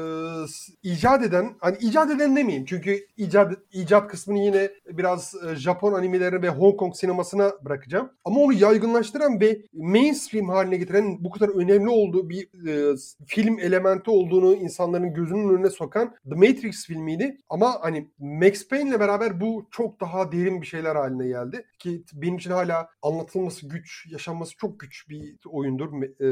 icat 0.83 1.23
eden, 1.23 1.55
hani 1.61 1.77
icat 1.77 2.11
eden 2.11 2.37
demeyeyim 2.37 2.65
çünkü 2.65 3.07
icat 3.17 3.53
icat 3.73 4.09
kısmını 4.11 4.39
yine 4.39 4.71
biraz 4.89 5.13
e, 5.16 5.57
Japon 5.57 5.92
animelerine 5.92 6.42
ve 6.42 6.48
Hong 6.48 6.77
Kong 6.77 6.94
sinemasına 6.96 7.53
bırakacağım. 7.64 8.11
Ama 8.24 8.40
onu 8.40 8.53
yaygınlaştıran 8.53 9.40
ve 9.40 9.62
mainstream 9.72 10.48
haline 10.48 10.77
getiren 10.77 11.24
bu 11.24 11.31
kadar 11.31 11.48
önemli 11.48 11.88
olduğu 11.88 12.31
bir 12.31 12.68
e, 12.68 12.96
film 13.27 13.59
elementi 13.59 14.11
olduğunu 14.11 14.55
insanların 14.55 15.14
gözünün 15.14 15.55
önüne 15.55 15.70
sokan 15.70 16.14
The 16.31 16.35
Matrix 16.35 16.87
filmiydi. 16.87 17.38
Ama 17.48 17.79
hani 17.81 18.09
Max 18.18 18.68
Payne'le 18.68 19.00
beraber 19.00 19.40
bu 19.40 19.68
çok 19.70 20.00
daha 20.00 20.33
derin 20.33 20.62
bir 20.62 20.66
şeyler 20.66 20.96
haline 20.96 21.29
geldi. 21.29 21.64
Ki 21.79 22.05
benim 22.12 22.37
için 22.37 22.50
hala 22.50 22.88
anlatılması 23.03 23.68
güç, 23.68 24.07
yaşanması 24.11 24.57
çok 24.57 24.81
güç 24.81 25.09
bir 25.09 25.37
oyundur. 25.50 26.03
E, 26.03 26.27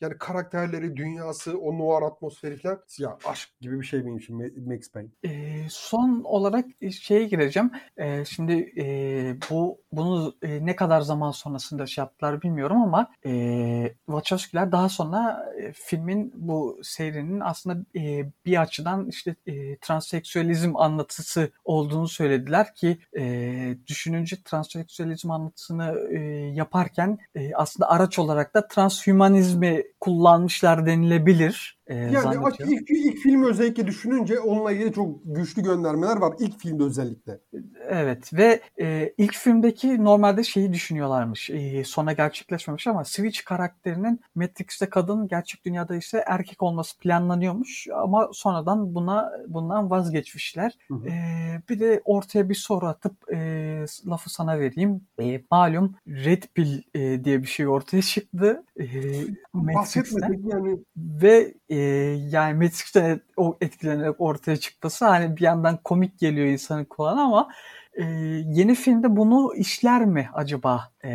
yani 0.00 0.18
karakterleri, 0.18 0.96
dünyası, 0.96 1.58
o 1.58 1.78
noir 1.78 2.02
atmosferi 2.02 2.56
falan 2.56 2.78
ya 2.98 3.18
aşk 3.24 3.48
gibi 3.60 3.80
bir 3.80 3.86
şey 3.86 4.04
benim 4.04 4.16
için 4.16 4.38
Ma- 4.38 4.74
Max 4.74 4.92
Payne. 4.92 5.08
Ee, 5.24 5.66
son 5.68 6.20
olarak 6.24 6.64
e, 6.80 6.90
şeye 6.90 7.24
gireceğim. 7.24 7.70
Ee, 7.96 8.24
şimdi 8.28 8.72
e, 8.76 8.84
bu 9.50 9.80
bunu 9.92 10.34
e, 10.42 10.66
ne 10.66 10.76
kadar 10.76 11.00
zaman 11.00 11.30
sonrasında 11.30 11.86
şey 11.86 12.02
yaptılar 12.02 12.42
bilmiyorum 12.42 12.82
ama 12.82 13.10
e, 13.26 13.94
Wachowski'ler 14.06 14.72
daha 14.72 14.88
sonra 14.88 15.46
e, 15.60 15.72
filmin 15.72 16.32
bu 16.34 16.80
serinin 16.82 17.40
aslında 17.40 17.98
e, 17.98 18.26
bir 18.46 18.60
açıdan 18.62 19.08
işte 19.08 19.36
e, 19.46 19.76
transseksüelizm 19.76 20.76
anlatısı 20.76 21.50
olduğunu 21.64 22.08
söylediler 22.08 22.74
ki 22.74 22.98
e, 23.18 23.76
düşününce 23.86 24.36
transseksüelizm 24.44 25.30
anlatısını 25.30 25.96
e, 26.10 26.18
yaparken 26.54 27.18
e, 27.34 27.54
aslında 27.54 27.90
araç 27.90 28.18
olarak 28.18 28.54
da 28.54 28.68
transhümanizmi 28.68 29.82
kullanmışlar 30.00 30.86
denilebilir. 30.86 31.77
E, 31.88 31.94
Yani 31.94 32.36
ilk, 32.58 32.90
ilk 32.90 33.18
filmi 33.18 33.46
özellikle 33.46 33.86
düşününce 33.86 34.40
onunla 34.40 34.72
ilgili 34.72 34.92
çok 34.92 35.20
güçlü 35.24 35.62
göndermeler 35.62 36.16
var. 36.16 36.34
İlk 36.38 36.58
filmde 36.58 36.84
özellikle. 36.84 37.38
Evet 37.88 38.34
ve 38.34 38.60
e, 38.80 39.14
ilk 39.18 39.34
filmdeki 39.34 40.04
normalde 40.04 40.44
şeyi 40.44 40.72
düşünüyorlarmış. 40.72 41.50
E, 41.50 41.84
sonra 41.84 42.12
gerçekleşmemiş 42.12 42.86
ama 42.86 43.04
Switch 43.04 43.44
karakterinin 43.44 44.20
Matrix'te 44.34 44.86
kadın, 44.90 45.28
gerçek 45.28 45.64
dünyada 45.64 45.96
ise 45.96 46.24
erkek 46.26 46.62
olması 46.62 46.98
planlanıyormuş 46.98 47.86
ama 47.94 48.28
sonradan 48.32 48.94
buna 48.94 49.32
bundan 49.48 49.90
vazgeçmişler. 49.90 50.78
Hı 50.88 50.94
hı. 50.94 51.08
E, 51.08 51.12
bir 51.68 51.80
de 51.80 52.02
ortaya 52.04 52.48
bir 52.48 52.54
soru 52.54 52.86
atıp 52.86 53.32
e, 53.32 53.38
lafı 54.06 54.30
sana 54.30 54.58
vereyim. 54.58 55.00
E, 55.20 55.42
malum 55.50 55.94
Red 56.08 56.42
Pill 56.54 56.82
e, 56.94 57.24
diye 57.24 57.42
bir 57.42 57.48
şey 57.48 57.68
ortaya 57.68 58.02
çıktı. 58.02 58.64
E, 58.80 58.86
Matrix'ten. 59.52 60.42
Yani 60.46 60.78
Ve 60.96 61.54
e, 61.68 61.77
yani 62.30 62.54
Matrix'ten 62.54 63.04
et- 63.10 63.22
o 63.36 63.56
etkilenerek 63.60 64.20
ortaya 64.20 64.56
çıkması 64.56 65.04
hani 65.06 65.36
bir 65.36 65.42
yandan 65.42 65.76
komik 65.84 66.18
geliyor 66.18 66.46
insanın 66.46 66.84
kulağına 66.84 67.22
ama 67.22 67.48
e, 67.94 68.04
yeni 68.46 68.74
filmde 68.74 69.16
bunu 69.16 69.54
işler 69.56 70.04
mi 70.06 70.28
acaba? 70.34 70.92
E, 71.04 71.10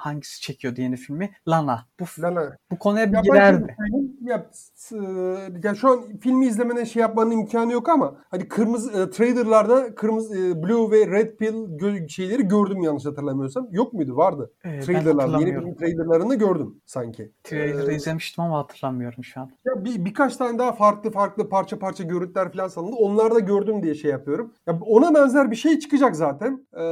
hangisi 0.00 0.40
çekiyordu 0.40 0.80
yeni 0.80 0.96
filmi? 0.96 1.30
Lana. 1.48 1.86
Bu, 2.00 2.04
Lana. 2.22 2.56
bu 2.70 2.78
konuya 2.78 3.06
bir 3.08 3.12
Ya 3.12 3.18
ben 3.18 3.22
girer 3.22 3.50
şöyle 3.52 3.64
mi? 3.64 3.76
söyleyeyim, 3.78 4.16
Ya, 4.22 4.46
s- 4.52 4.96
ya 5.64 5.74
şu 5.74 5.88
an 5.88 6.18
filmi 6.20 6.46
izlemene 6.46 6.86
şey 6.86 7.00
yapmanın 7.00 7.30
imkanı 7.30 7.72
yok 7.72 7.88
ama 7.88 8.14
hani 8.30 8.48
kırmızı 8.48 9.02
e, 9.02 9.10
trailerlarda 9.10 9.94
kırmızı 9.94 10.38
e, 10.38 10.62
blue 10.62 10.90
ve 10.90 11.06
red 11.06 11.36
pill 11.36 11.54
gö- 11.54 12.08
şeyleri 12.08 12.42
gördüm 12.48 12.82
yanlış 12.82 13.04
hatırlamıyorsam. 13.06 13.68
Yok 13.70 13.92
muydu? 13.92 14.16
Vardı. 14.16 14.52
Ee, 14.64 14.80
Trailerlar, 14.80 15.40
yeni 15.40 15.54
film 15.54 15.74
trailerlarını 15.74 16.34
gördüm 16.34 16.80
sanki. 16.86 17.32
Trailer'ı 17.44 17.92
Ee, 17.92 17.96
izlemiştim 17.96 18.44
ama 18.44 18.58
hatırlamıyorum 18.58 19.24
şu 19.24 19.40
an. 19.40 19.50
Ya 19.64 19.84
bir, 19.84 20.04
birkaç 20.04 20.36
tane 20.36 20.58
daha 20.58 20.72
farklı 20.72 21.10
farklı 21.10 21.48
parça 21.48 21.78
parça 21.78 22.04
görüntüler 22.04 22.52
falan 22.52 22.68
salındı. 22.68 22.96
Onları 22.96 23.34
da 23.34 23.38
gördüm 23.40 23.82
diye 23.82 23.94
şey 23.94 24.10
yapıyorum. 24.10 24.52
Ya 24.66 24.78
ona 24.86 25.14
benzer 25.14 25.50
bir 25.50 25.56
şey 25.56 25.78
çıkacak 25.78 26.16
zaten. 26.16 26.66
Ee, 26.74 26.82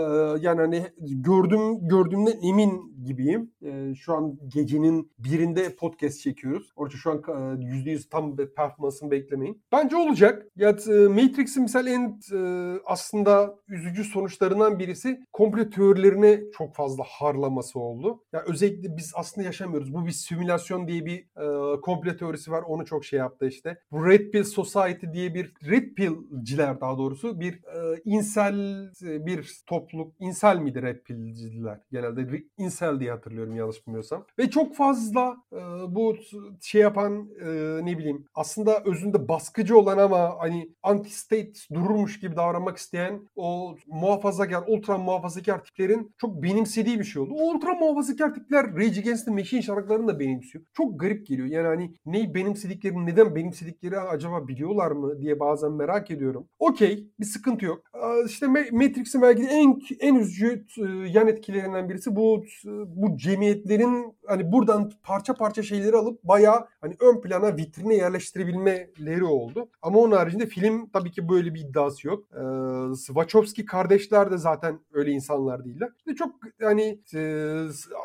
yani 0.40 0.60
hani 0.60 0.86
gördüm 1.00 1.88
gördüğümden 1.88 2.38
emin 2.42 2.97
gibiyim. 3.04 3.50
Ee, 3.62 3.94
şu 3.94 4.14
an 4.14 4.38
gecenin 4.48 5.10
birinde 5.18 5.76
podcast 5.76 6.20
çekiyoruz. 6.20 6.72
Orada 6.76 6.96
şu 6.96 7.10
an 7.10 7.16
e, 7.18 7.64
%100 7.64 8.08
tam 8.08 8.36
performansını 8.36 9.10
beklemeyin. 9.10 9.62
Bence 9.72 9.96
olacak. 9.96 10.46
Ya 10.56 10.68
e, 10.68 10.92
Matrix'in 10.92 11.62
misal 11.62 11.86
en 11.86 12.20
e, 12.34 12.38
aslında 12.86 13.58
üzücü 13.68 14.04
sonuçlarından 14.04 14.78
birisi 14.78 15.20
komple 15.32 15.70
teorilerine 15.70 16.40
çok 16.58 16.74
fazla 16.74 17.04
harlaması 17.04 17.78
oldu. 17.80 18.24
Ya 18.32 18.44
özellikle 18.46 18.96
biz 18.96 19.12
aslında 19.14 19.46
yaşamıyoruz. 19.46 19.94
Bu 19.94 20.06
bir 20.06 20.10
simülasyon 20.10 20.88
diye 20.88 21.06
bir 21.06 21.18
e, 21.18 21.80
komple 21.80 22.16
teorisi 22.16 22.50
var. 22.50 22.62
Onu 22.62 22.84
çok 22.86 23.04
şey 23.04 23.18
yaptı 23.18 23.46
işte. 23.48 23.78
Bu 23.92 24.06
Red 24.06 24.30
Pill 24.30 24.44
Society 24.44 25.06
diye 25.12 25.34
bir 25.34 25.54
Red 25.70 25.94
Pill'ciler 25.94 26.80
daha 26.80 26.98
doğrusu 26.98 27.40
bir 27.40 27.54
e, 27.54 28.00
insel 28.04 28.84
e, 29.02 29.26
bir 29.26 29.62
topluluk. 29.66 30.14
insel 30.20 30.58
miydi 30.58 30.82
Red 30.82 31.02
Pill'ciler? 31.02 31.80
Genelde 31.92 32.20
Re- 32.20 32.44
insel 32.88 33.00
diye 33.00 33.10
hatırlıyorum 33.10 33.56
yanlış 33.56 33.86
bilmiyorsam. 33.86 34.24
Ve 34.38 34.50
çok 34.50 34.76
fazla 34.76 35.36
e, 35.52 35.58
bu 35.88 36.16
şey 36.60 36.80
yapan 36.80 37.28
e, 37.40 37.46
ne 37.86 37.98
bileyim 37.98 38.24
aslında 38.34 38.82
özünde 38.84 39.28
baskıcı 39.28 39.78
olan 39.78 39.98
ama 39.98 40.36
hani 40.38 40.70
anti-state 40.82 41.74
dururmuş 41.74 42.20
gibi 42.20 42.36
davranmak 42.36 42.76
isteyen 42.76 43.28
o 43.36 43.76
muhafazakar, 43.86 44.64
ultra 44.66 44.98
muhafazakar 44.98 45.64
tiplerin 45.64 46.14
çok 46.18 46.42
benimsediği 46.42 46.98
bir 46.98 47.04
şey 47.04 47.22
oldu. 47.22 47.34
O 47.34 47.50
ultra 47.54 47.74
muhafazakar 47.74 48.34
tipler 48.34 48.76
Rage 48.76 49.00
Against 49.00 49.24
the 49.24 49.30
Machine 49.30 49.62
şarkılarını 49.62 50.08
da 50.08 50.20
benimsiyor. 50.20 50.64
Çok 50.72 51.00
garip 51.00 51.26
geliyor. 51.26 51.48
Yani 51.48 51.66
hani 51.66 51.94
neyi 52.06 52.34
benimsediklerini, 52.34 53.06
neden 53.06 53.34
benimsedikleri 53.34 54.00
acaba 54.00 54.48
biliyorlar 54.48 54.90
mı 54.90 55.20
diye 55.20 55.40
bazen 55.40 55.72
merak 55.72 56.10
ediyorum. 56.10 56.48
Okey, 56.58 57.08
bir 57.20 57.24
sıkıntı 57.24 57.64
yok. 57.64 57.82
İşte 58.26 58.46
Ma- 58.46 58.72
Matrix'in 58.72 59.22
belki 59.22 59.42
en 59.42 59.80
en 60.00 60.14
üzücü 60.14 60.66
e, 60.78 60.82
yan 61.08 61.28
etkilerinden 61.28 61.88
birisi 61.88 62.16
bu 62.16 62.44
bu 62.86 63.16
cemiyetlerin 63.16 64.14
hani 64.26 64.52
buradan 64.52 64.92
parça 65.02 65.34
parça 65.34 65.62
şeyleri 65.62 65.96
alıp 65.96 66.22
bayağı 66.24 66.66
hani 66.80 66.96
ön 67.00 67.20
plana 67.20 67.56
vitrine 67.56 67.94
yerleştirebilmeleri 67.94 69.24
oldu. 69.24 69.68
Ama 69.82 69.98
onun 69.98 70.16
haricinde 70.16 70.46
film 70.46 70.88
tabii 70.92 71.10
ki 71.10 71.28
böyle 71.28 71.54
bir 71.54 71.60
iddiası 71.60 72.06
yok. 72.06 72.24
Ee, 72.32 72.94
Wachowski 73.06 73.64
kardeşler 73.64 74.30
de 74.30 74.38
zaten 74.38 74.80
öyle 74.92 75.10
insanlar 75.10 75.64
değiller. 75.64 75.88
İşte 75.98 76.14
çok 76.14 76.34
hani 76.62 77.00
e, 77.14 77.20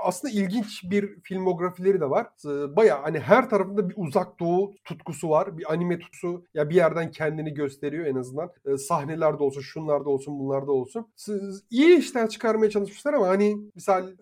aslında 0.04 0.34
ilginç 0.34 0.84
bir 0.92 1.22
filmografileri 1.24 2.02
de 2.02 2.10
var. 2.10 2.28
E, 2.46 2.76
Bayağı 2.76 3.02
hani 3.02 3.20
her 3.20 3.50
tarafında 3.50 3.90
bir 3.90 3.94
uzak 3.98 4.40
doğu 4.40 4.74
tutkusu 4.86 5.30
var. 5.30 5.58
Bir 5.58 5.74
anime 5.74 6.00
tutkusu 6.00 6.44
ya 6.54 6.70
bir 6.70 6.76
yerden 6.76 7.12
kendini 7.12 7.54
gösteriyor 7.54 8.06
en 8.06 8.16
azından. 8.16 8.50
E, 8.66 8.78
sahnelerde 8.78 9.44
olsun, 9.44 9.62
şunlarda 9.62 10.10
olsun, 10.10 10.40
bunlarda 10.40 10.72
olsun. 10.72 11.08
S- 11.16 11.34
İyi 11.70 11.98
işler 11.98 12.30
çıkarmaya 12.30 12.70
çalışmışlar 12.70 13.14
ama 13.14 13.28
hani 13.28 13.58
misal 13.76 14.08
e, 14.10 14.14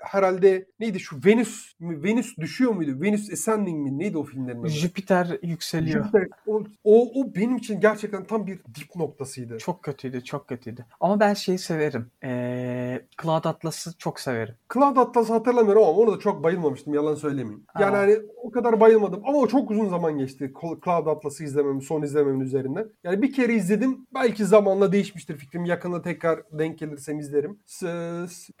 herhalde 0.00 0.66
neydi 0.80 1.00
şu 1.00 1.16
Venüs? 1.24 1.72
Venüs 1.80 2.38
düşüyor 2.38 2.72
muydu? 2.72 3.02
Venüs 3.02 3.32
Ascending 3.32 3.78
mi? 3.82 3.98
Neydi 3.98 4.18
o 4.18 4.24
filmlerin 4.24 4.60
adı? 4.60 4.68
Jüpiter 4.68 5.38
yükseliyor. 5.42 6.04
Jüpiter. 6.04 6.28
O, 6.46 6.62
o, 6.84 7.20
o 7.20 7.34
benim 7.34 7.56
için 7.56 7.80
gerçekten 7.80 8.24
tam 8.24 8.46
bir 8.46 8.58
dip 8.58 8.96
noktasıydı. 8.96 9.58
Çok 9.58 9.82
kötüydü, 9.82 10.24
çok 10.24 10.48
kötüydü. 10.48 10.84
Ama 11.00 11.20
ben 11.20 11.34
şeyi 11.34 11.58
severim. 11.58 12.06
Ee, 12.24 13.02
Cloud 13.22 13.44
Atlas'ı 13.44 13.98
çok 13.98 14.20
severim. 14.20 14.54
Cloud 14.74 14.96
Atlas'ı 14.96 15.32
hatırlamıyorum 15.32 15.82
ama 15.82 15.92
ona 15.92 16.12
da 16.16 16.18
çok 16.18 16.44
bayılmamıştım 16.44 16.94
yalan 16.94 17.14
söylemeyeyim. 17.14 17.64
Yani 17.80 17.96
Aa. 17.96 18.00
hani 18.00 18.16
o 18.42 18.50
kadar 18.50 18.80
bayılmadım 18.80 19.22
ama 19.26 19.38
o 19.38 19.48
çok 19.48 19.70
uzun 19.70 19.88
zaman 19.88 20.18
geçti 20.18 20.52
Cloud 20.84 21.06
Atlas'ı 21.06 21.44
izlemem, 21.44 21.82
son 21.82 22.02
izlememin 22.02 22.40
üzerinden. 22.40 22.86
Yani 23.04 23.22
bir 23.22 23.32
kere 23.32 23.54
izledim. 23.54 24.06
Belki 24.14 24.44
zamanla 24.44 24.92
değişmiştir 24.92 25.36
fikrim. 25.36 25.64
Yakında 25.64 26.02
tekrar 26.02 26.40
denk 26.52 26.78
gelirsem 26.78 27.18
izlerim. 27.18 27.58
S- 27.66 28.26
s- 28.28 28.52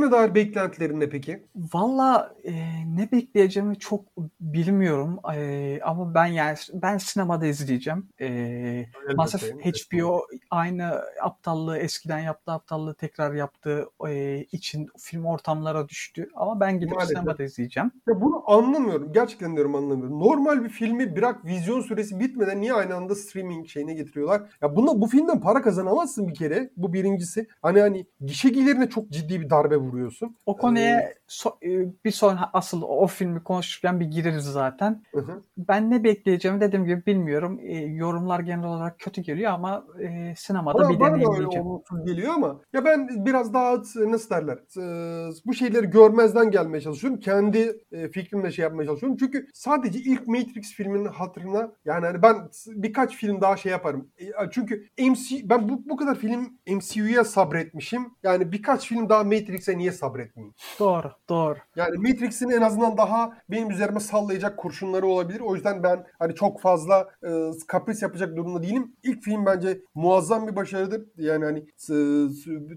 filme 0.00 0.12
dair 0.12 0.34
beklentilerin 0.34 1.00
ne 1.00 1.08
peki? 1.08 1.46
Valla 1.74 2.34
e, 2.44 2.52
ne 2.96 3.12
bekleyeceğimi 3.12 3.78
çok 3.78 4.04
bilmiyorum. 4.40 5.18
E, 5.34 5.80
ama 5.84 6.14
ben 6.14 6.26
yani 6.26 6.56
ben 6.74 6.98
sinemada 6.98 7.46
izleyeceğim. 7.46 8.08
E, 8.20 8.86
maalesef. 9.16 9.54
HBO 9.64 10.26
aynı 10.50 11.00
aptallığı 11.22 11.78
eskiden 11.78 12.18
yaptığı 12.18 12.52
aptallığı 12.52 12.94
tekrar 12.94 13.34
yaptığı 13.34 13.86
e, 14.08 14.38
için 14.52 14.88
film 14.98 15.24
ortamlara 15.24 15.88
düştü. 15.88 16.28
Ama 16.34 16.60
ben 16.60 16.80
gidip 16.80 16.94
Maalesef. 16.94 17.18
sinemada 17.18 17.42
izleyeceğim. 17.42 17.92
Ya 18.08 18.20
bunu 18.20 18.42
anlamıyorum. 18.46 19.12
Gerçekten 19.12 19.54
diyorum 19.54 19.74
anlamıyorum. 19.74 20.20
Normal 20.20 20.64
bir 20.64 20.68
filmi 20.68 21.16
bırak 21.16 21.44
vizyon 21.44 21.80
süresi 21.80 22.20
bitmeden 22.20 22.60
niye 22.60 22.74
aynı 22.74 22.94
anda 22.94 23.14
streaming 23.14 23.66
şeyine 23.66 23.94
getiriyorlar? 23.94 24.42
Ya 24.62 24.76
bunda 24.76 25.00
bu 25.00 25.06
filmden 25.06 25.40
para 25.40 25.62
kazanamazsın 25.62 26.28
bir 26.28 26.34
kere. 26.34 26.70
Bu 26.76 26.92
birincisi. 26.92 27.46
Hani 27.62 27.80
hani 27.80 28.06
gişe 28.20 28.48
gelirine 28.48 28.88
çok 28.88 29.10
ciddi 29.10 29.40
bir 29.40 29.50
darbe 29.50 29.79
vuruyorsun. 29.80 30.36
O 30.46 30.56
konuya 30.56 31.12
so- 31.28 31.64
e, 31.86 31.92
bir 32.04 32.10
sonra 32.10 32.50
asıl 32.52 32.82
o 32.82 33.06
filmi 33.06 33.42
konuşurken 33.44 34.00
bir 34.00 34.04
gireriz 34.06 34.44
zaten. 34.44 35.02
Hı 35.14 35.20
hı. 35.20 35.42
Ben 35.56 35.90
ne 35.90 36.04
bekleyeceğimi 36.04 36.60
dediğim 36.60 36.84
gibi 36.84 37.06
bilmiyorum. 37.06 37.58
E, 37.62 37.76
yorumlar 37.78 38.40
genel 38.40 38.64
olarak 38.64 38.98
kötü 38.98 39.20
geliyor 39.22 39.52
ama 39.52 39.84
e, 40.00 40.34
sinemada 40.36 40.78
Bana, 40.78 40.88
bir 40.90 41.00
bana 41.00 41.14
deneyimleyeceğim. 41.14 41.66
olumsuz 41.66 42.04
geliyor 42.06 42.34
ama 42.34 42.60
ya 42.72 42.84
ben 42.84 43.08
biraz 43.26 43.54
daha 43.54 43.76
nasıl 43.96 44.30
derler 44.30 44.58
e, 44.78 45.30
bu 45.46 45.54
şeyleri 45.54 45.90
görmezden 45.90 46.50
gelmeye 46.50 46.80
çalışıyorum. 46.80 47.20
Kendi 47.20 47.76
e, 47.92 48.08
fikrimle 48.08 48.52
şey 48.52 48.62
yapmaya 48.62 48.86
çalışıyorum. 48.86 49.16
Çünkü 49.20 49.46
sadece 49.54 49.98
ilk 49.98 50.26
Matrix 50.28 50.72
filminin 50.74 51.04
hatırına 51.08 51.72
yani 51.84 52.06
hani 52.06 52.22
ben 52.22 52.36
birkaç 52.66 53.16
film 53.16 53.40
daha 53.40 53.56
şey 53.56 53.72
yaparım. 53.72 54.08
E, 54.18 54.24
Çünkü 54.50 54.86
MC 54.98 55.48
ben 55.50 55.68
bu, 55.68 55.88
bu 55.88 55.96
kadar 55.96 56.14
film 56.14 56.52
MCU'ya 56.68 57.24
sabretmişim. 57.24 58.02
Yani 58.22 58.52
birkaç 58.52 58.88
film 58.88 59.08
daha 59.08 59.24
Matrix'e 59.24 59.69
niye 59.78 59.92
sabretmeyeyim? 59.92 60.54
Doğru, 60.78 61.12
doğru. 61.28 61.58
Yani 61.76 61.98
Matrix'in 61.98 62.50
en 62.50 62.62
azından 62.62 62.96
daha 62.96 63.32
benim 63.50 63.70
üzerime 63.70 64.00
sallayacak 64.00 64.56
kurşunları 64.56 65.06
olabilir. 65.06 65.40
O 65.40 65.54
yüzden 65.54 65.82
ben 65.82 66.06
hani 66.18 66.34
çok 66.34 66.60
fazla 66.60 67.08
e, 67.26 67.50
kapris 67.68 68.02
yapacak 68.02 68.36
durumda 68.36 68.62
değilim. 68.62 68.92
İlk 69.02 69.22
film 69.22 69.46
bence 69.46 69.80
muazzam 69.94 70.46
bir 70.46 70.56
başarıdır. 70.56 71.02
Yani 71.16 71.44
hani 71.44 71.66
s- 71.76 72.28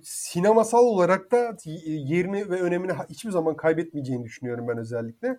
sinemasal 0.04 0.84
olarak 0.84 1.32
da 1.32 1.58
yerini 1.86 2.50
ve 2.50 2.62
önemini 2.62 2.92
hiçbir 3.10 3.32
zaman 3.32 3.56
kaybetmeyeceğini 3.56 4.24
düşünüyorum 4.24 4.68
ben 4.68 4.78
özellikle. 4.78 5.38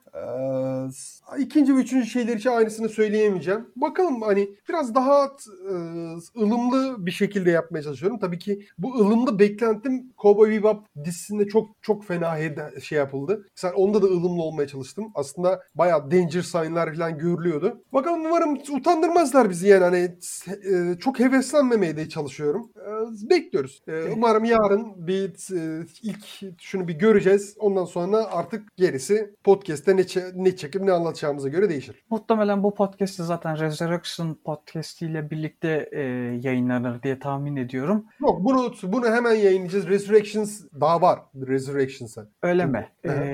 S- 0.92 1.24
ikinci 1.38 1.76
ve 1.76 1.80
üçüncü 1.80 2.06
şeyler 2.06 2.36
için 2.36 2.50
aynısını 2.50 2.88
söyleyemeyeceğim. 2.88 3.66
Bakalım 3.76 4.22
hani 4.22 4.48
biraz 4.68 4.94
daha 4.94 5.24
e, 5.70 5.72
ılımlı 6.40 7.06
bir 7.06 7.10
şekilde 7.10 7.50
yapmaya 7.50 7.82
çalışıyorum. 7.82 8.18
Tabii 8.18 8.38
ki 8.38 8.66
bu 8.78 8.94
ılımlı 8.94 9.38
beklentim 9.38 10.12
Cowboy 10.22 10.50
Bebop 10.50 10.86
dizisinde 11.04 11.43
çok 11.48 11.70
çok 11.82 12.04
fena 12.04 12.38
şey 12.82 12.98
yapıldı. 12.98 13.46
Mesela 13.56 13.74
onda 13.74 14.02
da 14.02 14.06
ılımlı 14.06 14.42
olmaya 14.42 14.68
çalıştım. 14.68 15.12
Aslında 15.14 15.62
bayağı 15.74 16.10
danger 16.10 16.42
sign'lar 16.42 16.94
falan 16.94 17.18
görülüyordu. 17.18 17.82
Bakalım 17.92 18.26
umarım 18.26 18.58
utandırmazlar 18.72 19.50
bizi 19.50 19.68
yani 19.68 19.84
hani 19.84 20.18
e, 20.74 20.98
çok 20.98 21.20
heveslenmemeye 21.20 21.96
de 21.96 22.08
çalışıyorum. 22.08 22.70
E, 22.76 23.30
bekliyoruz. 23.30 23.82
E, 23.88 24.02
umarım 24.16 24.44
yarın 24.44 25.06
bir 25.06 25.54
e, 25.56 25.86
ilk 26.02 26.24
şunu 26.62 26.88
bir 26.88 26.94
göreceğiz. 26.94 27.56
Ondan 27.60 27.84
sonra 27.84 28.24
artık 28.32 28.76
gerisi 28.76 29.34
podcast'te 29.44 29.96
ne, 29.96 30.04
ne 30.34 30.56
çekip 30.56 30.82
ne 30.82 30.92
anlatacağımıza 30.92 31.48
göre 31.48 31.68
değişir. 31.68 32.04
Muhtemelen 32.10 32.62
bu 32.62 32.74
podcast 32.74 33.18
de 33.18 33.22
zaten 33.22 33.60
Resurrection 33.60 34.34
podcast 34.44 35.02
ile 35.02 35.30
birlikte 35.30 35.88
e, 35.92 36.00
yayınlanır 36.42 37.02
diye 37.02 37.18
tahmin 37.18 37.56
ediyorum. 37.56 38.06
Yok 38.20 38.44
bunu 38.44 38.72
bunu 38.82 39.06
hemen 39.06 39.34
yayınlayacağız. 39.34 39.88
Resurrections 39.88 40.62
daha 40.80 41.02
var. 41.02 41.18
Resurrections'a. 41.34 42.26
Öyle 42.42 42.66
mi? 42.66 42.88
Hı 43.06 43.12
hı. 43.12 43.24
E, 43.24 43.28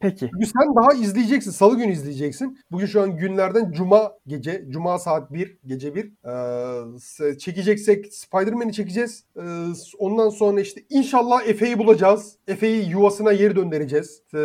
peki. 0.00 0.30
Çünkü 0.32 0.46
sen 0.46 0.74
daha 0.76 1.02
izleyeceksin. 1.02 1.50
Salı 1.50 1.78
günü 1.78 1.92
izleyeceksin. 1.92 2.58
Bugün 2.70 2.86
şu 2.86 3.02
an 3.02 3.16
günlerden 3.16 3.72
Cuma 3.72 4.12
gece. 4.26 4.64
Cuma 4.68 4.98
saat 4.98 5.32
1. 5.32 5.58
Gece 5.66 5.94
1. 5.94 6.12
Ee, 7.30 7.38
çekeceksek 7.38 8.14
Spider-Man'i 8.14 8.72
çekeceğiz. 8.72 9.24
Ee, 9.36 9.40
ondan 9.98 10.28
sonra 10.28 10.60
işte 10.60 10.80
inşallah 10.90 11.48
Efe'yi 11.48 11.78
bulacağız. 11.78 12.36
Efe'yi 12.48 12.88
yuvasına 12.90 13.32
geri 13.32 13.56
döndüreceğiz. 13.56 14.22
Ee, 14.34 14.38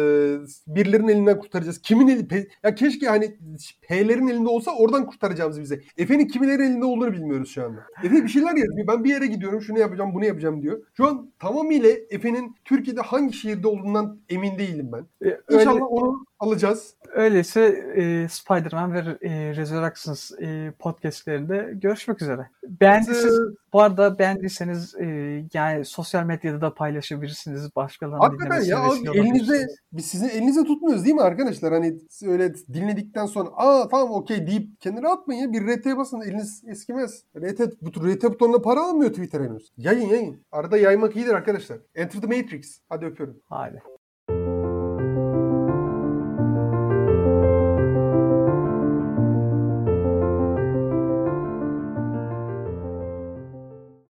birilerinin 0.67 1.07
elinden 1.07 1.39
kurtaracağız. 1.39 1.81
Kimin 1.81 2.07
eli... 2.07 2.21
Pe- 2.21 2.47
ya 2.63 2.75
keşke 2.75 3.07
hani 3.07 3.37
P'lerin 3.81 4.27
elinde 4.27 4.49
olsa 4.49 4.71
oradan 4.71 5.05
kurtaracağımız 5.05 5.61
bize. 5.61 5.81
Efe'nin 5.97 6.27
kiminlerin 6.27 6.63
elinde 6.63 6.85
olduğunu 6.85 7.13
bilmiyoruz 7.13 7.49
şu 7.49 7.65
anda. 7.65 7.79
Efe 8.03 8.23
bir 8.23 8.27
şeyler 8.27 8.55
yazıyor. 8.55 8.87
Ben 8.87 9.03
bir 9.03 9.09
yere 9.09 9.25
gidiyorum 9.25 9.61
şunu 9.61 9.79
yapacağım 9.79 10.13
bunu 10.13 10.25
yapacağım 10.25 10.61
diyor. 10.61 10.83
Şu 10.97 11.05
an 11.07 11.31
tamamıyla 11.39 11.89
Efe'nin 12.09 12.55
Türkiye'de 12.65 13.01
hangi 13.01 13.33
şehirde 13.33 13.67
olduğundan 13.67 14.19
emin 14.29 14.57
değilim 14.57 14.89
ben. 14.93 15.05
Ee, 15.49 15.53
İnşallah 15.55 15.73
öyle- 15.73 15.83
onu 15.83 16.25
alacağız. 16.39 16.95
Öyleyse 17.13 17.61
e, 17.95 18.27
Spider-Man 18.29 18.93
ve 18.93 18.99
e, 18.99 19.55
Resurrections 19.55 20.31
e, 20.41 20.73
podcastlerinde 20.79 21.71
görüşmek 21.75 22.21
üzere. 22.21 22.49
Beğendiyseniz, 22.63 23.39
bu 23.73 23.81
arada 23.81 24.19
beğendiyseniz 24.19 24.95
e, 24.95 25.05
yani 25.53 25.85
sosyal 25.85 26.25
medyada 26.25 26.61
da 26.61 26.73
paylaşabilirsiniz. 26.73 27.75
Başkalarının 27.75 28.19
Hakikaten 28.19 28.61
ya 28.61 28.83
abi 28.83 29.17
elinize 29.17 29.67
biz 29.93 30.05
sizin 30.05 30.29
elinize 30.29 30.63
tutmuyoruz 30.63 31.03
değil 31.05 31.15
mi 31.15 31.21
arkadaşlar? 31.21 31.73
Hani 31.73 31.95
öyle 32.25 32.53
dinledikten 32.73 33.25
sonra 33.25 33.49
aa 33.55 33.87
tamam 33.87 34.11
okey 34.11 34.47
deyip 34.47 34.81
kenara 34.81 35.11
atmayın 35.11 35.41
ya. 35.41 35.53
Bir 35.53 35.61
RT 35.67 35.97
basın 35.97 36.21
eliniz 36.21 36.63
eskimez. 36.67 37.23
RT, 37.37 37.61
RT 37.97 38.23
butonuna 38.23 38.61
para 38.61 38.81
almıyor 38.81 39.09
Twitter 39.11 39.41
henüz. 39.41 39.71
Yayın 39.77 40.09
yayın. 40.09 40.39
Arada 40.51 40.77
yaymak 40.77 41.15
iyidir 41.15 41.33
arkadaşlar. 41.33 41.77
Enter 41.95 42.21
the 42.21 42.27
Matrix. 42.27 42.79
Hadi 42.89 43.05
öpüyorum. 43.05 43.37
Hadi. 43.49 43.94